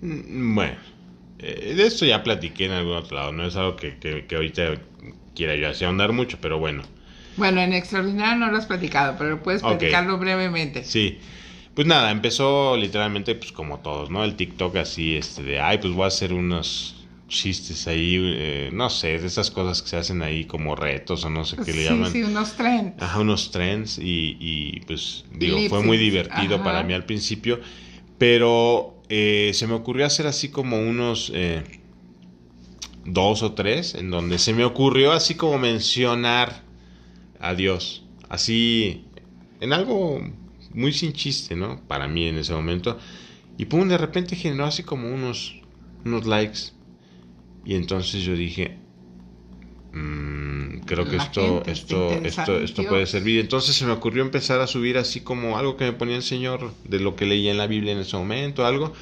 [0.00, 0.76] Mm, bueno,
[1.38, 3.32] eh, de esto ya platiqué en algún otro lado.
[3.32, 4.74] No es algo que, que, ahorita
[5.34, 6.82] quiera yo así ahondar mucho, pero bueno.
[7.36, 10.84] Bueno, en Extraordinario no lo has platicado, pero puedes platicarlo brevemente.
[10.84, 11.18] Sí.
[11.76, 14.24] Pues nada, empezó literalmente pues como todos, ¿no?
[14.24, 18.88] El TikTok así, este, de, ay, pues voy a hacer unos chistes ahí, eh, no
[18.88, 21.84] sé, de esas cosas que se hacen ahí como retos o no sé qué le
[21.84, 22.10] llaman.
[22.10, 23.02] Sí, unos trends.
[23.02, 27.60] Ajá, unos trends y, y pues digo, fue muy divertido para mí al principio,
[28.16, 31.62] pero eh, se me ocurrió hacer así como unos eh,
[33.04, 36.62] dos o tres, en donde se me ocurrió así como mencionar
[37.38, 39.04] a Dios, así
[39.60, 40.22] en algo
[40.76, 41.80] muy sin chiste, ¿no?
[41.88, 42.98] Para mí en ese momento.
[43.58, 45.60] Y pum, de repente generó así como unos,
[46.04, 46.58] unos likes.
[47.64, 48.76] Y entonces yo dije,
[49.92, 53.40] mmm, creo que esto, esto, esto, esto puede servir.
[53.40, 56.72] Entonces se me ocurrió empezar a subir así como algo que me ponía el Señor
[56.84, 58.92] de lo que leía en la Biblia en ese momento, algo.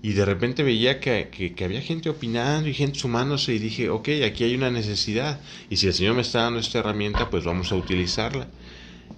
[0.00, 3.88] Y de repente veía que, que, que, había gente opinando y gente sumándose y dije,
[3.88, 5.40] ok, aquí hay una necesidad.
[5.70, 8.46] Y si el Señor me está dando esta herramienta, pues vamos a utilizarla.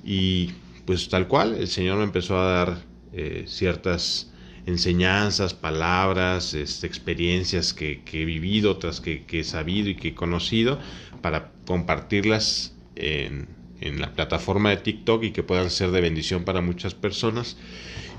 [0.04, 0.52] Y
[0.86, 2.78] pues tal cual, el Señor me empezó a dar
[3.12, 4.32] eh, ciertas
[4.66, 10.78] enseñanzas, palabras, este, experiencias que, he vivido, otras que, he sabido y que he conocido,
[11.22, 13.48] para compartirlas en,
[13.80, 17.56] en la plataforma de TikTok y que puedan ser de bendición para muchas personas.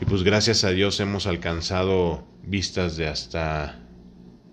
[0.02, 3.80] Y pues gracias a Dios hemos alcanzado vistas de hasta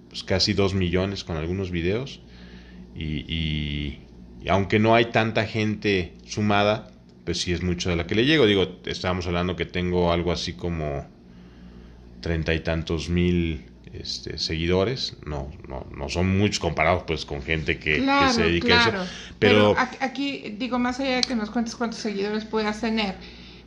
[0.09, 2.21] pues, casi 2 millones con algunos videos.
[2.95, 3.99] y,
[4.47, 6.94] aunque no hay tanta gente sumada,
[7.25, 8.47] pues sí es mucho de la que le llego.
[8.47, 11.07] Digo, estábamos hablando que tengo algo así como
[12.21, 15.17] treinta y tantos mil este, seguidores.
[15.25, 19.13] No, no, no son muchos comparados pues con gente que, se dedica a eso.
[19.39, 23.15] Pero, aquí, digo, más allá de que nos cuentes cuántos seguidores puedas tener,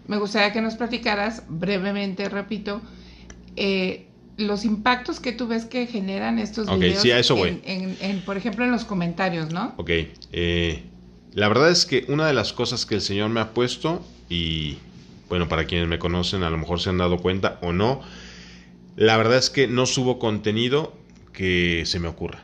[0.07, 2.81] me gustaría que nos platicaras brevemente, repito,
[3.55, 4.05] eh,
[4.38, 7.59] los impactos que tú ves que generan estos videos sí, a eso voy.
[7.65, 9.73] En, por ejemplo, en los comentarios, ¿no?
[9.77, 9.89] Ok.
[10.31, 10.84] Eh,
[11.38, 14.77] la verdad es que una de las cosas que el Señor me ha puesto, y
[15.30, 18.01] bueno, para quienes me conocen a lo mejor se han dado cuenta o no,
[18.95, 20.97] la verdad es que no subo contenido
[21.34, 22.43] que se me ocurra.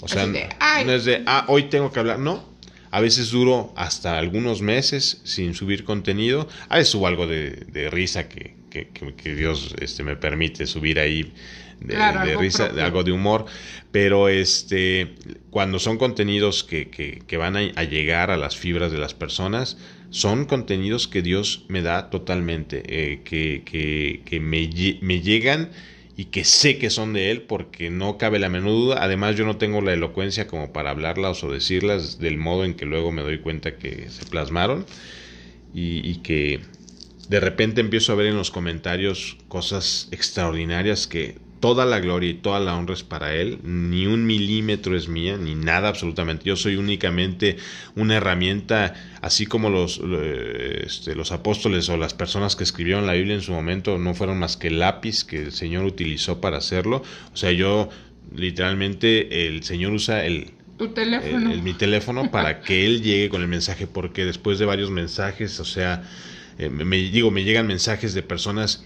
[0.00, 2.44] O sea, no es de, ah, hoy tengo que hablar, no.
[2.90, 6.48] A veces duro hasta algunos meses sin subir contenido.
[6.68, 11.32] A veces subo algo de, risa que, que, Dios este, me permite subir ahí
[11.80, 13.46] de, risa, de algo de humor,
[13.92, 15.14] pero este,
[15.50, 19.78] cuando son contenidos que, que, van a, llegar a las fibras de las personas,
[20.10, 23.62] son contenidos que Dios me da totalmente, eh, que,
[24.24, 24.68] que me,
[25.00, 25.70] me llegan
[26.16, 28.98] y que sé que son de él porque no cabe la menor duda.
[29.02, 32.86] Además yo no tengo la elocuencia como para hablarlas o decirlas del modo en que
[32.86, 34.86] luego me doy cuenta que se plasmaron
[35.74, 36.60] y, y que
[37.28, 42.34] de repente empiezo a ver en los comentarios cosas extraordinarias que toda la gloria y
[42.34, 46.44] toda la honra es para Él, ni un milímetro es mía, ni nada absolutamente.
[46.44, 47.56] Yo soy únicamente
[47.94, 50.00] una herramienta, así como los,
[50.82, 54.38] este, los apóstoles o las personas que escribieron la Biblia en su momento no fueron
[54.38, 57.02] más que el lápiz que el Señor utilizó para hacerlo.
[57.32, 57.88] O sea, yo
[58.34, 60.52] literalmente el Señor usa el...
[60.76, 61.50] Tu teléfono.
[61.62, 65.64] mi teléfono para que Él llegue con el mensaje, porque después de varios mensajes, o
[65.64, 66.02] sea,
[66.58, 68.84] eh, me digo, me llegan mensajes de personas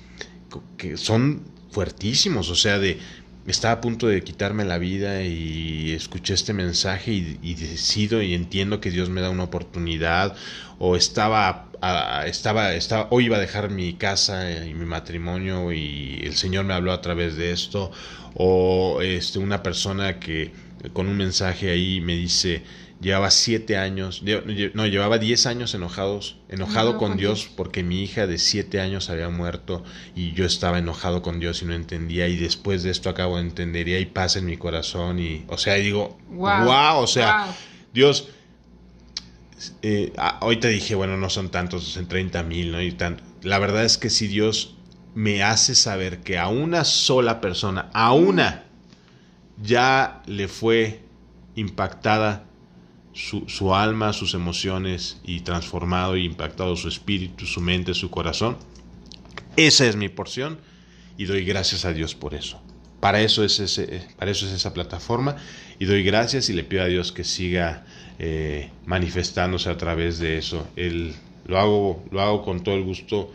[0.77, 2.99] que son fuertísimos, o sea, de
[3.47, 8.81] estaba a punto de quitarme la vida y escuché este mensaje y, decido y entiendo
[8.81, 10.37] que Dios me da una oportunidad
[10.79, 11.67] o estaba
[12.27, 16.75] estaba estaba hoy iba a dejar mi casa y mi matrimonio y el Señor me
[16.75, 17.91] habló a través de esto
[18.35, 20.53] o este una persona que
[20.93, 22.63] con un mensaje ahí me dice
[23.01, 28.37] Llevaba siete años, no, llevaba diez años enojados, enojado con, Dios, porque mi hija de
[28.37, 29.83] siete años había muerto
[30.15, 33.43] y yo estaba enojado con Dios y no entendía y después de esto acabo de
[33.43, 37.57] entender y hay paz en mi corazón y, o sea, digo, wow, o sea,
[37.95, 38.29] Dios,
[39.81, 42.83] eh, hoy te dije, bueno, no son tantos, son 30 mil, ¿no?
[42.83, 43.25] Y tanto.
[43.43, 44.77] La verdad es que si Dios
[45.15, 48.65] me hace saber que a una sola persona, a una,
[49.63, 51.03] ya le fue
[51.55, 52.45] impactada
[53.13, 58.57] su, alma, sus emociones y transformado y impactado su espíritu, su mente, su corazón.
[59.57, 60.59] Esa es mi porción
[61.17, 62.61] y doy gracias a Dios por eso.
[63.01, 65.37] Para eso es, ese, para eso es esa plataforma
[65.79, 67.85] y doy gracias y le pido a Dios que siga
[68.19, 70.67] eh, manifestándose a través de eso.
[71.47, 73.33] lo, hago, lo hago con todo el gusto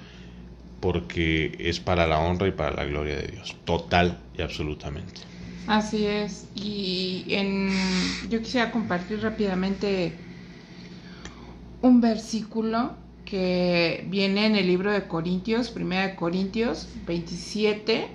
[0.79, 5.21] porque es para la honra y para la gloria de Dios, total y absolutamente.
[5.67, 6.47] Así es.
[6.55, 7.69] Y en,
[8.29, 10.13] yo quisiera compartir rápidamente
[11.81, 12.93] un versículo
[13.25, 18.07] que viene en el libro de Corintios, primera de Corintios 27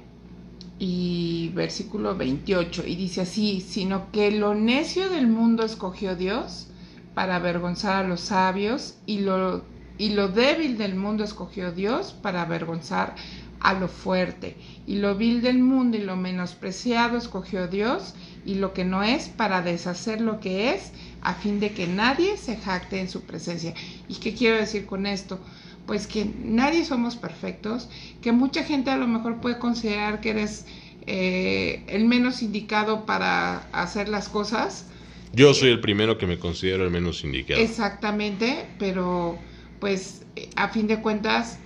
[0.78, 2.86] y versículo 28.
[2.86, 6.68] Y dice así, sino que lo necio del mundo escogió Dios
[7.14, 9.64] para avergonzar a los sabios y lo,
[9.98, 13.39] y lo débil del mundo escogió Dios para avergonzar a
[13.78, 14.56] lo fuerte,
[14.86, 18.14] y lo vil del mundo y lo menospreciado escogió Dios,
[18.44, 22.36] y lo que no es para deshacer lo que es, a fin de que nadie
[22.36, 23.74] se jacte en su presencia.
[24.08, 25.38] ¿Y qué quiero decir con esto?
[25.86, 27.88] Pues que nadie somos perfectos,
[28.22, 30.66] que mucha gente a lo mejor puede considerar que eres
[31.06, 34.86] eh, el menos indicado para hacer las cosas.
[35.32, 37.60] Yo soy el primero que me considero el menos indicado.
[37.60, 39.38] Exactamente, pero
[39.80, 40.24] pues
[40.56, 41.58] a fin de cuentas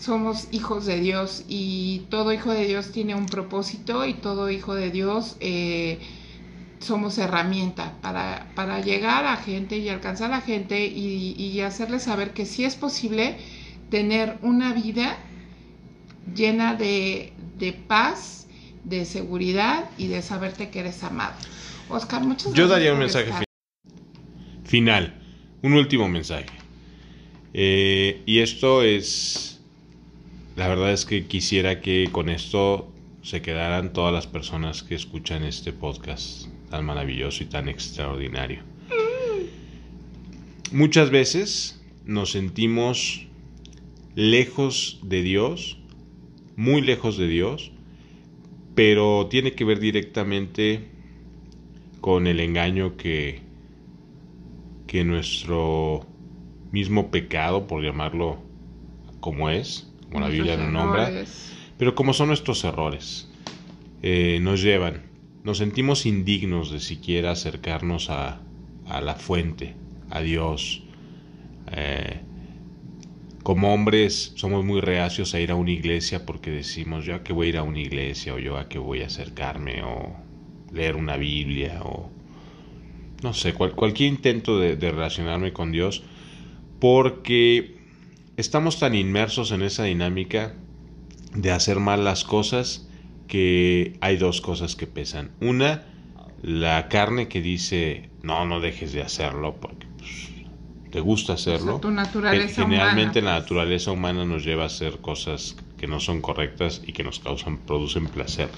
[0.00, 4.74] somos hijos de Dios y todo hijo de Dios tiene un propósito y todo hijo
[4.74, 5.98] de Dios eh,
[6.78, 12.32] somos herramienta para, para, llegar a gente y alcanzar a gente y, y hacerles saber
[12.32, 13.36] que sí es posible
[13.90, 15.18] tener una vida
[16.34, 18.46] llena de, de, paz,
[18.84, 21.34] de seguridad y de saberte que eres amado.
[21.90, 22.56] Oscar, muchas gracias.
[22.56, 23.30] Yo daría un mensaje
[24.64, 25.20] final,
[25.60, 26.46] un último mensaje.
[27.52, 29.49] Eh, y esto es
[30.60, 32.92] la verdad es que quisiera que con esto
[33.22, 38.60] se quedaran todas las personas que escuchan este podcast tan maravilloso y tan extraordinario.
[40.70, 43.26] Muchas veces nos sentimos
[44.14, 45.78] lejos de Dios,
[46.56, 47.72] muy lejos de Dios,
[48.74, 50.90] pero tiene que ver directamente
[52.02, 53.40] con el engaño que,
[54.86, 56.06] que nuestro
[56.70, 58.42] mismo pecado, por llamarlo
[59.20, 61.24] como es, como la Biblia lo nombra,
[61.78, 63.28] pero como son nuestros errores,
[64.02, 65.02] eh, nos llevan,
[65.44, 68.40] nos sentimos indignos de siquiera acercarnos a,
[68.86, 69.76] a la fuente,
[70.10, 70.82] a Dios.
[71.72, 72.20] Eh,
[73.42, 77.32] como hombres somos muy reacios a ir a una iglesia porque decimos yo a qué
[77.32, 80.14] voy a ir a una iglesia o yo a qué voy a acercarme o
[80.72, 82.10] leer una Biblia o
[83.22, 86.02] no sé, cualquier intento de, de relacionarme con Dios
[86.80, 87.79] porque
[88.40, 90.54] estamos tan inmersos en esa dinámica
[91.34, 92.88] de hacer mal las cosas
[93.28, 95.30] que hay dos cosas que pesan.
[95.40, 95.84] Una,
[96.42, 100.30] la carne que dice, no, no dejes de hacerlo porque pues,
[100.90, 101.78] te gusta hacerlo.
[101.80, 106.82] tu naturaleza Generalmente la naturaleza humana nos lleva a hacer cosas que no son correctas
[106.84, 108.48] y que nos causan, producen placer.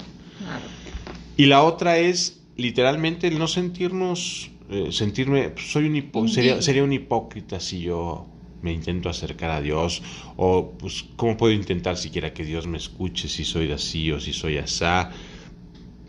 [1.37, 6.83] Y la otra es literalmente el no sentirnos eh, sentirme, pues, soy un sería, sería
[6.83, 8.32] un hipócrita si yo
[8.63, 10.01] me intento acercar a Dios
[10.37, 14.33] o pues cómo puedo intentar siquiera que Dios me escuche si soy así o si
[14.33, 15.11] soy asá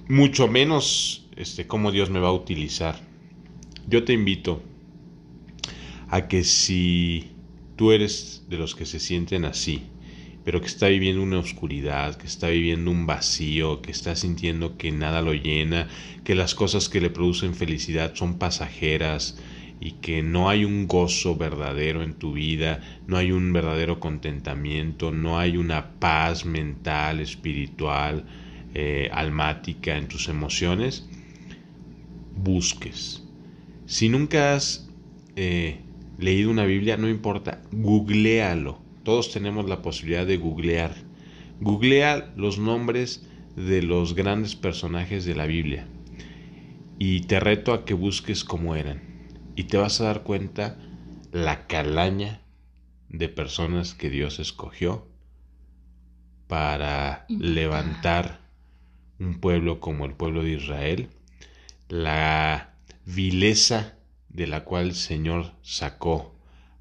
[0.09, 3.01] mucho menos este cómo Dios me va a utilizar.
[3.87, 4.63] Yo te invito
[6.09, 7.33] a que si
[7.77, 9.83] tú eres de los que se sienten así
[10.45, 14.93] pero que está viviendo una oscuridad, que está viviendo un vacío, que está sintiendo que
[14.93, 15.89] nada lo llena,
[16.23, 19.39] que las cosas que le producen felicidad son pasajeras
[19.81, 25.13] y que no hay un gozo verdadero en tu vida, no hay un verdadero contentamiento,
[25.13, 28.25] no hay una paz mental, espiritual,
[28.75, 31.09] eh, almática en tus emociones,
[32.37, 33.23] busques.
[33.87, 34.89] Si nunca has
[35.37, 35.81] eh,
[36.19, 40.95] leído una Biblia, no importa, googlealo todos tenemos la posibilidad de googlear.
[41.61, 43.25] Googlea los nombres
[43.55, 45.87] de los grandes personajes de la Biblia
[46.99, 49.14] y te reto a que busques cómo eran
[49.57, 50.77] y te vas a dar cuenta
[51.33, 52.43] la calaña
[53.09, 55.07] de personas que Dios escogió
[56.49, 58.41] para levantar
[59.19, 61.09] un pueblo como el pueblo de Israel,
[61.89, 62.75] la
[63.07, 63.97] vileza
[64.29, 66.35] de la cual el Señor sacó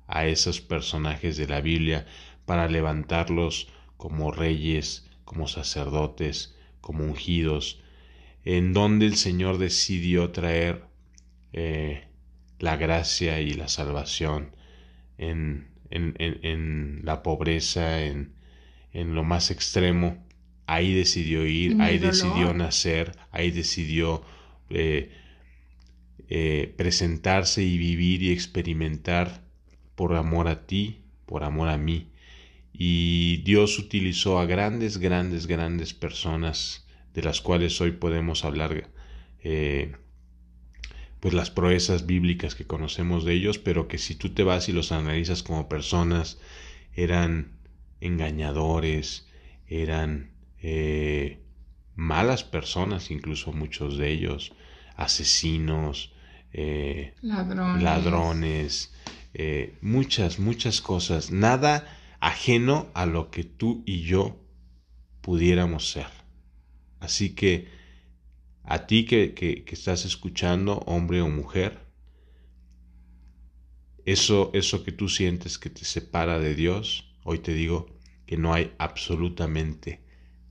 [0.07, 2.05] a esos personajes de la Biblia
[2.45, 3.67] para levantarlos
[3.97, 7.81] como reyes, como sacerdotes, como ungidos,
[8.43, 10.83] en donde el Señor decidió traer
[11.53, 12.07] eh,
[12.63, 14.55] la gracia y la salvación
[15.17, 18.35] en, en, en, la pobreza, en,
[18.93, 20.25] en, lo más extremo.
[20.65, 24.23] Ahí decidió ir, ahí decidió nacer, ahí decidió
[24.69, 25.11] eh,
[26.29, 29.43] eh, presentarse y vivir y experimentar
[29.95, 32.13] por amor a ti, por amor a mí.
[32.71, 38.89] Y Dios utilizó a grandes, grandes, grandes personas de las cuales hoy podemos hablar,
[39.43, 39.97] eh,
[41.23, 44.73] pues las proezas bíblicas que conocemos de ellos, pero que si tú te vas y
[44.73, 46.37] los analizas como personas,
[46.91, 47.53] eran
[48.01, 49.25] engañadores,
[49.65, 50.31] eran
[50.61, 51.39] eh,
[51.95, 54.51] malas personas, incluso muchos de ellos,
[54.97, 56.11] asesinos,
[56.51, 58.93] eh, ladrones
[59.33, 61.87] eh, muchas, muchas cosas, nada
[62.19, 64.35] ajeno a lo que tú y yo
[65.21, 66.07] pudiéramos ser.
[66.99, 67.69] Así que
[68.63, 71.79] a ti que, que, estás escuchando, hombre o mujer,
[74.05, 77.87] eso, eso que tú sientes que te separa de Dios, hoy te digo
[78.25, 80.01] que no hay absolutamente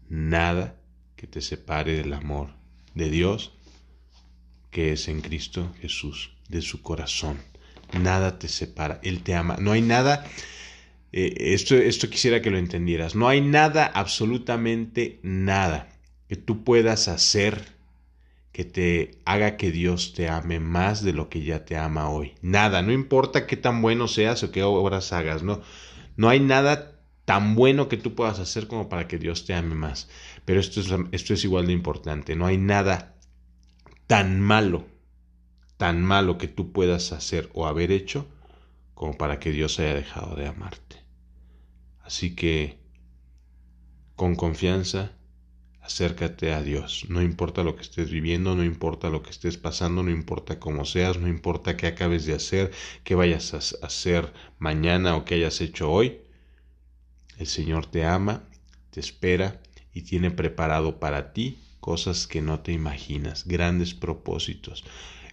[0.08, 0.80] nada
[1.16, 2.54] que te separe del amor
[2.94, 3.52] de Dios
[4.70, 7.38] que es en Cristo Jesús, de su corazón
[7.98, 9.56] nada te separa, Él te ama.
[9.60, 10.24] No hay nada,
[11.12, 15.88] eh, esto, esto quisiera que lo entendieras, no hay nada, absolutamente nada
[16.28, 17.76] que tú puedas hacer
[18.52, 22.34] que te haga que Dios te ame más de lo que ya te ama hoy.
[22.42, 25.62] Nada, no importa qué tan bueno seas o qué obras hagas, no,
[26.16, 29.74] no hay nada tan bueno que tú puedas hacer como para que Dios te ame
[29.74, 30.08] más.
[30.44, 33.16] Pero esto es, esto es igual de importante, no hay nada
[34.06, 34.92] tan malo
[35.82, 38.28] tan malo que tú puedas hacer o haber hecho
[38.94, 41.02] como para que Dios haya dejado de amarte.
[42.04, 42.78] Así que,
[44.14, 45.10] con confianza,
[45.82, 47.06] acércate a Dios.
[47.08, 50.84] No importa lo que estés viviendo, no importa lo que estés pasando, no importa cómo
[50.84, 52.70] seas, no importa qué acabes de hacer,
[53.04, 56.18] qué vayas a hacer mañana o qué hayas hecho hoy.
[57.38, 58.44] El Señor te ama
[58.92, 59.60] te espera
[59.92, 64.84] y tiene preparado para ti cosas que no te imaginas, grandes propósitos.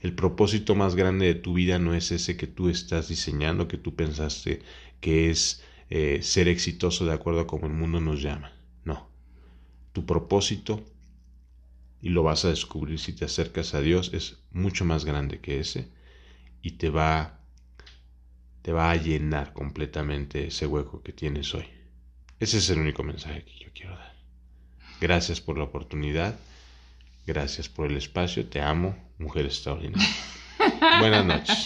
[0.01, 3.77] El propósito más grande de tu vida no es ese que tú estás diseñando, que
[3.77, 4.61] tú pensaste
[5.01, 8.53] que es eh, ser exitoso de acuerdo a como el mundo nos llama.
[9.93, 10.83] Tu propósito,
[12.01, 15.59] y lo vas a descubrir si te acercas a Dios, es mucho más grande que
[15.59, 15.89] ese
[16.61, 17.39] y te va,
[18.61, 21.65] te va a llenar completamente ese hueco que tienes hoy.
[22.39, 24.15] Ese es el único mensaje que yo quiero dar.
[25.01, 26.37] Gracias por la oportunidad.
[27.27, 28.47] Gracias por el espacio.
[28.47, 30.07] Te amo, mujer extraordinaria.
[30.99, 31.65] Buenas noches.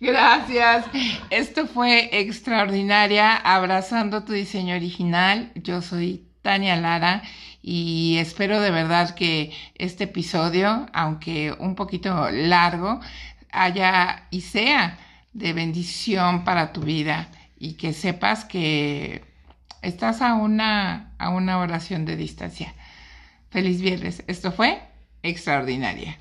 [0.00, 0.86] Gracias.
[1.30, 5.50] Esto fue extraordinaria, abrazando tu diseño original.
[5.54, 7.22] Yo soy Tania Lara
[7.62, 13.00] y espero de verdad que este episodio, aunque un poquito largo,
[13.52, 14.98] haya y sea
[15.32, 19.24] de bendición para tu vida y que sepas que
[19.82, 22.74] estás a una, a una oración de distancia.
[23.50, 24.22] Feliz viernes.
[24.26, 24.80] Esto fue
[25.22, 26.18] extraordinaria.